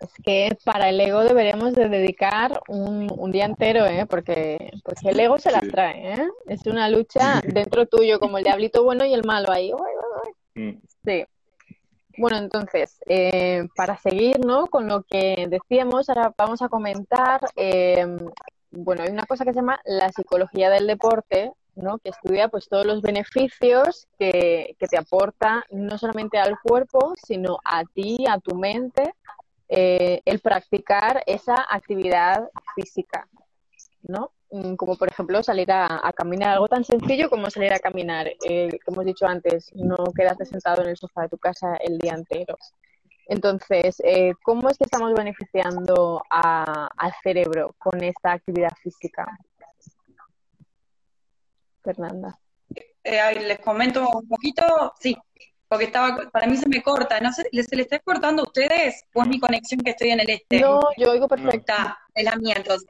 Es 0.00 0.10
que 0.24 0.58
para 0.64 0.88
el 0.88 1.00
ego 1.00 1.22
deberíamos 1.22 1.74
de 1.74 1.88
dedicar 1.88 2.60
un, 2.66 3.08
un 3.16 3.30
día 3.30 3.44
entero, 3.44 3.86
¿eh? 3.86 4.04
Porque, 4.06 4.72
porque 4.84 5.10
el 5.10 5.20
ego 5.20 5.38
se 5.38 5.52
las 5.52 5.62
Sí. 5.62 5.68
trae, 5.70 6.14
¿eh? 6.14 6.28
Es 6.48 6.66
una 6.66 6.88
lucha 6.88 7.40
dentro 7.46 7.86
tuyo, 7.86 8.18
como 8.18 8.38
el 8.38 8.44
diablito 8.44 8.82
bueno 8.82 9.04
y 9.04 9.14
el 9.14 9.24
malo 9.24 9.52
ahí. 9.52 9.70
Mm, 10.54 10.72
Sí. 11.04 11.24
Bueno, 12.18 12.36
entonces, 12.36 12.98
eh, 13.06 13.66
para 13.74 13.96
seguir, 13.96 14.44
¿no? 14.44 14.66
Con 14.66 14.86
lo 14.86 15.02
que 15.04 15.46
decíamos, 15.48 16.08
ahora 16.10 16.32
vamos 16.36 16.60
a 16.62 16.68
comentar, 16.68 17.40
eh, 17.56 18.06
bueno, 18.70 19.02
hay 19.02 19.10
una 19.10 19.24
cosa 19.24 19.44
que 19.44 19.52
se 19.52 19.60
llama 19.60 19.80
la 19.84 20.10
psicología 20.10 20.68
del 20.68 20.86
deporte, 20.86 21.52
¿no? 21.74 21.98
Que 21.98 22.10
estudia 22.10 22.48
pues 22.48 22.68
todos 22.68 22.86
los 22.86 23.02
beneficios 23.02 24.06
que, 24.18 24.76
que 24.78 24.86
te 24.86 24.98
aporta 24.98 25.64
no 25.70 25.96
solamente 25.98 26.38
al 26.38 26.58
cuerpo, 26.60 27.14
sino 27.22 27.58
a 27.64 27.84
ti, 27.84 28.24
a 28.28 28.38
tu 28.38 28.54
mente, 28.54 29.14
eh, 29.68 30.20
el 30.24 30.40
practicar 30.40 31.22
esa 31.26 31.66
actividad 31.70 32.48
física, 32.74 33.26
¿no? 34.02 34.32
Mm, 34.50 34.74
Como 34.74 34.96
por 34.96 35.08
ejemplo 35.08 35.42
salir 35.42 35.72
a, 35.72 36.12
caminar, 36.14 36.50
algo 36.50 36.68
tan 36.68 36.84
sencillo 36.84 37.30
como 37.30 37.48
salir 37.48 37.72
a 37.72 37.78
caminar, 37.78 38.28
eh, 38.48 38.78
como 38.84 38.96
hemos 39.00 39.06
dicho 39.06 39.26
antes, 39.26 39.70
no 39.74 39.96
quedarte 40.14 40.44
sentado 40.44 40.82
en 40.82 40.90
el 40.90 40.96
sofá 40.98 41.22
de 41.22 41.30
tu 41.30 41.38
casa 41.38 41.76
el 41.76 41.96
día 41.98 42.12
entero. 42.12 42.58
Entonces, 43.28 44.02
eh, 44.04 44.34
¿cómo 44.42 44.68
es 44.68 44.76
que 44.76 44.84
estamos 44.84 45.14
beneficiando 45.14 46.22
a- 46.28 46.88
al 46.96 47.12
cerebro 47.22 47.74
con 47.78 48.02
esta 48.02 48.32
actividad 48.32 48.72
física? 48.82 49.26
Fernanda. 51.82 52.38
Eh, 53.04 53.40
les 53.40 53.58
comento 53.58 54.08
un 54.08 54.28
poquito, 54.28 54.94
sí, 55.00 55.16
porque 55.68 55.86
estaba, 55.86 56.30
para 56.30 56.46
mí 56.46 56.56
se 56.56 56.68
me 56.68 56.82
corta, 56.82 57.18
no 57.20 57.32
sé, 57.32 57.48
¿se 57.50 57.76
le 57.76 57.82
está 57.82 57.98
cortando 58.00 58.42
a 58.42 58.46
ustedes 58.46 59.04
o 59.14 59.22
es 59.22 59.28
mi 59.28 59.40
conexión 59.40 59.80
que 59.80 59.92
estoy 59.92 60.10
en 60.10 60.20
el 60.20 60.30
este? 60.30 60.60
No, 60.60 60.80
yo 60.96 61.10
oigo 61.10 61.26
perfecto. 61.26 61.56
Está, 61.56 61.98
es 62.14 62.24
la 62.24 62.36
mía 62.36 62.54
entonces. 62.56 62.88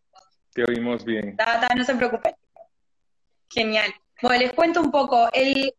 Te 0.52 0.64
oímos 0.64 1.04
bien. 1.04 1.36
Ta, 1.36 1.60
ta, 1.60 1.74
no 1.74 1.84
se 1.84 1.94
preocupen. 1.94 2.34
Genial. 3.48 3.94
Bueno, 4.20 4.38
les 4.38 4.52
cuento 4.52 4.80
un 4.80 4.90
poco. 4.90 5.28
El, 5.32 5.72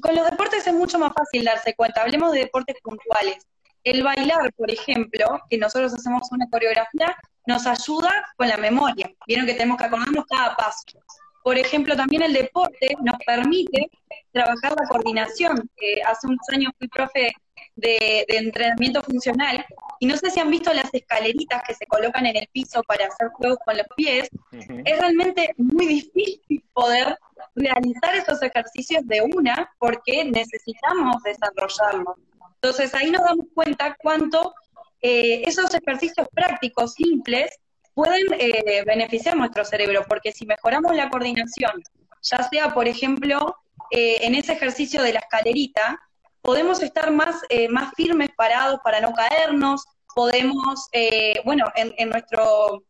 con 0.00 0.14
los 0.14 0.28
deportes 0.28 0.66
es 0.66 0.74
mucho 0.74 0.98
más 0.98 1.12
fácil 1.12 1.44
darse 1.44 1.74
cuenta. 1.74 2.02
Hablemos 2.02 2.32
de 2.32 2.40
deportes 2.40 2.76
puntuales. 2.82 3.46
El 3.84 4.02
bailar, 4.02 4.52
por 4.54 4.70
ejemplo, 4.70 5.40
que 5.48 5.58
nosotros 5.58 5.94
hacemos 5.94 6.32
una 6.32 6.48
coreografía, 6.50 7.16
nos 7.46 7.66
ayuda 7.66 8.10
con 8.36 8.48
la 8.48 8.56
memoria. 8.56 9.12
Vieron 9.26 9.46
que 9.46 9.54
tenemos 9.54 9.76
que 9.78 9.84
acordarnos 9.84 10.24
cada 10.26 10.56
paso. 10.56 10.98
Por 11.46 11.58
ejemplo, 11.58 11.94
también 11.94 12.22
el 12.22 12.32
deporte 12.32 12.96
nos 13.04 13.18
permite 13.24 13.88
trabajar 14.32 14.72
la 14.72 14.88
coordinación. 14.88 15.70
Eh, 15.76 16.02
hace 16.02 16.26
unos 16.26 16.40
años 16.48 16.72
fui 16.76 16.88
profe 16.88 17.32
de, 17.76 18.24
de 18.26 18.36
entrenamiento 18.36 19.00
funcional 19.00 19.64
y 20.00 20.06
no 20.06 20.16
sé 20.16 20.32
si 20.32 20.40
han 20.40 20.50
visto 20.50 20.74
las 20.74 20.92
escaleritas 20.92 21.62
que 21.64 21.74
se 21.74 21.86
colocan 21.86 22.26
en 22.26 22.38
el 22.38 22.48
piso 22.48 22.82
para 22.82 23.06
hacer 23.06 23.28
juegos 23.28 23.58
con 23.64 23.76
los 23.76 23.86
pies 23.94 24.28
Ujú. 24.50 24.82
es 24.84 24.98
realmente 24.98 25.54
muy 25.56 25.86
difícil 25.86 26.64
poder 26.72 27.16
realizar 27.54 28.16
esos 28.16 28.42
ejercicios 28.42 29.06
de 29.06 29.22
una 29.22 29.72
porque 29.78 30.24
necesitamos 30.24 31.22
desarrollarlos. 31.22 32.16
Entonces 32.56 32.92
ahí 32.92 33.12
nos 33.12 33.22
damos 33.22 33.46
cuenta 33.54 33.96
cuánto 34.02 34.52
eh, 35.00 35.44
esos 35.46 35.72
ejercicios 35.72 36.26
prácticos 36.34 36.94
simples 36.94 37.56
pueden 37.96 38.26
eh, 38.38 38.84
beneficiar 38.84 39.38
nuestro 39.38 39.64
cerebro, 39.64 40.04
porque 40.06 40.30
si 40.30 40.44
mejoramos 40.44 40.94
la 40.94 41.08
coordinación, 41.08 41.72
ya 42.20 42.42
sea, 42.42 42.74
por 42.74 42.86
ejemplo, 42.86 43.56
eh, 43.90 44.18
en 44.20 44.34
ese 44.34 44.52
ejercicio 44.52 45.02
de 45.02 45.14
la 45.14 45.20
escalerita, 45.20 45.98
podemos 46.42 46.82
estar 46.82 47.10
más, 47.10 47.36
eh, 47.48 47.70
más 47.70 47.94
firmes, 47.96 48.28
parados 48.36 48.80
para 48.84 49.00
no 49.00 49.14
caernos, 49.14 49.82
podemos, 50.14 50.88
eh, 50.92 51.40
bueno, 51.46 51.72
en, 51.74 52.10
nuestro, 52.10 52.84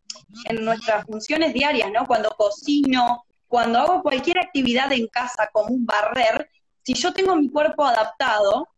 en 0.47 0.65
nuestras 0.65 1.05
funciones 1.05 1.55
diarias, 1.55 1.93
¿no? 1.93 2.05
Cuando 2.05 2.31
cocino, 2.31 3.25
cuando 3.47 3.79
hago 3.79 4.03
cualquier 4.03 4.41
actividad 4.41 4.91
en 4.91 5.07
casa 5.07 5.49
como 5.53 5.73
un 5.73 5.87
barrer, 5.87 6.51
si 6.83 6.95
yo 6.95 7.13
tengo 7.13 7.37
mi 7.37 7.49
cuerpo 7.49 7.85
adaptado, 7.85 8.69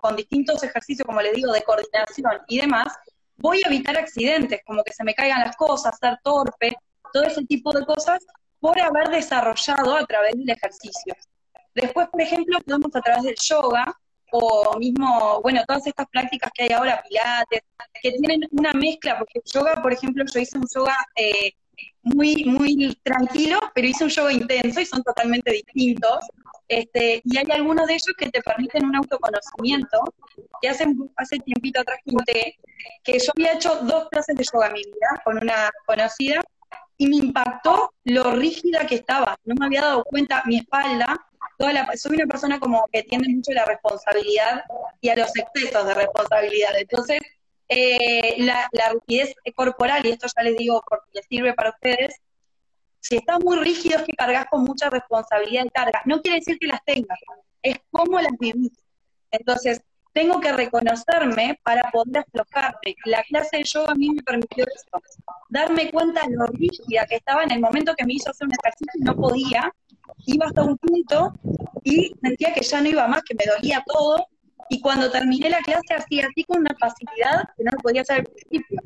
con 0.00 0.16
distintos 0.16 0.62
ejercicios, 0.62 1.06
como 1.06 1.20
les 1.20 1.34
digo, 1.34 1.52
de 1.52 1.62
coordinación 1.62 2.32
y 2.48 2.58
demás, 2.58 2.86
voy 3.38 3.62
a 3.64 3.68
evitar 3.68 3.96
accidentes, 3.96 4.60
como 4.64 4.82
que 4.82 4.92
se 4.92 5.04
me 5.04 5.14
caigan 5.14 5.40
las 5.40 5.56
cosas, 5.56 5.98
ser 5.98 6.18
torpe, 6.22 6.76
todo 7.12 7.24
ese 7.24 7.44
tipo 7.44 7.72
de 7.72 7.84
cosas, 7.84 8.24
por 8.60 8.80
haber 8.80 9.08
desarrollado 9.08 9.96
a 9.96 10.06
través 10.06 10.36
del 10.36 10.50
ejercicio. 10.50 11.14
Después, 11.74 12.08
por 12.08 12.20
ejemplo, 12.20 12.58
podemos 12.60 12.94
a 12.96 13.00
través 13.00 13.24
del 13.24 13.36
yoga, 13.36 13.94
o 14.32 14.76
mismo, 14.78 15.40
bueno, 15.42 15.62
todas 15.66 15.86
estas 15.86 16.06
prácticas 16.08 16.50
que 16.52 16.64
hay 16.64 16.72
ahora, 16.72 17.02
pilates, 17.08 17.60
que 18.02 18.12
tienen 18.12 18.48
una 18.50 18.72
mezcla, 18.72 19.18
porque 19.18 19.40
yoga, 19.44 19.80
por 19.82 19.92
ejemplo, 19.92 20.24
yo 20.24 20.40
hice 20.40 20.58
un 20.58 20.66
yoga 20.74 20.96
eh, 21.14 21.52
muy, 22.02 22.44
muy 22.44 22.96
tranquilo, 23.02 23.58
pero 23.74 23.88
hice 23.88 24.04
un 24.04 24.10
yoga 24.10 24.32
intenso 24.32 24.80
y 24.80 24.86
son 24.86 25.02
totalmente 25.02 25.52
distintos. 25.52 26.18
Este, 26.68 27.20
y 27.24 27.36
hay 27.36 27.46
algunos 27.52 27.86
de 27.86 27.94
ellos 27.94 28.14
que 28.16 28.28
te 28.30 28.42
permiten 28.42 28.84
un 28.84 28.96
autoconocimiento, 28.96 29.98
que 30.60 30.68
hace, 30.68 30.86
hace 31.16 31.38
tiempito 31.40 31.80
atrás 31.80 31.98
conté 32.04 32.56
que 33.04 33.18
yo 33.18 33.32
había 33.36 33.54
hecho 33.54 33.76
dos 33.82 34.08
clases 34.10 34.36
de 34.36 34.44
yoga 34.44 34.68
en 34.68 34.72
mi 34.74 34.82
vida 34.84 35.22
con 35.24 35.38
una 35.38 35.70
conocida 35.86 36.40
y 36.98 37.06
me 37.06 37.16
impactó 37.16 37.92
lo 38.04 38.32
rígida 38.32 38.86
que 38.86 38.96
estaba. 38.96 39.36
No 39.44 39.54
me 39.58 39.66
había 39.66 39.82
dado 39.82 40.04
cuenta 40.04 40.42
mi 40.46 40.58
espalda. 40.58 41.16
Toda 41.58 41.72
la, 41.72 41.96
soy 41.96 42.16
una 42.16 42.26
persona 42.26 42.58
como 42.58 42.86
que 42.92 43.02
tiende 43.02 43.28
mucho 43.28 43.52
la 43.52 43.64
responsabilidad 43.64 44.62
y 45.00 45.08
a 45.08 45.16
los 45.16 45.30
excesos 45.36 45.86
de 45.86 45.94
responsabilidad. 45.94 46.70
Entonces, 46.78 47.20
eh, 47.68 48.36
la, 48.38 48.68
la 48.72 48.90
rigidez 48.90 49.34
corporal, 49.54 50.04
y 50.06 50.10
esto 50.10 50.26
ya 50.34 50.42
les 50.42 50.56
digo 50.56 50.82
porque 50.88 51.10
les 51.14 51.26
sirve 51.26 51.54
para 51.54 51.70
ustedes, 51.70 52.20
si 53.00 53.16
estás 53.16 53.38
muy 53.42 53.56
rígido 53.58 53.98
es 53.98 54.04
que 54.04 54.14
cargas 54.14 54.46
con 54.50 54.64
mucha 54.64 54.90
responsabilidad 54.90 55.64
y 55.64 55.70
carga. 55.70 56.02
No 56.06 56.20
quiere 56.20 56.38
decir 56.38 56.58
que 56.58 56.66
las 56.66 56.84
tengas, 56.84 57.18
es 57.62 57.76
cómo 57.90 58.20
las 58.20 58.32
vivís. 58.38 58.72
Entonces, 59.30 59.80
tengo 60.12 60.40
que 60.40 60.50
reconocerme 60.50 61.60
para 61.62 61.90
poder 61.90 62.18
aflojarme. 62.18 62.96
La 63.04 63.22
clase 63.24 63.58
de 63.58 63.64
yoga 63.64 63.92
a 63.92 63.94
mí 63.94 64.10
me 64.10 64.22
permitió 64.22 64.64
darme 65.50 65.90
cuenta 65.90 66.26
de 66.26 66.34
lo 66.34 66.46
rígida 66.46 67.06
que 67.06 67.16
estaba 67.16 67.44
en 67.44 67.52
el 67.52 67.60
momento 67.60 67.94
que 67.94 68.06
me 68.06 68.14
hizo 68.14 68.30
hacer 68.30 68.46
un 68.48 68.54
ejercicio 68.54 68.92
y 68.98 69.04
no 69.04 69.14
podía, 69.14 69.72
iba 70.24 70.46
hasta 70.46 70.62
un 70.62 70.78
punto 70.78 71.34
y 71.84 72.14
sentía 72.22 72.54
que 72.54 72.62
ya 72.62 72.80
no 72.80 72.88
iba 72.88 73.06
más, 73.06 73.22
que 73.24 73.34
me 73.34 73.44
dolía 73.44 73.84
todo, 73.86 74.26
y 74.68 74.80
cuando 74.80 75.10
terminé 75.10 75.50
la 75.50 75.60
clase 75.60 75.94
hacía 75.94 76.26
así 76.26 76.44
con 76.44 76.60
una 76.60 76.74
facilidad 76.78 77.44
que 77.56 77.64
no 77.64 77.72
lo 77.72 77.78
podía 77.78 78.02
hacer 78.02 78.18
al 78.18 78.24
principio. 78.24 78.80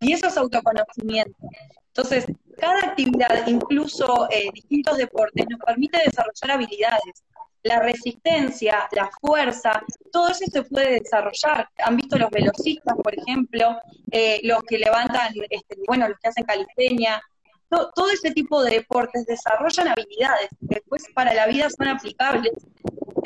Y 0.00 0.12
eso 0.12 0.26
es 0.28 0.36
autoconocimiento. 0.36 1.48
Entonces, 1.88 2.26
cada 2.58 2.78
actividad, 2.88 3.46
incluso 3.46 4.28
eh, 4.30 4.48
distintos 4.52 4.98
deportes, 4.98 5.46
nos 5.48 5.60
permite 5.60 5.98
desarrollar 6.04 6.50
habilidades 6.50 7.24
la 7.66 7.80
resistencia, 7.80 8.88
la 8.92 9.10
fuerza, 9.20 9.82
todo 10.12 10.28
eso 10.28 10.44
se 10.50 10.62
puede 10.62 11.00
desarrollar. 11.00 11.68
Han 11.84 11.96
visto 11.96 12.16
los 12.16 12.30
velocistas, 12.30 12.94
por 13.02 13.12
ejemplo, 13.18 13.76
eh, 14.10 14.40
los 14.44 14.62
que 14.62 14.78
levantan, 14.78 15.32
este, 15.50 15.76
bueno, 15.86 16.08
los 16.08 16.18
que 16.18 16.28
hacen 16.28 16.44
calistenia, 16.44 17.20
todo, 17.68 17.90
todo 17.94 18.10
ese 18.10 18.30
tipo 18.30 18.62
de 18.62 18.70
deportes 18.76 19.26
desarrollan 19.26 19.88
habilidades 19.88 20.48
que 20.60 20.76
después 20.76 21.04
para 21.14 21.34
la 21.34 21.46
vida 21.46 21.68
son 21.70 21.88
aplicables 21.88 22.52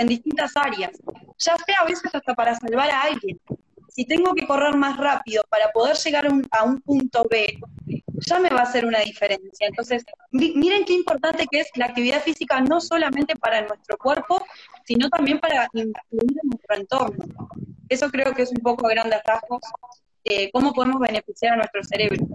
en 0.00 0.08
distintas 0.08 0.56
áreas, 0.56 0.92
ya 1.38 1.56
sea 1.56 1.76
a 1.80 1.84
veces 1.84 2.12
hasta 2.12 2.34
para 2.34 2.54
salvar 2.54 2.90
a 2.90 3.02
alguien. 3.02 3.38
Si 3.88 4.06
tengo 4.06 4.34
que 4.34 4.46
correr 4.46 4.74
más 4.74 4.96
rápido 4.96 5.44
para 5.50 5.70
poder 5.72 5.96
llegar 5.96 6.26
a 6.26 6.64
un, 6.64 6.80
punto 6.80 7.26
B, 7.30 7.58
ya 8.26 8.38
me 8.38 8.48
va 8.48 8.60
a 8.60 8.62
hacer 8.62 8.86
una 8.86 9.00
diferencia. 9.00 9.66
Entonces, 9.66 10.04
miren 10.30 10.84
qué 10.84 10.94
importante 10.94 11.46
que 11.50 11.60
es 11.60 11.68
la 11.74 11.86
actividad 11.86 12.22
física 12.22 12.60
no 12.62 12.80
solamente 12.80 13.36
para 13.36 13.60
nuestro 13.60 13.98
cuerpo, 13.98 14.42
sino 14.86 15.10
también 15.10 15.38
para 15.38 15.68
nuestro 15.72 16.76
entorno. 16.76 17.24
Eso 17.88 18.08
creo 18.10 18.32
que 18.32 18.42
es 18.42 18.50
un 18.50 18.62
poco 18.62 18.88
a 18.88 18.94
rasgos 18.94 19.60
eh, 20.24 20.50
cómo 20.52 20.72
podemos 20.72 21.00
beneficiar 21.00 21.54
a 21.54 21.56
nuestro 21.56 21.82
cerebro. 21.84 22.26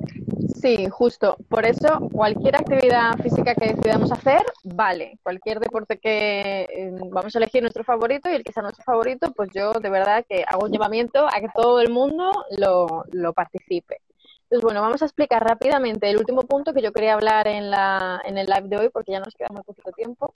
Sí, 0.61 0.87
justo. 0.89 1.37
Por 1.49 1.65
eso, 1.65 2.09
cualquier 2.11 2.55
actividad 2.55 3.13
física 3.21 3.53
que 3.55 3.73
decidamos 3.73 4.11
hacer, 4.11 4.41
vale. 4.63 5.19
Cualquier 5.21 5.59
deporte 5.59 5.97
que 5.97 6.67
eh, 6.71 6.91
vamos 7.11 7.35
a 7.35 7.39
elegir 7.39 7.61
nuestro 7.61 7.83
favorito 7.83 8.29
y 8.29 8.33
el 8.35 8.43
que 8.43 8.51
sea 8.51 8.63
nuestro 8.63 8.83
favorito, 8.83 9.31
pues 9.35 9.49
yo 9.53 9.73
de 9.73 9.89
verdad 9.89 10.25
que 10.27 10.43
hago 10.47 10.65
un 10.65 10.71
llamamiento 10.71 11.27
a 11.27 11.39
que 11.39 11.49
todo 11.53 11.81
el 11.81 11.89
mundo 11.89 12.31
lo, 12.57 13.05
lo 13.11 13.33
participe. 13.33 14.01
Entonces, 14.45 14.63
bueno, 14.63 14.81
vamos 14.81 15.01
a 15.01 15.05
explicar 15.05 15.43
rápidamente 15.43 16.07
el 16.07 16.17
último 16.17 16.43
punto 16.43 16.71
que 16.71 16.81
yo 16.81 16.93
quería 16.93 17.15
hablar 17.15 17.47
en, 17.47 17.71
la, 17.71 18.21
en 18.25 18.37
el 18.37 18.45
live 18.45 18.67
de 18.67 18.77
hoy, 18.77 18.89
porque 18.89 19.13
ya 19.13 19.19
nos 19.19 19.33
queda 19.33 19.47
muy 19.51 19.63
poquito 19.63 19.91
tiempo, 19.91 20.35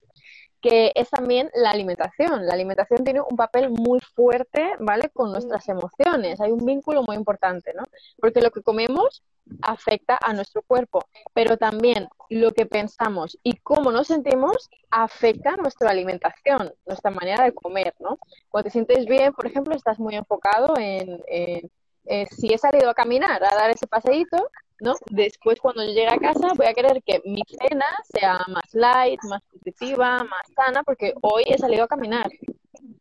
que 0.62 0.92
es 0.96 1.12
también 1.12 1.52
la 1.54 1.70
alimentación. 1.70 2.46
La 2.48 2.54
alimentación 2.54 3.04
tiene 3.04 3.22
un 3.22 3.38
papel 3.38 3.70
muy 3.70 4.00
fuerte, 4.00 4.74
¿vale? 4.80 5.10
Con 5.10 5.32
nuestras 5.32 5.70
emociones. 5.70 6.42
Hay 6.42 6.52
un 6.52 6.66
vínculo 6.66 7.04
muy 7.04 7.16
importante, 7.16 7.72
¿no? 7.76 7.84
Porque 8.20 8.42
lo 8.42 8.50
que 8.50 8.64
comemos 8.64 9.22
afecta 9.62 10.18
a 10.22 10.34
nuestro 10.34 10.64
cuerpo, 10.64 11.06
pero 11.34 11.58
también 11.58 12.08
lo 12.30 12.52
que 12.54 12.66
pensamos 12.66 13.38
y 13.44 13.58
cómo 13.58 13.92
nos 13.92 14.08
sentimos 14.08 14.70
afecta 14.92 15.56
nuestra 15.56 15.92
alimentación, 15.92 16.74
nuestra 16.86 17.12
manera 17.12 17.44
de 17.44 17.54
comer, 17.54 17.94
¿no? 18.00 18.18
Cuando 18.50 18.66
te 18.66 18.72
sientes 18.72 19.06
bien, 19.06 19.34
por 19.34 19.46
ejemplo, 19.46 19.76
estás 19.76 20.00
muy 20.00 20.16
enfocado 20.16 20.76
en, 20.78 21.24
en 21.28 21.72
eh, 22.10 22.26
si 22.32 22.52
he 22.52 22.58
salido 22.58 22.90
a 22.90 22.96
caminar, 22.96 23.44
a 23.44 23.56
dar 23.56 23.70
ese 23.70 23.86
paseíto, 23.86 24.50
¿no? 24.80 24.96
Después 25.12 25.60
cuando 25.62 25.84
yo 25.84 25.92
llegue 25.92 26.08
a 26.10 26.18
casa 26.18 26.54
voy 26.56 26.66
a 26.66 26.74
querer 26.74 27.04
que 27.04 27.22
mi 27.24 27.44
cena 27.48 27.86
sea 28.04 28.40
más 28.48 28.74
light, 28.74 29.20
más 29.26 29.44
nutritiva, 29.54 30.24
más 30.24 30.48
sana, 30.56 30.82
porque 30.84 31.14
hoy 31.22 31.44
he 31.46 31.58
salido 31.60 31.84
a 31.84 31.88
caminar. 31.88 32.28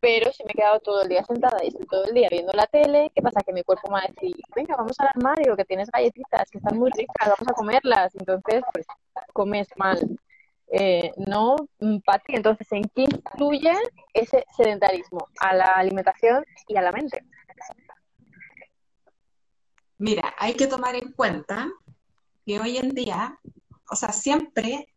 Pero 0.00 0.30
si 0.32 0.44
me 0.44 0.52
he 0.52 0.54
quedado 0.54 0.80
todo 0.80 1.02
el 1.02 1.08
día 1.08 1.24
sentada 1.24 1.56
y 1.64 1.68
estoy 1.68 1.86
todo 1.86 2.04
el 2.04 2.14
día 2.14 2.28
viendo 2.30 2.52
la 2.52 2.66
tele, 2.66 3.10
¿qué 3.14 3.22
pasa? 3.22 3.40
Que 3.40 3.54
mi 3.54 3.62
cuerpo 3.62 3.88
me 3.88 3.94
va 3.94 4.00
a 4.00 4.12
decir, 4.12 4.36
venga, 4.54 4.76
vamos 4.76 5.00
al 5.00 5.08
armario, 5.08 5.56
que 5.56 5.64
tienes 5.64 5.90
galletitas, 5.90 6.50
que 6.50 6.58
están 6.58 6.78
muy 6.78 6.90
ricas, 6.90 7.28
vamos 7.28 7.48
a 7.48 7.54
comerlas. 7.54 8.14
Entonces, 8.14 8.62
pues, 8.74 8.86
comes 9.32 9.68
mal. 9.76 9.98
Eh, 10.70 11.12
no 11.16 11.56
para 12.04 12.18
ti. 12.18 12.34
Entonces, 12.34 12.70
¿en 12.72 12.82
qué 12.94 13.04
influye 13.04 13.72
ese 14.12 14.44
sedentarismo? 14.54 15.28
A 15.40 15.54
la 15.54 15.64
alimentación 15.64 16.44
y 16.66 16.76
a 16.76 16.82
la 16.82 16.92
mente. 16.92 17.24
Mira, 19.98 20.34
hay 20.38 20.54
que 20.54 20.68
tomar 20.68 20.94
en 20.94 21.12
cuenta 21.12 21.68
que 22.46 22.60
hoy 22.60 22.78
en 22.78 22.90
día, 22.90 23.38
o 23.90 23.96
sea, 23.96 24.12
siempre 24.12 24.88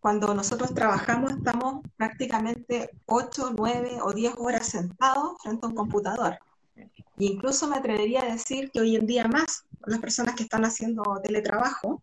cuando 0.00 0.34
nosotros 0.34 0.74
trabajamos 0.74 1.32
estamos 1.32 1.82
prácticamente 1.96 2.90
8, 3.06 3.54
9 3.56 3.98
o 4.02 4.12
10 4.12 4.34
horas 4.38 4.66
sentados 4.66 5.36
frente 5.42 5.64
a 5.64 5.68
un 5.68 5.74
computador. 5.74 6.38
E 6.76 6.88
incluso 7.18 7.68
me 7.68 7.76
atrevería 7.76 8.22
a 8.22 8.32
decir 8.32 8.70
que 8.70 8.80
hoy 8.80 8.96
en 8.96 9.06
día 9.06 9.26
más 9.28 9.64
las 9.86 9.98
personas 9.98 10.34
que 10.34 10.44
están 10.44 10.64
haciendo 10.64 11.02
teletrabajo 11.22 12.02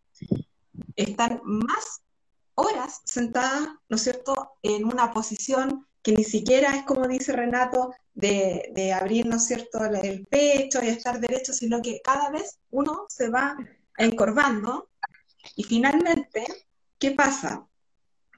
están 0.95 1.41
más 1.43 2.01
horas 2.55 3.01
sentadas, 3.05 3.67
¿no 3.89 3.95
es 3.97 4.03
cierto?, 4.03 4.53
en 4.63 4.85
una 4.85 5.11
posición 5.11 5.87
que 6.01 6.13
ni 6.13 6.23
siquiera 6.23 6.75
es 6.75 6.83
como 6.83 7.07
dice 7.07 7.33
Renato, 7.33 7.93
de, 8.17 8.71
de 8.73 8.93
abrir, 8.93 9.27
¿no 9.27 9.35
es 9.35 9.45
cierto?, 9.45 9.85
el 9.85 10.25
pecho 10.25 10.83
y 10.83 10.87
estar 10.87 11.19
derecho, 11.19 11.53
sino 11.53 11.81
que 11.83 12.01
cada 12.03 12.31
vez 12.31 12.57
uno 12.71 13.05
se 13.09 13.29
va 13.29 13.55
encorvando 13.95 14.89
y 15.55 15.63
finalmente, 15.63 16.45
¿qué 16.97 17.11
pasa? 17.11 17.67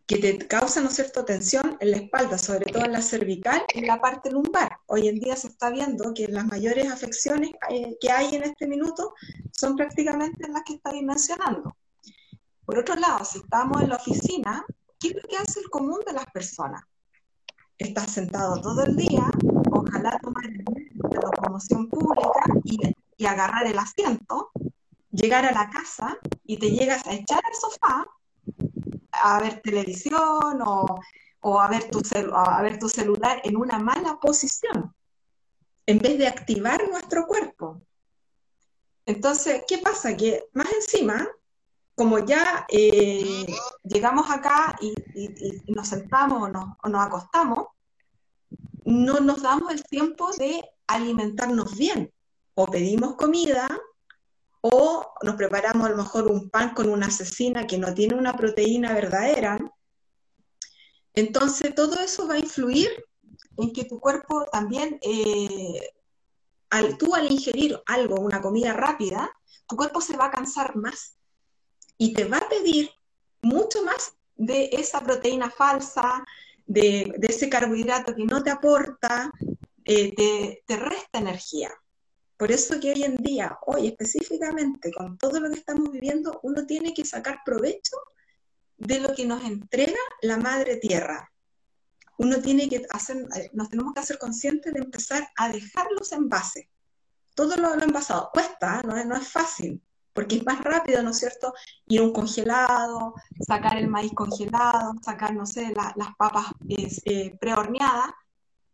Que 0.06 0.18
te 0.18 0.38
causa, 0.48 0.82
¿no 0.82 0.90
cierto?, 0.90 1.24
tensión 1.24 1.78
en 1.80 1.92
la 1.92 1.98
espalda, 1.98 2.38
sobre 2.38 2.66
todo 2.66 2.84
en 2.84 2.92
la 2.92 3.02
cervical 3.02 3.64
y 3.74 3.80
en 3.80 3.88
la 3.88 4.02
parte 4.02 4.30
lumbar. 4.30 4.80
Hoy 4.88 5.08
en 5.08 5.18
día 5.18 5.38
se 5.38 5.48
está 5.48 5.70
viendo 5.70 6.14
que 6.14 6.28
las 6.28 6.46
mayores 6.46 6.92
afecciones 6.92 7.52
eh, 7.70 7.98
que 8.02 8.12
hay 8.12 8.36
en 8.36 8.44
este 8.44 8.68
minuto 8.68 9.14
son 9.54 9.78
prácticamente 9.78 10.50
las 10.50 10.64
que 10.64 10.74
estáis 10.74 11.04
mencionando. 11.04 11.78
Por 12.66 12.80
otro 12.80 12.96
lado, 12.96 13.24
si 13.24 13.40
estamos 13.40 13.82
en 13.82 13.90
la 13.90 13.96
oficina, 13.96 14.66
¿qué 15.00 15.08
es 15.08 15.16
lo 15.16 15.22
que 15.22 15.38
hace 15.38 15.62
el 15.62 15.70
común 15.70 16.00
de 16.06 16.14
las 16.14 16.26
personas? 16.26 16.84
Estás 17.78 18.12
sentado 18.12 18.60
todo 18.60 18.84
el 18.84 18.98
día, 18.98 19.24
ojalá 19.80 20.20
tomar 20.22 20.44
la 20.46 21.20
locomoción 21.22 21.88
pública 21.88 22.42
y, 22.64 22.78
y 23.18 23.26
agarrar 23.26 23.68
el 23.68 23.78
asiento, 23.78 24.52
llegar 25.12 25.46
a 25.46 25.52
la 25.52 25.70
casa 25.70 26.18
y 26.46 26.58
te 26.58 26.72
llegas 26.72 27.06
a 27.08 27.14
echar 27.14 27.42
al 27.46 27.54
sofá 27.54 28.08
a 29.12 29.40
ver 29.42 29.62
televisión 29.62 30.62
o, 30.62 31.00
o 31.42 31.60
a, 31.60 31.68
ver 31.68 31.90
tu 31.90 32.02
a 32.34 32.62
ver 32.62 32.80
tu 32.80 32.90
celular 32.90 33.42
en 33.44 33.58
una 33.58 33.80
mala 33.80 34.20
posición, 34.20 34.94
en 35.86 36.00
vez 36.00 36.18
de 36.18 36.28
activar 36.28 36.90
nuestro 36.90 37.26
cuerpo. 37.26 37.82
Entonces, 39.06 39.64
¿qué 39.68 39.80
pasa? 39.80 40.16
Que 40.16 40.50
más 40.54 40.72
encima 40.72 41.28
como 42.00 42.20
ya 42.20 42.66
eh, 42.70 43.46
llegamos 43.84 44.32
acá 44.32 44.78
y, 44.80 44.94
nos 45.68 45.90
sentamos 45.90 46.44
o 46.44 46.90
nos, 46.90 47.06
acostamos, 47.06 47.68
no 48.90 49.20
nos 49.20 49.44
damos 49.44 49.72
el 49.72 49.84
tiempo 49.84 50.32
de 50.32 50.64
alimentarnos 50.88 51.78
bien. 51.78 52.12
O 52.56 52.66
pedimos 52.66 53.16
comida, 53.16 53.68
o 54.62 55.06
nos 55.22 55.36
preparamos 55.36 55.86
a 55.86 55.92
lo 55.92 55.98
mejor 55.98 56.28
un 56.28 56.50
pan 56.50 56.74
con 56.74 56.90
una 56.90 57.08
asesina 57.08 57.68
que 57.68 57.78
no 57.78 57.94
tiene 57.94 58.16
una 58.16 58.36
proteína 58.36 58.94
verdadera. 58.94 59.60
Entonces, 61.14 61.76
todo 61.76 62.00
eso 62.00 62.28
va 62.28 62.34
a 62.34 62.40
influir 62.40 62.90
en 63.58 63.72
que 63.74 63.86
tu 63.86 64.00
cuerpo 64.00 64.46
también, 64.52 65.00
eh, 65.02 65.92
al, 66.72 66.98
tú 66.98 67.14
al 67.14 67.32
ingerir 67.32 67.80
algo, 67.86 68.16
una 68.16 68.42
comida 68.42 68.74
rápida, 68.74 69.32
tu 69.68 69.76
cuerpo 69.76 70.02
se 70.02 70.18
va 70.18 70.26
a 70.26 70.32
cansar 70.32 70.76
más 70.76 71.16
y 71.98 72.14
te 72.14 72.26
va 72.26 72.38
a 72.38 72.50
pedir 72.50 72.90
mucho 73.42 73.84
más 73.84 74.14
de 74.36 74.70
esa 74.74 75.02
proteína 75.02 75.52
falsa, 75.52 76.26
de, 76.70 77.20
ese 77.24 77.50
carbohidrato 77.50 78.16
que 78.16 78.26
no 78.26 78.44
te 78.44 78.52
aporta, 78.52 79.32
eh, 79.84 80.62
te, 80.66 80.78
resta 80.78 81.20
energía. 81.20 81.72
Por 82.38 82.52
eso 82.52 82.80
que 82.80 82.92
hoy 82.92 83.04
en 83.04 83.18
día, 83.18 83.58
hoy 83.66 83.88
específicamente, 83.88 84.92
con 84.94 85.18
todo 85.18 85.40
lo 85.40 85.50
que 85.50 85.58
estamos 85.58 85.92
viviendo, 85.92 86.40
uno 86.44 86.66
tiene 86.66 86.94
que 86.94 87.04
sacar 87.04 87.40
provecho 87.44 87.98
de 88.78 89.00
lo 89.00 89.14
que 89.14 89.26
nos 89.26 89.44
entrega 89.44 90.00
la 90.22 90.38
madre 90.38 90.78
tierra. 90.78 91.30
Uno 92.20 92.40
tiene 92.40 92.70
que 92.70 92.86
hacer, 92.92 93.18
eh, 93.36 93.50
nos 93.54 93.70
tenemos 93.70 93.94
que 93.94 94.02
hacer 94.02 94.20
conscientes 94.20 94.72
de 94.72 94.80
empezar 94.80 95.28
a 95.36 95.50
dejar 95.50 95.88
los 95.98 96.12
envases. 96.12 96.68
Todo 97.34 97.58
lo, 97.58 97.76
lo 97.76 97.84
envasado 97.84 98.30
cuesta, 98.32 98.82
¿no? 98.84 99.04
no 99.06 99.16
es 99.16 99.28
fácil, 99.28 99.82
porque 100.20 100.36
es 100.36 100.46
más 100.46 100.62
rápido, 100.62 101.02
¿no 101.02 101.12
es 101.12 101.20
cierto? 101.20 101.54
Ir 101.88 102.02
a 102.02 102.04
un 102.04 102.12
congelado, 102.12 103.16
sacar 103.40 103.78
el 103.78 103.88
maíz 103.88 104.12
congelado, 104.14 104.94
sacar, 105.02 105.34
no 105.34 105.46
sé, 105.46 105.74
las 105.74 106.16
papas 106.18 106.48
eh, 106.68 107.38
prehorneadas, 107.40 108.12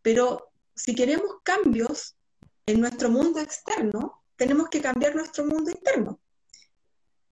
pero 0.02 0.50
si 0.74 0.96
queremos 0.96 1.36
cambios 1.44 2.16
en 2.66 2.82
nuestro 2.82 3.12
mundo 3.12 3.40
externo, 3.42 4.24
tenemos 4.36 4.70
que 4.70 4.82
cambiar 4.82 5.16
nuestro 5.16 5.46
mundo 5.46 5.70
interno. 5.70 6.20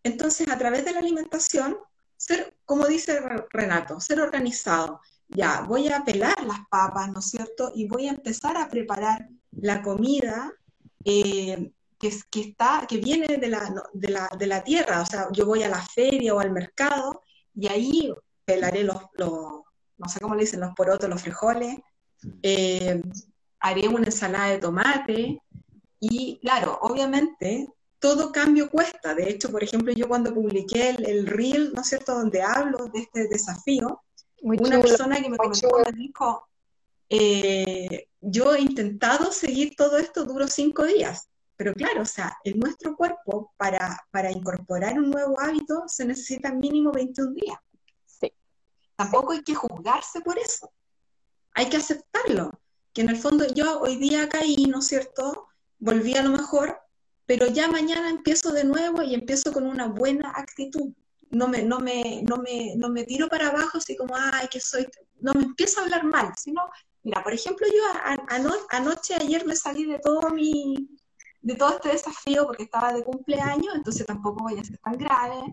Entonces, 0.04 0.48
a 0.48 0.60
través 0.60 0.86
de 0.86 0.92
la 0.92 1.00
alimentación, 1.00 1.76
ser, 2.16 2.56
como 2.66 2.86
dice 2.86 3.20
Renato, 3.50 4.00
ser 4.00 4.22
organizado. 4.22 5.02
Ya, 5.28 5.62
voy 5.62 5.92
a 5.92 6.06
pelar 6.06 6.40
las 6.44 6.60
papas, 6.70 7.12
¿no 7.12 7.20
es 7.20 7.32
cierto? 7.32 7.72
Y 7.74 7.88
voy 7.88 8.10
a 8.10 8.12
empezar 8.12 8.58
a 8.58 8.70
preparar 8.70 9.28
la 9.50 9.82
comida 9.82 10.54
eh, 11.04 11.72
que, 12.30 12.42
está, 12.42 12.86
que 12.88 12.98
viene 12.98 13.38
de 13.38 13.48
la, 13.48 13.74
de, 13.94 14.10
la, 14.10 14.30
de 14.38 14.48
la, 14.48 14.64
tierra, 14.64 15.02
o 15.02 15.06
sea, 15.06 15.28
yo 15.32 15.46
voy 15.46 15.64
a 15.64 15.70
la 15.70 15.82
feria 15.82 16.34
o 16.34 16.40
al 16.40 16.52
mercado 16.52 17.22
y 17.56 17.68
ahí 17.68 18.14
pelaré 18.46 18.84
los, 18.84 18.98
no 19.18 19.64
sé 20.08 20.20
cómo 20.20 20.36
le 20.36 20.42
dicen, 20.42 20.60
los 20.60 20.74
porotos, 20.76 21.10
los 21.10 21.22
frijoles, 21.22 21.78
eh, 22.42 23.02
haré 23.60 23.88
una 23.88 24.06
ensalada 24.06 24.50
de 24.50 24.58
tomate 24.58 25.42
y 26.00 26.40
claro, 26.42 26.80
obviamente 26.82 27.68
todo 28.00 28.32
cambio 28.32 28.70
cuesta. 28.70 29.16
De 29.16 29.30
hecho, 29.30 29.50
por 29.50 29.64
ejemplo, 29.64 29.94
yo 29.94 30.08
cuando 30.10 30.34
publiqué 30.34 30.90
el, 30.90 31.06
el 31.08 31.28
reel, 31.28 31.72
¿no 31.74 31.82
es 31.82 31.88
cierto?, 31.88 32.14
donde 32.14 32.42
hablo 32.42 32.90
de 32.94 33.00
este 33.00 33.28
desafío, 33.30 34.02
una 34.42 34.82
persona 34.82 35.22
que 35.22 35.30
me 35.30 35.38
comentó 35.38 35.70
me 35.86 35.92
dijo, 35.94 36.48
eh, 37.10 38.08
yo 38.20 38.54
he 38.54 38.62
intentado 38.62 39.32
seguir 39.32 39.76
todo 39.78 39.98
esto, 39.98 40.26
duro 40.26 40.48
cinco 40.48 40.84
días. 40.86 41.30
Pero 41.64 41.76
claro, 41.76 42.02
o 42.02 42.06
sea, 42.06 42.38
en 42.44 42.60
nuestro 42.60 42.94
cuerpo, 42.94 43.54
para, 43.56 43.98
para 44.12 44.30
incorporar 44.30 45.00
un 45.00 45.10
nuevo 45.10 45.40
hábito, 45.40 45.86
se 45.88 46.04
necesitan 46.04 46.60
mínimo 46.60 46.92
21 46.92 47.32
días. 47.32 47.58
Sí. 48.06 48.34
Tampoco 48.98 49.32
hay 49.32 49.44
que 49.44 49.56
juzgarse 49.56 50.20
por 50.20 50.38
eso. 50.38 50.74
Hay 51.54 51.70
que 51.70 51.78
aceptarlo. 51.78 52.52
Que 52.92 53.00
en 53.00 53.08
el 53.08 53.16
fondo 53.16 53.48
yo 53.48 53.80
hoy 53.80 53.96
día 53.96 54.28
caí, 54.28 54.66
¿no 54.66 54.80
es 54.80 54.88
cierto? 54.88 55.48
Volví 55.80 56.18
a 56.18 56.24
lo 56.24 56.32
mejor, 56.32 56.82
pero 57.26 57.48
ya 57.48 57.70
mañana 57.70 58.10
empiezo 58.10 58.52
de 58.52 58.66
nuevo 58.66 59.02
y 59.02 59.14
empiezo 59.14 59.54
con 59.54 59.66
una 59.66 59.88
buena 59.88 60.34
actitud. 60.36 60.92
No 61.30 61.48
me, 61.48 61.64
no 61.64 61.80
me, 61.80 62.24
no 62.28 62.40
me, 62.40 62.74
no 62.76 62.90
me 62.90 63.06
tiro 63.06 63.30
para 63.30 63.48
abajo 63.48 63.78
así 63.78 63.96
como, 63.96 64.18
ay, 64.18 64.50
que 64.50 64.60
soy... 64.60 64.86
No 65.22 65.32
me 65.32 65.44
empiezo 65.44 65.80
a 65.80 65.84
hablar 65.84 66.04
mal, 66.04 66.34
sino, 66.38 66.62
mira, 67.04 67.24
por 67.24 67.32
ejemplo, 67.32 67.66
yo 67.74 67.84
anoche, 68.68 69.16
ayer 69.16 69.46
me 69.46 69.56
salí 69.56 69.86
de 69.86 70.00
todo 70.00 70.30
mi, 70.32 70.90
de 71.44 71.56
todo 71.56 71.72
este 71.72 71.90
desafío 71.90 72.48
porque 72.48 72.64
estaba 72.64 72.94
de 72.94 73.04
cumpleaños, 73.04 73.76
entonces 73.76 74.06
tampoco 74.06 74.44
voy 74.44 74.58
a 74.58 74.64
ser 74.64 74.78
tan 74.78 74.98
grave. 74.98 75.44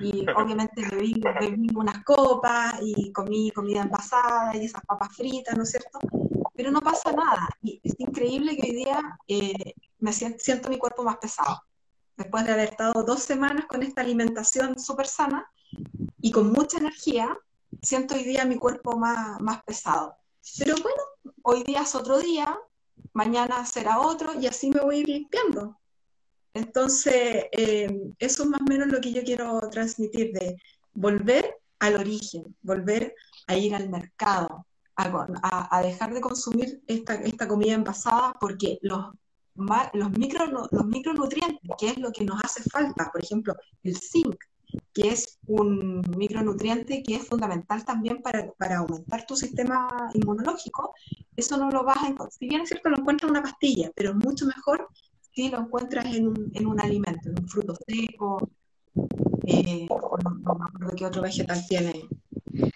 Y 0.00 0.26
obviamente 0.36 0.88
bebí, 0.90 1.20
bebí 1.40 1.68
unas 1.76 2.02
copas 2.02 2.76
y 2.82 3.12
comí 3.12 3.50
comida 3.50 3.82
envasada 3.82 4.56
y 4.56 4.64
esas 4.64 4.82
papas 4.86 5.14
fritas, 5.14 5.56
¿no 5.56 5.62
es 5.62 5.70
cierto? 5.70 5.98
Pero 6.56 6.70
no 6.70 6.80
pasa 6.80 7.12
nada. 7.12 7.48
Y 7.62 7.80
es 7.84 7.94
increíble 7.98 8.56
que 8.56 8.70
hoy 8.70 8.74
día 8.74 9.18
eh, 9.28 9.74
me 9.98 10.12
siento, 10.12 10.38
siento, 10.40 10.70
mi 10.70 10.78
cuerpo 10.78 11.04
más 11.04 11.18
pesado. 11.18 11.62
Después 12.16 12.46
de 12.46 12.52
haber 12.52 12.70
estado 12.70 13.02
dos 13.02 13.22
semanas 13.22 13.66
con 13.66 13.82
esta 13.82 14.00
alimentación 14.00 14.78
súper 14.78 15.06
sana 15.06 15.46
y 16.20 16.30
con 16.30 16.52
mucha 16.52 16.78
energía, 16.78 17.36
siento 17.82 18.14
hoy 18.14 18.24
día 18.24 18.46
mi 18.46 18.56
cuerpo 18.56 18.96
más, 18.96 19.38
más 19.40 19.62
pesado. 19.64 20.16
Pero 20.58 20.74
bueno, 20.80 21.02
hoy 21.42 21.64
día 21.64 21.82
es 21.82 21.94
otro 21.94 22.18
día, 22.18 22.56
mañana 23.14 23.64
será 23.64 24.00
otro 24.00 24.38
y 24.38 24.46
así 24.46 24.70
me 24.70 24.80
voy 24.80 24.96
a 24.96 24.98
ir 24.98 25.08
limpiando. 25.08 25.78
Entonces, 26.52 27.46
eh, 27.52 28.12
eso 28.18 28.42
es 28.44 28.48
más 28.48 28.60
o 28.60 28.64
menos 28.64 28.88
lo 28.88 29.00
que 29.00 29.12
yo 29.12 29.24
quiero 29.24 29.58
transmitir, 29.70 30.32
de 30.32 30.56
volver 30.92 31.56
al 31.80 31.96
origen, 31.96 32.56
volver 32.62 33.14
a 33.46 33.56
ir 33.56 33.74
al 33.74 33.88
mercado, 33.88 34.66
a, 34.96 35.82
dejar 35.82 36.14
de 36.14 36.20
consumir 36.20 36.80
esta, 36.86 37.48
comida 37.48 37.74
envasada, 37.74 38.34
porque 38.40 38.78
los, 38.82 39.06
los, 39.54 40.10
micro, 40.12 40.46
los 40.46 40.86
micronutrientes, 40.86 41.70
que 41.78 41.88
es 41.88 41.98
lo 41.98 42.12
que 42.12 42.24
nos 42.24 42.42
hace 42.44 42.62
falta. 42.70 43.10
Por 43.10 43.24
ejemplo, 43.24 43.54
el 43.82 43.96
zinc, 43.96 44.36
que 44.92 45.08
es 45.08 45.38
un 45.46 46.02
micronutriente 46.16 47.02
que 47.02 47.16
es 47.16 47.26
fundamental 47.26 47.84
también 47.84 48.22
para, 48.22 48.52
para, 48.52 48.78
aumentar 48.78 49.26
tu 49.26 49.36
sistema 49.36 50.10
inmunológico, 50.14 50.94
eso 51.36 51.56
no 51.56 51.70
lo 51.70 51.84
vas 51.84 51.98
a 51.98 52.08
encontrar. 52.08 52.32
Si 52.32 52.48
bien 52.48 52.62
es 52.62 52.68
cierto, 52.68 52.90
lo 52.90 52.98
encuentras 52.98 53.28
en 53.28 53.36
una 53.36 53.42
pastilla, 53.42 53.90
pero 53.94 54.10
es 54.10 54.16
mucho 54.16 54.46
mejor 54.46 54.88
si 55.34 55.50
lo 55.50 55.58
encuentras 55.58 56.06
en 56.14 56.28
un, 56.28 56.50
en 56.54 56.66
un 56.66 56.80
alimento, 56.80 57.28
en 57.28 57.40
un 57.40 57.48
fruto 57.48 57.74
seco, 57.86 58.50
eh, 59.46 59.86
no, 59.88 60.54
me 60.54 60.64
acuerdo 60.68 60.96
qué 60.96 61.06
otro 61.06 61.22
vegetal 61.22 61.60
tiene. 61.68 62.08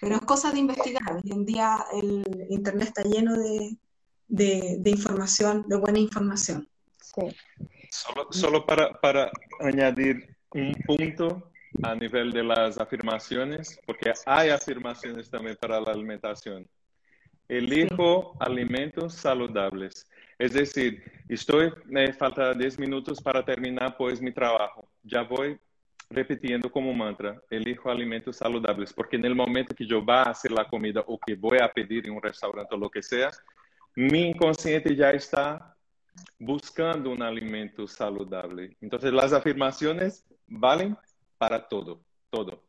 Pero 0.01 0.15
es 0.15 0.21
cosa 0.21 0.51
de 0.51 0.59
investigar. 0.59 1.15
Hoy 1.15 1.31
en 1.31 1.45
día 1.45 1.85
el 1.93 2.47
Internet 2.49 2.89
está 2.89 3.03
lleno 3.03 3.37
de, 3.37 3.77
de, 4.27 4.89
información, 4.89 5.65
de 5.67 5.77
buena 5.77 5.99
información. 5.99 6.67
Sí. 7.01 7.35
Solo, 7.89 8.27
solo 8.31 8.65
para, 8.65 8.99
para 8.99 9.31
añadir 9.61 10.35
un 10.51 10.73
punto 10.85 11.51
a 11.83 11.95
nivel 11.95 12.31
de 12.31 12.43
las 12.43 12.77
afirmaciones, 12.77 13.79
porque 13.85 14.13
hay 14.25 14.49
afirmaciones 14.49 15.29
también 15.29 15.57
para 15.59 15.79
la 15.79 15.91
alimentación. 15.91 16.67
Elijo 17.47 18.35
alimentos 18.39 19.15
saludables. 19.15 20.07
Es 20.37 20.53
decir, 20.53 21.03
estoy, 21.27 21.71
me 21.85 22.13
falta 22.13 22.53
10 22.53 22.79
minutos 22.79 23.21
para 23.21 23.43
terminar 23.43 23.97
pues 23.97 24.21
mi 24.21 24.31
trabajo. 24.31 24.89
Ya 25.03 25.23
voy 25.23 25.59
repitiendo 26.09 26.71
como 26.71 26.93
mantra, 26.93 27.39
elijo 27.49 27.89
alimentos 27.89 28.37
saludables, 28.37 28.91
porque 28.93 29.15
en 29.15 29.25
el 29.25 29.35
momento 29.35 29.75
que 29.75 29.85
yo 29.85 30.03
va 30.03 30.23
a 30.23 30.31
hacer 30.31 30.51
la 30.51 30.67
comida 30.67 31.03
o 31.05 31.19
que 31.19 31.35
voy 31.35 31.59
a 31.59 31.71
pedir 31.71 32.07
en 32.07 32.13
un 32.13 32.21
restaurante 32.21 32.73
o 32.73 32.77
lo 32.77 32.89
que 32.89 33.03
sea, 33.03 33.29
mi 33.95 34.29
inconsciente 34.29 34.95
ya 34.95 35.11
está 35.11 35.75
buscando 36.39 37.11
un 37.11 37.21
alimento 37.21 37.87
saludable. 37.87 38.75
Entonces 38.81 39.13
las 39.13 39.33
afirmaciones 39.33 40.25
valen 40.47 40.97
para 41.39 41.67
todo, 41.67 42.05
todo. 42.29 42.61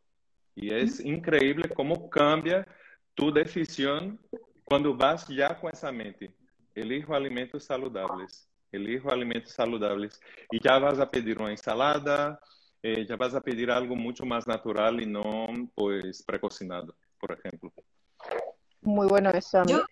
Y 0.55 0.73
es 0.73 1.01
increíble 1.01 1.69
cómo 1.75 2.09
cambia 2.09 2.67
tu 3.15 3.33
decisión 3.33 4.19
cuando 4.65 4.97
vas 4.97 5.29
ya 5.29 5.61
con 5.61 5.71
esa 5.73 5.93
mente. 5.93 6.35
Elijo 6.75 7.15
alimentos 7.15 7.65
saludables, 7.65 8.49
elijo 8.71 9.11
alimentos 9.11 9.53
saludables. 9.53 10.21
Y 10.51 10.63
ya 10.63 10.79
vas 10.79 10.99
a 11.01 11.11
pedir 11.11 11.39
una 11.39 11.51
ensalada, 11.51 12.41
eh, 12.83 13.05
ya 13.07 13.17
vas 13.17 13.35
a 13.35 13.41
pedir 13.41 13.71
algo 13.71 13.97
mucho 13.97 14.25
más 14.25 14.47
natural 14.47 15.03
y 15.03 15.07
no 15.07 15.49
pues 15.75 16.23
precocinado, 16.23 16.95
por 17.19 17.33
ejemplo. 17.33 17.73
Muy 18.83 19.09
bueno 19.09 19.31
eso. 19.31 19.63
Yo 19.67 19.83
quiero 19.83 19.87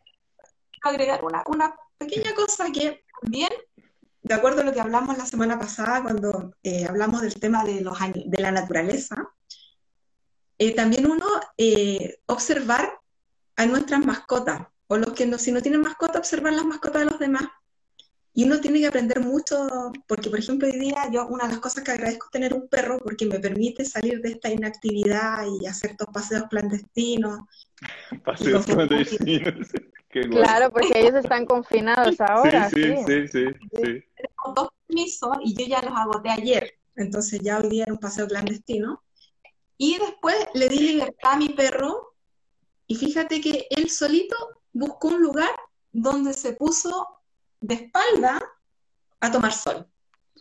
agregar 0.83 1.25
una, 1.25 1.43
una 1.47 1.75
pequeña 1.99 2.33
cosa 2.35 2.71
que 2.73 3.05
también 3.21 3.51
de 4.29 4.35
acuerdo 4.35 4.61
a 4.61 4.65
lo 4.65 4.73
que 4.75 4.81
hablamos 4.81 5.17
la 5.17 5.25
semana 5.25 5.59
pasada 5.59 6.03
cuando 6.03 6.55
eh, 6.63 6.85
hablamos 6.87 7.23
del 7.23 7.35
tema 7.35 7.65
de, 7.65 7.81
los, 7.81 7.99
de 7.99 8.43
la 8.43 8.53
naturaleza, 8.53 9.17
eh, 10.59 10.75
también 10.75 11.11
uno 11.11 11.25
eh, 11.57 12.21
observar 12.27 12.93
a 13.57 13.65
nuestras 13.65 14.05
mascotas, 14.05 14.67
o 14.87 14.99
los 14.99 15.15
que 15.15 15.27
no, 15.27 15.39
si 15.39 15.51
no 15.51 15.63
tienen 15.63 15.81
mascota, 15.81 16.19
observar 16.19 16.53
las 16.53 16.67
mascotas 16.67 17.05
de 17.05 17.11
los 17.11 17.19
demás. 17.19 17.45
Y 18.35 18.45
uno 18.45 18.61
tiene 18.61 18.81
que 18.81 18.87
aprender 18.87 19.21
mucho, 19.21 19.67
porque 20.07 20.29
por 20.29 20.39
ejemplo 20.39 20.69
hoy 20.69 20.79
día 20.79 21.09
yo 21.11 21.27
una 21.27 21.45
de 21.45 21.53
las 21.53 21.61
cosas 21.61 21.83
que 21.83 21.91
agradezco 21.91 22.27
es 22.27 22.31
tener 22.31 22.53
un 22.53 22.69
perro 22.69 22.99
porque 22.99 23.25
me 23.27 23.41
permite 23.41 23.85
salir 23.85 24.21
de 24.21 24.33
esta 24.33 24.51
inactividad 24.51 25.45
y 25.61 25.67
hacer 25.67 25.93
estos 25.93 26.09
paseos 26.13 26.45
clandestinos. 26.51 27.41
Paseos 28.25 28.67
clandestinos. 28.67 29.69
Claro, 30.09 30.71
porque 30.71 31.01
ellos 31.01 31.15
están 31.15 31.45
confinados 31.45 32.21
ahora. 32.21 32.71
Sí, 32.71 32.97
sí, 33.07 33.29
sí, 33.29 33.45
sí. 33.73 34.05
Con 34.35 34.55
dos 34.55 34.69
permisos 34.87 35.37
y 35.45 35.55
yo 35.55 35.67
ya 35.67 35.83
los 35.83 35.97
agoté 35.97 36.31
ayer. 36.31 36.79
Entonces 36.97 37.41
ya 37.41 37.59
hoy 37.59 37.69
día 37.69 37.85
era 37.85 37.93
un 37.93 37.99
paseo 37.99 38.27
clandestino. 38.27 39.03
Y 39.77 39.99
después 39.99 40.37
le 40.55 40.69
di 40.69 40.79
libertad 40.79 41.33
a 41.33 41.37
mi 41.37 41.51
perro 41.51 42.15
y 42.87 42.97
fíjate 42.97 43.41
que 43.41 43.67
él 43.71 43.91
solito 43.91 44.35
buscó 44.73 45.09
un 45.09 45.23
lugar 45.23 45.51
donde 45.93 46.33
se 46.33 46.55
puso 46.55 47.07
de 47.61 47.75
espalda 47.75 48.41
a 49.21 49.31
tomar 49.31 49.53
sol. 49.53 49.87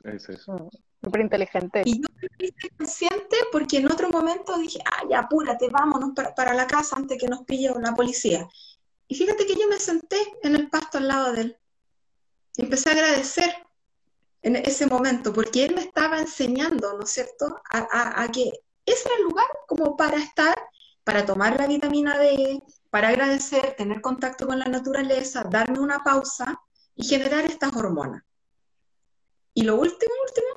Es 0.03 0.29
eso. 0.29 0.53
Mm, 0.53 0.69
súper 1.03 1.21
inteligente. 1.21 1.83
Y 1.85 2.01
yo 2.01 2.07
me 2.39 2.47
hice 2.47 2.69
consciente 2.77 3.37
porque 3.51 3.77
en 3.77 3.91
otro 3.91 4.09
momento 4.09 4.57
dije, 4.57 4.79
ay, 4.85 5.13
apúrate, 5.13 5.69
vámonos 5.69 6.11
para, 6.15 6.33
para 6.33 6.53
la 6.53 6.65
casa 6.65 6.95
antes 6.95 7.19
que 7.19 7.27
nos 7.27 7.43
pille 7.43 7.71
la 7.79 7.93
policía. 7.93 8.47
Y 9.07 9.15
fíjate 9.15 9.45
que 9.45 9.55
yo 9.55 9.67
me 9.67 9.79
senté 9.79 10.17
en 10.43 10.55
el 10.55 10.69
pasto 10.69 10.97
al 10.97 11.07
lado 11.07 11.33
de 11.33 11.41
él. 11.41 11.57
Y 12.55 12.63
empecé 12.63 12.89
a 12.89 12.93
agradecer 12.93 13.55
en 14.41 14.55
ese 14.55 14.87
momento, 14.87 15.33
porque 15.33 15.65
él 15.65 15.75
me 15.75 15.81
estaba 15.81 16.19
enseñando, 16.19 16.93
¿no 16.93 17.03
es 17.03 17.11
cierto?, 17.11 17.61
a, 17.69 18.27
que 18.31 18.51
ese 18.85 19.07
era 19.07 19.17
el 19.17 19.23
lugar 19.23 19.47
como 19.67 19.97
para 19.97 20.17
estar, 20.17 20.57
para 21.03 21.25
tomar 21.25 21.57
la 21.57 21.67
vitamina 21.67 22.17
D, 22.17 22.61
para 22.89 23.09
agradecer, 23.09 23.75
tener 23.75 24.01
contacto 24.01 24.47
con 24.47 24.59
la 24.59 24.65
naturaleza, 24.65 25.43
darme 25.43 25.79
una 25.79 26.03
pausa 26.03 26.61
y 26.95 27.05
generar 27.05 27.45
estas 27.45 27.75
hormonas. 27.75 28.23
Y 29.53 29.63
lo 29.63 29.75
último, 29.75 30.13
último, 30.27 30.47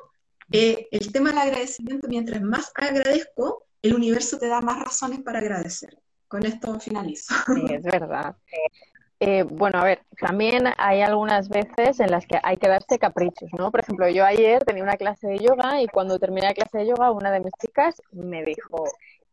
eh, 0.53 0.88
el 0.90 1.12
tema 1.12 1.30
del 1.30 1.38
agradecimiento, 1.38 2.09
mientras 2.09 2.42
más 2.42 2.72
agradezco, 2.74 3.66
el 3.82 3.94
universo 3.94 4.38
te 4.38 4.48
da 4.48 4.61
más 4.61 4.78
razones 4.80 5.20
para 5.22 5.38
agradecer. 5.38 5.98
Con 6.30 6.46
esto 6.46 6.78
finalizo. 6.78 7.34
Sí, 7.44 7.74
es 7.74 7.82
verdad. 7.82 8.36
Eh, 9.18 9.42
bueno, 9.42 9.80
a 9.80 9.84
ver, 9.84 10.02
también 10.16 10.64
hay 10.78 11.02
algunas 11.02 11.48
veces 11.48 11.98
en 11.98 12.12
las 12.12 12.24
que 12.24 12.38
hay 12.40 12.56
que 12.56 12.68
darse 12.68 13.00
caprichos, 13.00 13.50
¿no? 13.58 13.72
Por 13.72 13.80
ejemplo, 13.80 14.08
yo 14.08 14.24
ayer 14.24 14.64
tenía 14.64 14.84
una 14.84 14.96
clase 14.96 15.26
de 15.26 15.38
yoga 15.38 15.82
y 15.82 15.88
cuando 15.88 16.20
terminé 16.20 16.46
la 16.46 16.54
clase 16.54 16.78
de 16.78 16.86
yoga, 16.86 17.10
una 17.10 17.32
de 17.32 17.40
mis 17.40 17.52
chicas 17.60 18.00
me 18.12 18.44
dijo 18.44 18.84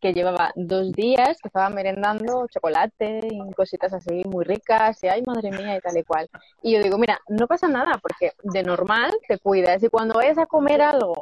que 0.01 0.13
llevaba 0.13 0.51
dos 0.55 0.91
días 0.91 1.37
que 1.39 1.49
estaba 1.49 1.69
merendando 1.69 2.47
chocolate 2.47 3.21
y 3.29 3.53
cositas 3.53 3.93
así 3.93 4.23
muy 4.25 4.43
ricas 4.43 5.03
y 5.03 5.07
ay 5.07 5.21
madre 5.21 5.51
mía 5.51 5.77
y 5.77 5.79
tal 5.79 5.97
y 5.97 6.03
cual. 6.03 6.27
Y 6.63 6.73
yo 6.73 6.81
digo, 6.81 6.97
mira, 6.97 7.21
no 7.27 7.45
pasa 7.45 7.67
nada 7.67 7.99
porque 8.01 8.31
de 8.41 8.63
normal 8.63 9.11
te 9.27 9.37
cuidas 9.37 9.83
y 9.83 9.89
cuando 9.89 10.15
vayas 10.15 10.39
a 10.39 10.47
comer 10.47 10.81
algo 10.81 11.21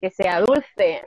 que 0.00 0.10
sea 0.10 0.40
dulce, 0.40 1.02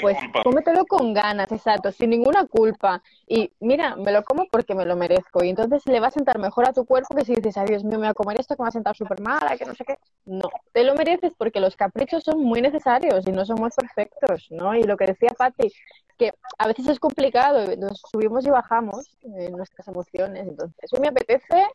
pues 0.00 0.16
cómetelo 0.42 0.84
con 0.86 1.12
ganas, 1.12 1.50
exacto, 1.52 1.92
sin 1.92 2.10
ninguna 2.10 2.46
culpa. 2.46 3.02
Y 3.26 3.52
mira, 3.60 3.96
me 3.96 4.12
lo 4.12 4.22
como 4.24 4.46
porque 4.50 4.74
me 4.74 4.86
lo 4.86 4.96
merezco. 4.96 5.44
Y 5.44 5.50
entonces 5.50 5.82
le 5.86 6.00
va 6.00 6.08
a 6.08 6.10
sentar 6.10 6.38
mejor 6.38 6.68
a 6.68 6.72
tu 6.72 6.84
cuerpo 6.84 7.14
que 7.14 7.24
si 7.24 7.34
dices, 7.34 7.56
ay 7.56 7.66
Dios 7.68 7.84
mío, 7.84 7.98
me 7.98 8.06
voy 8.06 8.08
a 8.08 8.14
comer 8.14 8.40
esto 8.40 8.54
que 8.54 8.62
me 8.62 8.64
va 8.64 8.68
a 8.68 8.72
sentar 8.72 8.96
súper 8.96 9.20
mala, 9.20 9.56
que 9.56 9.64
no 9.64 9.74
sé 9.74 9.84
qué. 9.84 9.98
No, 10.24 10.48
te 10.72 10.84
lo 10.84 10.94
mereces 10.94 11.32
porque 11.36 11.60
los 11.60 11.76
caprichos 11.76 12.22
son 12.24 12.40
muy 12.40 12.62
necesarios 12.62 13.26
y 13.26 13.32
no 13.32 13.44
somos 13.44 13.74
perfectos, 13.74 14.48
¿no? 14.50 14.74
Y 14.74 14.84
lo 14.84 14.96
que 14.96 15.06
decía 15.06 15.30
Patti, 15.36 15.72
que 16.18 16.32
a 16.58 16.66
veces 16.68 16.86
es 16.88 17.00
complicado, 17.00 17.76
nos 17.76 18.00
subimos 18.10 18.46
y 18.46 18.50
bajamos 18.50 19.16
en 19.22 19.52
nuestras 19.52 19.88
emociones. 19.88 20.46
Entonces, 20.46 20.76
eso 20.82 21.00
me 21.00 21.08
apetece, 21.08 21.66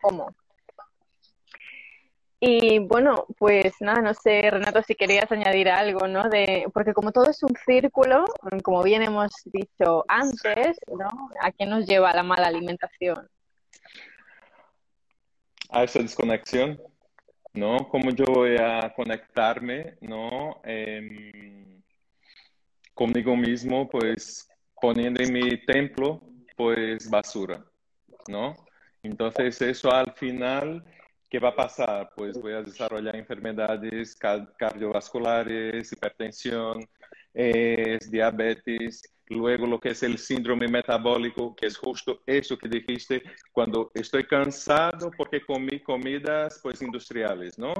como. 0.00 0.30
Y 2.40 2.78
bueno, 2.78 3.26
pues 3.36 3.74
nada, 3.80 4.00
no 4.00 4.14
sé, 4.14 4.48
Renato, 4.48 4.80
si 4.82 4.94
querías 4.94 5.30
añadir 5.32 5.68
algo, 5.68 6.06
¿no? 6.06 6.28
De, 6.28 6.66
porque 6.72 6.92
como 6.92 7.10
todo 7.10 7.28
es 7.30 7.42
un 7.42 7.54
círculo, 7.66 8.24
como 8.62 8.82
bien 8.84 9.02
hemos 9.02 9.32
dicho 9.46 10.04
antes, 10.06 10.78
¿no? 10.86 11.08
¿A 11.40 11.50
qué 11.50 11.66
nos 11.66 11.86
lleva 11.86 12.14
la 12.14 12.22
mala 12.22 12.46
alimentación? 12.46 13.28
A 15.70 15.82
esa 15.82 15.98
desconexión, 15.98 16.80
¿no? 17.54 17.88
¿Cómo 17.88 18.10
yo 18.10 18.24
voy 18.26 18.56
a 18.56 18.92
conectarme, 18.94 19.96
¿no? 20.00 20.60
Em, 20.62 21.82
conmigo 22.94 23.36
mismo, 23.36 23.88
pues 23.88 24.48
poniendo 24.80 25.24
en 25.24 25.32
mi 25.32 25.56
templo, 25.66 26.22
pues 26.56 27.10
basura, 27.10 27.64
¿no? 28.28 28.54
Entonces 29.02 29.60
eso 29.60 29.90
al 29.90 30.12
final 30.14 30.84
¿Qué 31.28 31.38
va 31.38 31.50
a 31.50 31.54
pasar? 31.56 32.10
Pues 32.16 32.40
voy 32.40 32.54
a 32.54 32.62
desarrollar 32.62 33.14
enfermedades 33.14 34.16
cardiovasculares, 34.16 35.92
hipertensión, 35.92 36.88
diabetes, 38.10 39.02
luego 39.26 39.66
lo 39.66 39.78
que 39.78 39.90
es 39.90 40.02
el 40.02 40.16
síndrome 40.16 40.68
metabólico, 40.68 41.54
que 41.54 41.66
es 41.66 41.76
justo 41.76 42.22
eso 42.24 42.56
que 42.56 42.68
dijiste, 42.68 43.22
cuando 43.52 43.90
estoy 43.94 44.24
cansado 44.24 45.10
porque 45.18 45.44
comí 45.44 45.80
comidas 45.80 46.60
pues 46.62 46.80
industriales, 46.80 47.58
¿no? 47.58 47.74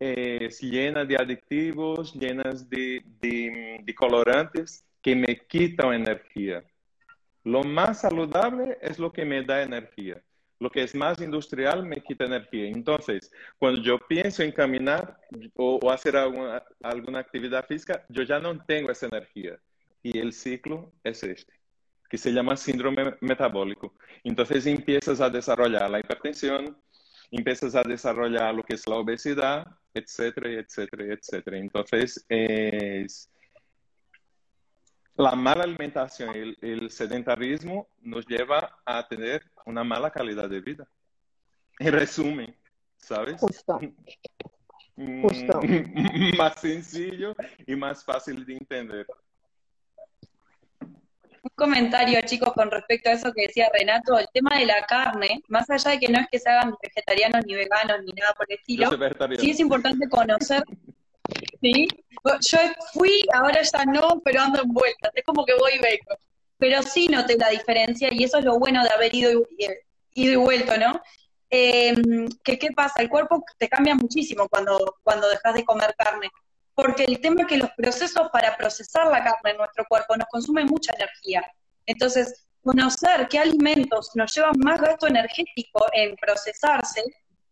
Es 0.00 0.60
llena 0.60 1.04
de 1.04 1.14
adictivos, 1.16 2.12
llenas 2.14 2.68
de, 2.68 3.02
de 3.20 3.94
colorantes 3.94 4.84
que 5.00 5.14
me 5.14 5.46
quitan 5.46 5.92
energía. 5.92 6.64
Lo 7.44 7.62
más 7.62 8.00
saludable 8.00 8.78
es 8.82 8.98
lo 8.98 9.12
que 9.12 9.24
me 9.24 9.44
da 9.44 9.62
energía 9.62 10.20
lo 10.60 10.70
que 10.70 10.82
es 10.82 10.94
más 10.94 11.20
industrial 11.20 11.84
me 11.84 12.02
quita 12.02 12.26
energía. 12.26 12.68
Entonces, 12.68 13.32
cuando 13.58 13.80
yo 13.80 13.98
pienso 13.98 14.42
en 14.42 14.52
caminar 14.52 15.18
o, 15.56 15.90
hacer 15.90 16.16
alguna, 16.16 16.62
alguna, 16.82 17.18
actividad 17.18 17.66
física, 17.66 18.04
yo 18.08 18.22
ya 18.22 18.38
no 18.38 18.62
tengo 18.64 18.92
esa 18.92 19.06
energía. 19.06 19.58
Y 20.02 20.18
el 20.18 20.32
ciclo 20.32 20.92
es 21.02 21.22
este, 21.24 21.52
que 22.08 22.18
se 22.18 22.32
llama 22.32 22.56
síndrome 22.56 23.16
metabólico. 23.20 23.94
Entonces 24.22 24.66
empiezas 24.66 25.20
a 25.20 25.30
desarrollar 25.30 25.90
la 25.90 26.00
hipertensión, 26.00 26.76
empiezas 27.30 27.74
a 27.74 27.82
desarrollar 27.82 28.54
lo 28.54 28.62
que 28.62 28.74
es 28.74 28.86
la 28.86 28.96
obesidad, 28.96 29.66
etcétera, 29.94 30.50
etcétera, 30.52 31.14
etcétera. 31.14 31.58
Entonces, 31.58 32.24
es, 32.28 33.30
la 35.20 35.32
mala 35.32 35.64
alimentación 35.64 36.34
y 36.34 36.66
el, 36.66 36.90
sedentarismo 36.90 37.88
nos 38.00 38.26
lleva 38.26 38.80
a 38.84 39.06
tener 39.06 39.42
una 39.66 39.84
mala 39.84 40.10
calidad 40.10 40.48
de 40.48 40.60
vida. 40.60 40.88
En 41.78 41.92
resumen, 41.92 42.56
¿sabes? 42.96 43.40
Justo. 43.40 43.80
Mm, 44.96 45.22
Justo. 45.22 45.60
más 46.38 46.60
sencillo 46.60 47.34
y 47.66 47.76
más 47.76 48.04
fácil 48.04 48.44
de 48.44 48.56
entender. 48.56 49.06
Un 51.42 51.50
comentario, 51.54 52.20
chicos, 52.22 52.52
con 52.52 52.70
respecto 52.70 53.08
a 53.08 53.12
eso 53.12 53.32
que 53.32 53.46
decía 53.46 53.70
Renato, 53.72 54.18
el 54.18 54.26
tema 54.32 54.58
de 54.58 54.66
la 54.66 54.84
carne, 54.86 55.42
más 55.48 55.70
allá 55.70 55.92
de 55.92 55.98
que 55.98 56.08
no 56.08 56.18
es 56.18 56.26
que 56.30 56.38
se 56.38 56.50
hagan 56.50 56.74
vegetarianos 56.82 57.46
ni 57.46 57.54
veganos 57.54 58.02
ni 58.04 58.12
nada 58.12 58.34
por 58.34 58.46
el 58.48 58.58
estilo, 58.58 58.90
sí 59.38 59.50
es 59.50 59.60
importante 59.60 60.08
conocer. 60.08 60.64
¿Sí? 61.60 61.88
Yo 62.40 62.58
fui, 62.92 63.20
ahora 63.32 63.60
ya 63.62 63.84
no, 63.84 64.20
pero 64.24 64.42
ando 64.42 64.62
en 64.62 64.68
vuelta, 64.68 65.10
es 65.14 65.24
como 65.24 65.44
que 65.44 65.54
voy 65.54 65.72
y 65.74 65.78
vengo. 65.78 66.20
Pero 66.58 66.82
sí 66.82 67.08
noté 67.08 67.36
la 67.36 67.48
diferencia 67.48 68.08
y 68.12 68.24
eso 68.24 68.38
es 68.38 68.44
lo 68.44 68.58
bueno 68.58 68.82
de 68.82 68.90
haber 68.90 69.14
ido 69.14 69.46
y, 69.58 69.66
ido 70.14 70.32
y 70.32 70.36
vuelto, 70.36 70.76
¿no? 70.76 71.00
Eh, 71.48 71.94
que 72.44 72.58
qué 72.58 72.70
pasa, 72.70 73.02
el 73.02 73.08
cuerpo 73.08 73.44
te 73.58 73.68
cambia 73.68 73.94
muchísimo 73.94 74.48
cuando, 74.48 74.96
cuando 75.02 75.28
dejas 75.28 75.54
de 75.54 75.64
comer 75.64 75.94
carne 75.96 76.30
porque 76.80 77.04
el 77.04 77.20
tema 77.20 77.42
es 77.42 77.48
que 77.48 77.58
los 77.58 77.70
procesos 77.76 78.30
para 78.32 78.56
procesar 78.56 79.06
la 79.08 79.22
carne 79.22 79.50
en 79.50 79.58
nuestro 79.58 79.84
cuerpo 79.86 80.16
nos 80.16 80.28
consumen 80.28 80.66
mucha 80.66 80.94
energía. 80.94 81.44
Entonces, 81.84 82.46
conocer 82.62 83.28
qué 83.28 83.38
alimentos 83.38 84.10
nos 84.14 84.34
llevan 84.34 84.54
más 84.58 84.80
gasto 84.80 85.06
energético 85.06 85.84
en 85.92 86.16
procesarse, 86.16 87.02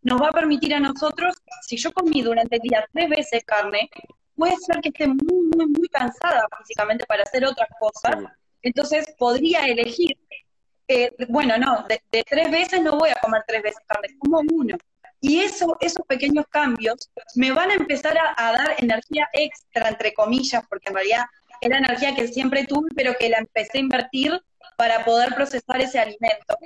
nos 0.01 0.21
va 0.21 0.29
a 0.29 0.31
permitir 0.31 0.73
a 0.73 0.79
nosotros, 0.79 1.35
si 1.67 1.77
yo 1.77 1.91
comí 1.91 2.21
durante 2.21 2.55
el 2.55 2.61
día 2.61 2.85
tres 2.93 3.09
veces 3.09 3.43
carne, 3.45 3.89
puede 4.35 4.55
ser 4.57 4.79
que 4.81 4.89
esté 4.89 5.07
muy, 5.07 5.49
muy, 5.55 5.67
muy 5.67 5.87
cansada 5.89 6.45
físicamente 6.59 7.05
para 7.05 7.23
hacer 7.23 7.45
otras 7.45 7.69
cosas, 7.79 8.15
entonces 8.61 9.05
podría 9.17 9.65
elegir, 9.67 10.17
eh, 10.87 11.11
bueno, 11.27 11.57
no, 11.57 11.85
de, 11.87 12.01
de, 12.11 12.23
tres 12.23 12.49
veces 12.49 12.81
no 12.81 12.97
voy 12.97 13.09
a 13.09 13.19
comer 13.21 13.43
tres 13.47 13.61
veces 13.61 13.81
carne, 13.87 14.09
como 14.19 14.41
uno. 14.51 14.77
Y 15.21 15.41
eso, 15.41 15.77
esos 15.81 16.05
pequeños 16.05 16.45
cambios 16.49 17.11
me 17.35 17.51
van 17.51 17.71
a 17.71 17.73
empezar 17.73 18.17
a, 18.17 18.51
dar 18.53 18.75
energía 18.77 19.27
extra, 19.33 19.89
entre 19.89 20.13
comillas, 20.13 20.63
porque 20.69 20.89
en 20.89 20.95
realidad 20.95 21.25
era 21.61 21.77
energía 21.77 22.15
que 22.15 22.27
siempre 22.29 22.65
tuve, 22.65 22.89
pero 22.95 23.13
que 23.19 23.29
la 23.29 23.39
empecé 23.39 23.79
a 23.79 23.81
invertir 23.81 24.41
para 24.77 25.03
poder 25.03 25.35
procesar 25.35 25.81
ese 25.81 25.99
alimento. 25.99 26.57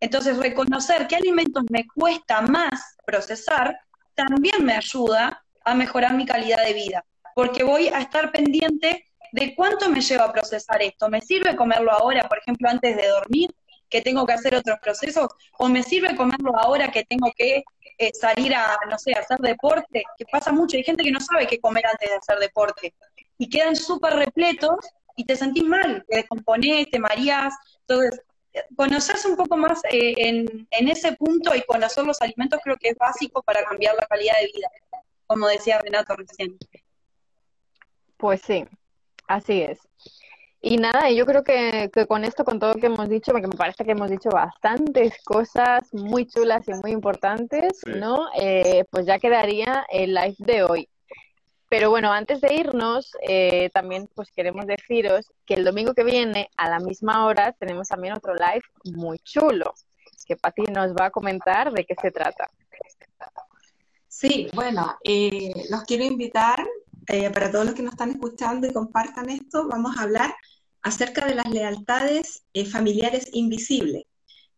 Entonces, 0.00 0.36
reconocer 0.36 1.06
qué 1.06 1.16
alimentos 1.16 1.64
me 1.70 1.86
cuesta 1.86 2.40
más 2.40 2.96
procesar 3.04 3.78
también 4.14 4.64
me 4.64 4.74
ayuda 4.74 5.44
a 5.64 5.74
mejorar 5.74 6.14
mi 6.14 6.26
calidad 6.26 6.64
de 6.64 6.72
vida, 6.72 7.04
porque 7.34 7.62
voy 7.64 7.88
a 7.88 8.00
estar 8.00 8.32
pendiente 8.32 9.04
de 9.32 9.54
cuánto 9.54 9.88
me 9.88 10.00
lleva 10.00 10.24
a 10.24 10.32
procesar 10.32 10.82
esto. 10.82 11.08
¿Me 11.08 11.20
sirve 11.20 11.54
comerlo 11.54 11.92
ahora, 11.92 12.28
por 12.28 12.38
ejemplo, 12.38 12.68
antes 12.68 12.96
de 12.96 13.06
dormir? 13.06 13.50
que 13.88 14.02
tengo 14.02 14.26
que 14.26 14.34
hacer 14.34 14.54
otros 14.54 14.78
procesos, 14.80 15.28
o 15.58 15.68
me 15.68 15.82
sirve 15.82 16.14
comerlo 16.16 16.56
ahora 16.58 16.90
que 16.90 17.04
tengo 17.04 17.32
que 17.36 17.64
eh, 17.98 18.10
salir 18.12 18.54
a, 18.54 18.78
no 18.88 18.98
sé, 18.98 19.12
hacer 19.12 19.38
deporte, 19.38 20.02
que 20.16 20.24
pasa 20.30 20.52
mucho, 20.52 20.76
hay 20.76 20.84
gente 20.84 21.02
que 21.02 21.10
no 21.10 21.20
sabe 21.20 21.46
qué 21.46 21.58
comer 21.58 21.86
antes 21.86 22.08
de 22.08 22.16
hacer 22.16 22.38
deporte, 22.38 22.94
y 23.38 23.48
quedan 23.48 23.76
súper 23.76 24.14
repletos 24.14 24.76
y 25.16 25.24
te 25.24 25.36
sentís 25.36 25.64
mal, 25.64 26.04
te 26.08 26.16
descomponés, 26.16 26.90
te 26.90 26.98
mareás, 26.98 27.54
entonces 27.80 28.20
conocerse 28.76 29.28
un 29.28 29.36
poco 29.36 29.56
más 29.56 29.80
eh, 29.90 30.14
en, 30.16 30.66
en 30.70 30.88
ese 30.88 31.12
punto 31.12 31.54
y 31.54 31.62
conocer 31.62 32.04
los 32.04 32.20
alimentos 32.20 32.60
creo 32.62 32.76
que 32.76 32.90
es 32.90 32.96
básico 32.96 33.42
para 33.42 33.64
cambiar 33.64 33.94
la 33.94 34.06
calidad 34.06 34.34
de 34.40 34.50
vida, 34.54 34.68
como 35.26 35.46
decía 35.46 35.78
Renato 35.80 36.16
recién. 36.16 36.56
Pues 38.16 38.40
sí, 38.42 38.64
así 39.26 39.62
es. 39.62 39.78
Y 40.60 40.76
nada, 40.76 41.08
yo 41.10 41.24
creo 41.24 41.44
que, 41.44 41.88
con 42.08 42.24
esto, 42.24 42.44
con 42.44 42.58
todo 42.58 42.74
lo 42.74 42.80
que 42.80 42.86
hemos 42.86 43.08
dicho, 43.08 43.30
porque 43.30 43.46
me 43.46 43.56
parece 43.56 43.84
que 43.84 43.92
hemos 43.92 44.10
dicho 44.10 44.28
bastantes 44.30 45.14
cosas 45.24 45.88
muy 45.92 46.26
chulas 46.26 46.66
y 46.66 46.72
muy 46.74 46.90
importantes, 46.90 47.80
¿no? 47.86 48.26
Eh, 48.36 48.84
pues 48.90 49.06
ya 49.06 49.20
quedaría 49.20 49.86
el 49.88 50.14
live 50.14 50.34
de 50.38 50.64
hoy. 50.64 50.88
Pero 51.68 51.90
bueno, 51.90 52.12
antes 52.12 52.40
de 52.40 52.54
irnos, 52.54 53.12
eh, 53.22 53.70
también 53.74 54.08
pues 54.14 54.30
queremos 54.30 54.66
deciros 54.66 55.30
que 55.44 55.54
el 55.54 55.64
domingo 55.64 55.94
que 55.94 56.04
viene, 56.04 56.48
a 56.56 56.68
la 56.68 56.78
misma 56.78 57.26
hora, 57.26 57.52
tenemos 57.52 57.88
también 57.88 58.14
otro 58.14 58.34
live 58.34 58.62
muy 58.96 59.18
chulo, 59.18 59.74
que 60.26 60.36
Pati 60.36 60.62
nos 60.62 60.94
va 60.94 61.06
a 61.06 61.10
comentar 61.10 61.72
de 61.72 61.84
qué 61.84 61.94
se 62.00 62.10
trata. 62.10 62.50
Sí, 64.08 64.48
bueno, 64.52 64.98
eh, 65.04 65.66
los 65.70 65.84
quiero 65.84 66.04
invitar 66.04 66.66
eh, 67.06 67.30
para 67.30 67.50
todos 67.50 67.64
los 67.64 67.74
que 67.74 67.82
nos 67.82 67.92
están 67.92 68.10
escuchando 68.10 68.66
y 68.66 68.72
compartan 68.72 69.30
esto, 69.30 69.68
vamos 69.68 69.96
a 69.96 70.02
hablar 70.02 70.34
acerca 70.82 71.24
de 71.24 71.34
las 71.34 71.48
lealtades 71.48 72.42
eh, 72.52 72.66
familiares 72.66 73.28
invisibles, 73.32 74.04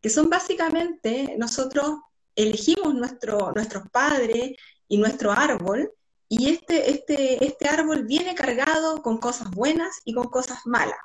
que 0.00 0.10
son 0.10 0.28
básicamente 0.28 1.36
nosotros 1.38 1.98
elegimos 2.34 2.94
nuestro, 2.94 3.52
nuestros 3.52 3.88
padres 3.90 4.56
y 4.88 4.98
nuestro 4.98 5.30
árbol, 5.30 5.92
y 6.32 6.48
este, 6.48 6.92
este, 6.92 7.44
este 7.44 7.68
árbol 7.68 8.04
viene 8.06 8.36
cargado 8.36 9.02
con 9.02 9.18
cosas 9.18 9.50
buenas 9.50 10.00
y 10.04 10.14
con 10.14 10.28
cosas 10.28 10.60
malas. 10.64 10.96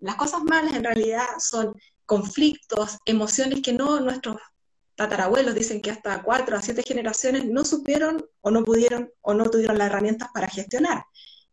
Las 0.00 0.16
cosas 0.16 0.42
malas 0.42 0.74
en 0.74 0.82
realidad 0.82 1.26
son 1.38 1.72
conflictos, 2.04 2.98
emociones 3.06 3.62
que 3.62 3.72
no 3.72 4.00
nuestros 4.00 4.36
tatarabuelos 4.96 5.54
dicen 5.54 5.80
que 5.80 5.92
hasta 5.92 6.24
cuatro 6.24 6.56
a 6.56 6.62
siete 6.62 6.82
generaciones 6.82 7.44
no 7.44 7.64
supieron 7.64 8.26
o 8.40 8.50
no 8.50 8.64
pudieron 8.64 9.12
o 9.20 9.32
no 9.32 9.48
tuvieron 9.48 9.78
las 9.78 9.86
herramientas 9.86 10.28
para 10.34 10.48
gestionar. 10.48 11.04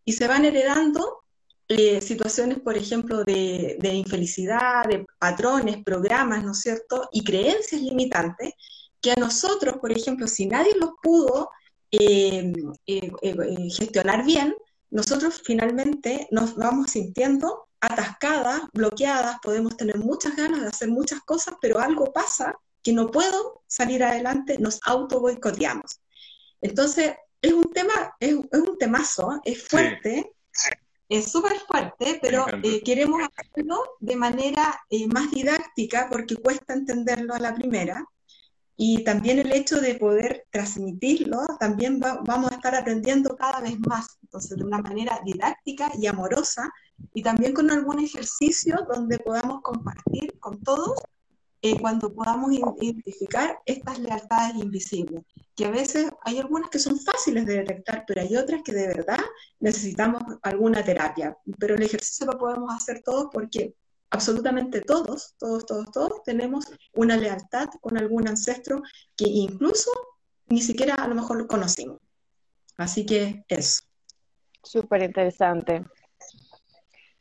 Y 0.03 0.13
se 0.13 0.28
van 0.28 0.43
heredando 0.43 1.24
eh, 1.67 2.01
situaciones, 2.01 2.59
por 2.59 2.76
ejemplo, 2.76 3.24
de, 3.24 3.78
infelicidad, 3.93 4.84
de 4.86 5.05
patrones, 5.19 5.84
programas, 5.84 6.43
¿no 6.43 6.53
es 6.53 6.61
cierto? 6.61 7.07
Y 7.11 7.24
creencias 7.24 7.84
limitantes 7.84 8.53
que 8.99 9.11
a 9.11 9.15
nosotros, 9.15 9.76
por 9.80 9.91
ejemplo, 9.91 10.28
si 10.28 10.47
nadie 10.47 10.74
los 10.80 10.89
pudo 11.03 11.51
eh, 11.92 12.54
eh, 12.86 13.70
gestionar 13.70 14.26
bien, 14.26 14.56
nosotros 14.89 15.42
finalmente 15.44 16.28
nos 16.32 16.56
vamos 16.56 16.92
sintiendo 16.92 17.68
atascadas, 17.80 18.62
bloqueadas, 18.74 19.38
podemos 19.42 19.76
tener 19.76 19.98
muchas 19.98 20.36
ganas 20.36 20.62
de 20.62 20.68
hacer 20.68 20.89
muchas 20.89 21.22
cosas, 21.22 21.56
pero 21.62 21.80
algo 21.80 22.14
pasa 22.14 22.56
que 22.84 22.94
no 22.94 23.10
puedo 23.10 23.64
salir 23.68 24.04
adelante, 24.04 24.58
nos 24.60 24.80
auto 24.86 25.20
boicoteamos. 25.20 26.00
Entonces, 26.62 27.14
es 27.42 27.54
un 27.54 27.72
tema, 27.74 28.16
es, 28.20 28.34
un 28.34 28.78
temazo, 28.78 29.39
es 29.44 29.68
fuerte, 29.68 30.32
es 31.10 31.32
súper 31.32 31.58
fuerte, 31.60 32.20
pero 32.22 32.46
eh, 32.64 32.82
queremos 32.84 33.22
hacerlo 33.36 33.84
de 34.00 34.16
manera 34.16 34.80
eh, 34.89 35.08
más 35.08 35.32
didáctica 35.32 36.08
porque 36.10 36.36
cuesta 36.36 36.74
entenderlo 36.74 37.34
a 37.34 37.39
la 37.39 37.54
primera. 37.54 38.06
Y 38.78 39.03
también 39.03 39.39
el 39.39 39.51
hecho 39.51 39.80
de 39.80 39.95
poder 39.95 40.47
transmitirlo, 40.49 41.39
también 41.59 41.99
vamos 41.99 42.51
a 42.51 42.55
estar 42.55 42.74
aprendiendo 42.76 43.36
cada 43.36 43.61
vez 43.61 43.80
más. 43.82 44.17
Entonces, 44.24 44.57
de 44.57 44.63
una 44.63 44.80
manera 44.80 45.19
didáctica 45.24 45.91
y 45.99 46.07
amorosa, 46.07 46.72
y 47.13 47.22
también 47.22 47.53
con 47.53 47.69
algún 47.69 47.99
ejercicio 47.99 48.76
donde 48.93 49.19
podamos 49.19 49.61
compartir 49.61 50.39
con 50.39 50.62
todos 50.62 50.93
eh, 51.63 51.79
cuando 51.79 52.12
podamos 52.12 52.51
identificar 52.54 53.59
estas 53.67 54.00
lealtades 54.00 54.55
invisibles, 54.55 55.24
que 55.55 55.66
a 55.66 55.70
veces 55.71 56.12
hay 56.24 56.39
algunas 56.39 56.71
que 56.71 56.79
son 56.79 57.00
fáciles 57.00 57.46
de 57.46 57.58
detectar, 57.58 58.04
pero 58.08 58.21
hay 58.21 58.36
otras 58.36 58.63
que 58.63 58.74
de 58.74 58.87
verdad 58.87 59.20
necesitamos 59.59 60.24
alguna 60.41 60.83
terapia. 60.83 61.37
Pero 61.59 61.75
el 61.75 61.83
ejercicio 61.83 62.25
lo 62.25 62.39
podemos 62.39 62.74
hacer 62.74 63.04
todos 63.04 63.28
porque 63.32 63.75
absolutamente 64.12 64.82
todos, 64.82 65.36
todos, 65.39 65.66
todos, 65.66 65.92
todos 65.92 66.24
tenemos 66.24 66.66
una 66.93 67.17
lealtad 67.17 67.70
con 67.79 67.97
algún 67.97 68.28
ancestro 68.28 68.82
que 69.16 69.25
incluso 69.28 69.89
ni 70.47 70.62
siquiera 70.62 70.96
a 70.96 71.08
lo 71.08 71.16
mejor 71.16 71.38
lo 71.38 71.47
conocimos. 71.47 71.97
Así 72.78 73.05
que 73.05 73.46
eso. 73.47 73.83
Súper 74.63 75.04
interesante. 75.04 75.86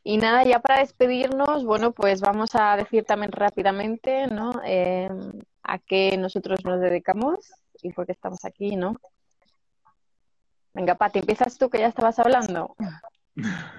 Y 0.03 0.17
nada, 0.17 0.45
ya 0.45 0.61
para 0.61 0.81
despedirnos, 0.81 1.65
bueno, 1.65 1.93
pues 1.93 2.21
vamos 2.21 2.51
a 2.55 2.77
decir 2.77 3.05
también 3.05 3.33
rápidamente, 3.33 4.27
¿no? 4.27 4.61
Em, 4.65 5.33
a 5.63 5.79
qué 5.79 6.17
nosotros 6.17 6.65
nos 6.65 6.81
dedicamos 6.81 7.53
y 7.83 7.93
por 7.93 8.07
qué 8.07 8.13
estamos 8.13 8.45
aquí, 8.45 8.77
¿no? 8.77 8.97
Venga, 10.73 10.95
Pati, 10.95 11.19
empiezas 11.19 11.59
tú 11.59 11.69
que 11.69 11.79
ya 11.79 11.87
estabas 11.87 12.19
hablando. 12.19 12.75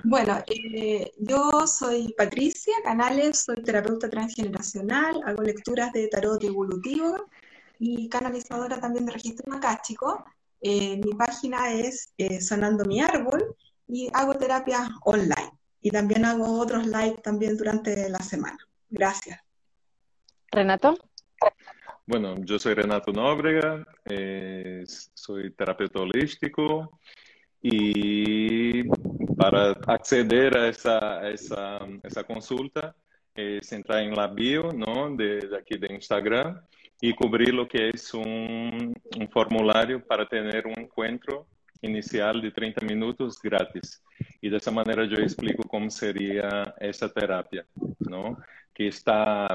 Bueno, 0.03 0.43
eh, 0.47 1.11
yo 1.17 1.67
soy 1.67 2.13
Patricia 2.17 2.73
Canales, 2.83 3.41
soy 3.41 3.61
terapeuta 3.63 4.09
transgeneracional, 4.09 5.21
hago 5.25 5.43
lecturas 5.43 5.91
de 5.93 6.07
tarot 6.07 6.43
evolutivo 6.43 7.29
y 7.79 8.09
canalizadora 8.09 8.79
también 8.79 9.05
de 9.05 9.13
registro 9.13 9.51
macáchico. 9.51 10.23
Eh, 10.61 10.97
mi 10.97 11.13
página 11.13 11.73
es 11.73 12.13
eh, 12.17 12.39
Sanando 12.39 12.85
mi 12.85 13.01
Árbol 13.01 13.55
y 13.87 14.09
hago 14.13 14.35
terapia 14.35 14.89
online 15.03 15.51
y 15.81 15.89
también 15.89 16.25
hago 16.25 16.59
otros 16.59 16.85
live 16.85 17.19
también 17.23 17.57
durante 17.57 18.09
la 18.09 18.19
semana. 18.19 18.57
Gracias. 18.89 19.39
Renato. 20.51 20.97
Bueno, 22.05 22.35
yo 22.43 22.59
soy 22.59 22.73
Renato 22.73 23.11
Nóbrega, 23.11 23.85
eh, 24.05 24.83
soy 24.85 25.51
terapeuta 25.53 26.01
holístico 26.01 26.99
y 27.61 28.83
para 29.35 29.71
acceder 29.87 30.57
a 30.57 30.67
esa, 30.67 31.29
esa, 31.29 31.79
esa 32.03 32.23
consulta 32.23 32.95
es 33.35 33.71
entrar 33.71 34.03
en 34.03 34.15
la 34.15 34.27
bio 34.27 34.71
¿no? 34.73 35.15
de, 35.15 35.39
de, 35.47 35.57
aquí 35.57 35.77
de 35.77 35.93
Instagram 35.93 36.59
y 36.99 37.13
cubrir 37.13 37.53
lo 37.53 37.67
que 37.67 37.89
es 37.89 38.13
un, 38.13 38.93
un, 39.17 39.29
formulario 39.29 40.05
para 40.05 40.27
tener 40.27 40.67
un 40.67 40.77
encuentro 40.77 41.47
inicial 41.81 42.41
de 42.41 42.51
30 42.51 42.85
minutos 42.85 43.39
gratis. 43.41 44.03
Y 44.39 44.49
de 44.49 44.57
esa 44.57 44.71
manera 44.71 45.05
yo 45.05 45.17
explico 45.17 45.63
cómo 45.63 45.89
sería 45.89 46.75
esa 46.79 47.09
terapia, 47.09 47.65
¿no? 47.99 48.37
Que 48.73 48.87
está, 48.87 49.47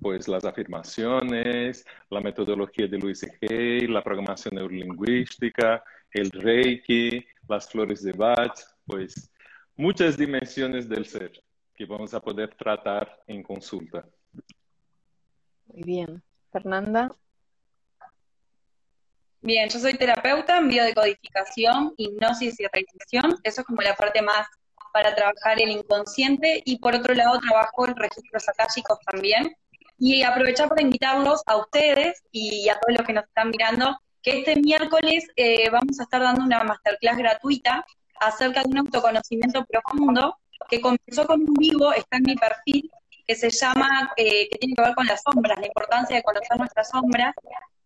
pues, 0.00 0.28
las 0.28 0.44
afirmaciones, 0.44 1.86
la 2.10 2.20
metodología 2.20 2.86
de 2.86 2.98
Luis 2.98 3.26
Hay, 3.40 3.86
la 3.86 4.02
programación 4.02 4.56
neurolingüística, 4.56 5.82
el 6.12 6.30
Reiki, 6.30 7.24
las 7.48 7.68
flores 7.68 8.02
de 8.02 8.12
Bach, 8.12 8.58
pues, 8.86 9.30
muchas 9.76 10.16
dimensiones 10.16 10.88
del 10.88 11.06
ser 11.06 11.42
que 11.74 11.86
vamos 11.86 12.14
a 12.14 12.20
poder 12.20 12.54
tratar 12.54 13.22
en 13.26 13.42
consulta. 13.42 14.04
Muy 15.66 15.82
bien. 15.82 16.22
Fernanda. 16.50 17.10
Bien, 19.40 19.68
yo 19.68 19.80
soy 19.80 19.94
terapeuta 19.94 20.58
en 20.58 20.68
biodecodificación, 20.68 21.94
hipnosis 21.96 22.60
y 22.60 22.66
regresión. 22.72 23.40
Eso 23.42 23.62
es 23.62 23.66
como 23.66 23.82
la 23.82 23.96
parte 23.96 24.22
más 24.22 24.46
para 24.92 25.14
trabajar 25.14 25.60
el 25.60 25.70
inconsciente. 25.70 26.62
Y 26.64 26.78
por 26.78 26.94
otro 26.94 27.14
lado, 27.14 27.40
trabajo 27.40 27.88
en 27.88 27.96
registros 27.96 28.48
akáshicos 28.48 28.98
también. 29.10 29.56
Y 29.98 30.22
aprovechar 30.22 30.68
para 30.68 30.82
invitarlos 30.82 31.42
a 31.46 31.56
ustedes 31.56 32.22
y 32.30 32.68
a 32.68 32.78
todos 32.78 32.98
los 32.98 33.06
que 33.06 33.14
nos 33.14 33.24
están 33.24 33.50
mirando 33.50 33.98
que 34.22 34.38
este 34.38 34.56
miércoles 34.56 35.26
eh, 35.36 35.68
vamos 35.70 35.98
a 36.00 36.04
estar 36.04 36.22
dando 36.22 36.44
una 36.44 36.62
masterclass 36.64 37.16
gratuita 37.16 37.84
acerca 38.20 38.62
de 38.62 38.68
un 38.68 38.78
autoconocimiento 38.78 39.64
profundo 39.64 40.38
que 40.68 40.80
comenzó 40.80 41.26
con 41.26 41.40
un 41.40 41.54
vivo, 41.54 41.92
está 41.92 42.18
en 42.18 42.22
mi 42.22 42.36
perfil, 42.36 42.90
que 43.26 43.34
se 43.34 43.50
llama, 43.50 44.12
eh, 44.16 44.48
que 44.48 44.58
tiene 44.58 44.74
que 44.74 44.82
ver 44.82 44.94
con 44.94 45.06
las 45.06 45.22
sombras, 45.22 45.58
la 45.58 45.66
importancia 45.66 46.16
de 46.16 46.22
conocer 46.22 46.56
nuestras 46.56 46.88
sombras. 46.90 47.34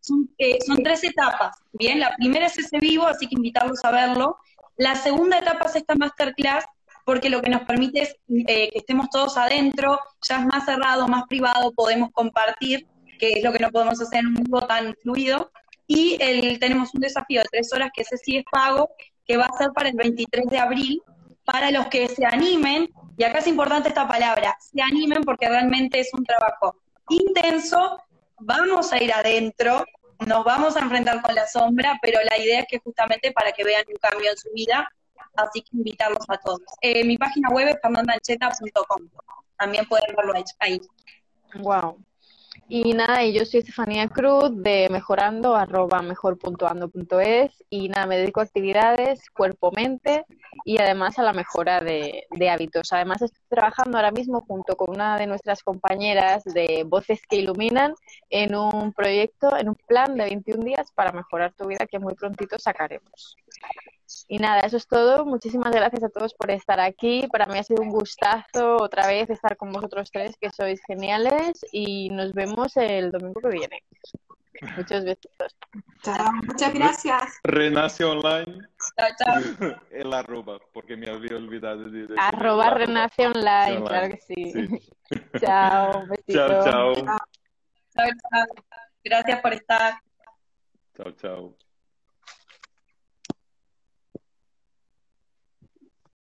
Son, 0.00 0.30
eh, 0.38 0.58
son 0.64 0.82
tres 0.82 1.02
etapas, 1.04 1.56
¿bien? 1.72 2.00
La 2.00 2.14
primera 2.16 2.46
es 2.46 2.58
ese 2.58 2.78
vivo, 2.78 3.06
así 3.06 3.26
que 3.26 3.34
invitarlos 3.34 3.84
a 3.84 3.90
verlo. 3.90 4.38
La 4.76 4.94
segunda 4.94 5.38
etapa 5.38 5.66
es 5.66 5.76
esta 5.76 5.94
masterclass, 5.94 6.64
porque 7.04 7.30
lo 7.30 7.40
que 7.40 7.50
nos 7.50 7.62
permite 7.62 8.02
es 8.02 8.16
eh, 8.28 8.70
que 8.70 8.78
estemos 8.78 9.08
todos 9.10 9.36
adentro, 9.36 9.98
ya 10.28 10.40
es 10.40 10.46
más 10.46 10.64
cerrado, 10.64 11.08
más 11.08 11.24
privado, 11.28 11.72
podemos 11.72 12.10
compartir, 12.12 12.86
que 13.18 13.32
es 13.32 13.44
lo 13.44 13.52
que 13.52 13.58
no 13.58 13.70
podemos 13.70 14.00
hacer 14.00 14.20
en 14.20 14.28
un 14.28 14.34
vivo 14.34 14.60
tan 14.66 14.94
fluido. 15.02 15.50
Y 15.86 16.18
tenemos 16.58 16.94
un 16.94 17.00
desafío 17.00 17.42
de 17.42 17.48
tres 17.50 17.72
horas 17.72 17.90
que 17.94 18.02
ese 18.02 18.16
sí 18.16 18.38
es 18.38 18.44
pago, 18.50 18.90
que 19.24 19.36
va 19.36 19.46
a 19.46 19.58
ser 19.58 19.70
para 19.72 19.88
el 19.88 19.96
23 19.96 20.46
de 20.46 20.58
abril, 20.58 21.02
para 21.44 21.70
los 21.70 21.86
que 21.86 22.08
se 22.08 22.26
animen, 22.26 22.90
y 23.16 23.24
acá 23.24 23.38
es 23.38 23.46
importante 23.46 23.88
esta 23.88 24.06
palabra, 24.06 24.56
se 24.60 24.82
animen 24.82 25.22
porque 25.22 25.48
realmente 25.48 26.00
es 26.00 26.12
un 26.12 26.24
trabajo 26.24 26.76
intenso, 27.08 28.00
vamos 28.38 28.92
a 28.92 29.02
ir 29.02 29.12
adentro, 29.12 29.84
nos 30.26 30.44
vamos 30.44 30.76
a 30.76 30.80
enfrentar 30.80 31.22
con 31.22 31.34
la 31.34 31.46
sombra, 31.46 31.98
pero 32.02 32.20
la 32.24 32.38
idea 32.38 32.60
es 32.60 32.66
que 32.68 32.78
justamente 32.78 33.32
para 33.32 33.52
que 33.52 33.64
vean 33.64 33.84
un 33.88 33.96
cambio 33.96 34.30
en 34.30 34.36
su 34.36 34.50
vida, 34.52 34.88
así 35.36 35.62
que 35.62 35.76
invitarlos 35.76 36.24
a 36.28 36.36
todos. 36.38 36.62
Eh, 36.80 37.04
mi 37.04 37.16
página 37.16 37.48
web 37.50 37.68
es 37.68 37.76
fernandancheta.com, 37.80 39.08
también 39.56 39.86
pueden 39.86 40.14
verlo 40.16 40.32
ahí. 40.58 40.80
Wow. 41.54 41.98
Y 42.68 42.92
nada, 42.94 43.24
yo 43.24 43.44
soy 43.44 43.60
Estefanía 43.60 44.08
Cruz 44.08 44.50
de 44.52 44.88
mejorando 44.90 45.54
arroba 45.54 46.02
mejor.ando.es 46.02 47.64
y 47.70 47.88
nada, 47.88 48.06
me 48.06 48.18
dedico 48.18 48.40
a 48.40 48.44
actividades 48.44 49.30
cuerpo-mente 49.30 50.24
y 50.64 50.78
además 50.78 51.18
a 51.18 51.22
la 51.22 51.32
mejora 51.32 51.80
de, 51.80 52.26
de, 52.30 52.50
hábitos. 52.50 52.92
Además 52.92 53.22
estoy 53.22 53.42
trabajando 53.48 53.98
ahora 53.98 54.10
mismo 54.10 54.40
junto 54.40 54.76
con 54.76 54.90
una 54.90 55.16
de 55.16 55.26
nuestras 55.26 55.62
compañeras 55.62 56.44
de 56.44 56.84
Voces 56.86 57.20
que 57.28 57.36
Iluminan 57.36 57.94
en 58.30 58.54
un 58.54 58.92
proyecto, 58.92 59.56
en 59.56 59.68
un 59.68 59.76
plan 59.86 60.16
de 60.16 60.24
21 60.24 60.64
días 60.64 60.90
para 60.92 61.12
mejorar 61.12 61.52
tu 61.52 61.66
vida 61.66 61.86
que 61.86 61.98
muy 61.98 62.14
prontito 62.14 62.58
sacaremos. 62.58 63.36
Y 64.28 64.38
nada, 64.38 64.60
eso 64.60 64.76
es 64.76 64.86
todo. 64.86 65.24
Muchísimas 65.24 65.72
gracias 65.72 66.02
a 66.04 66.08
todos 66.08 66.34
por 66.34 66.50
estar 66.50 66.80
aquí. 66.80 67.26
Para 67.30 67.46
mí 67.46 67.58
ha 67.58 67.62
sido 67.62 67.82
un 67.82 67.90
gustazo 67.90 68.76
otra 68.76 69.06
vez 69.06 69.30
estar 69.30 69.56
con 69.56 69.72
vosotros 69.72 70.10
tres, 70.12 70.36
que 70.40 70.50
sois 70.50 70.80
geniales. 70.86 71.64
Y 71.72 72.10
nos 72.10 72.32
vemos 72.32 72.76
el 72.76 73.10
domingo 73.10 73.40
que 73.40 73.48
viene. 73.48 73.82
Muchos 74.76 75.04
besitos. 75.04 75.56
Chao, 76.02 76.32
muchas 76.46 76.72
gracias. 76.72 77.40
Renace 77.44 78.04
Online. 78.04 78.68
Chao, 78.96 79.08
chao. 79.18 79.34
El 79.90 80.12
arroba, 80.12 80.58
porque 80.72 80.96
me 80.96 81.10
había 81.10 81.36
olvidado 81.36 81.90
de 81.90 82.02
decir. 82.02 82.16
Arroba 82.18 82.70
Renace 82.70 83.26
Online, 83.26 83.76
online, 83.76 83.86
claro 83.86 84.08
que 84.08 84.20
sí. 84.20 84.52
sí. 84.52 84.92
chao, 85.40 86.06
besitos. 86.06 86.64
Chao, 86.64 86.94
chao. 86.94 87.18
Chao, 87.94 88.08
chao. 88.30 88.46
Gracias 89.04 89.40
por 89.40 89.52
estar. 89.52 90.00
Chao, 90.96 91.12
chao. 91.12 91.65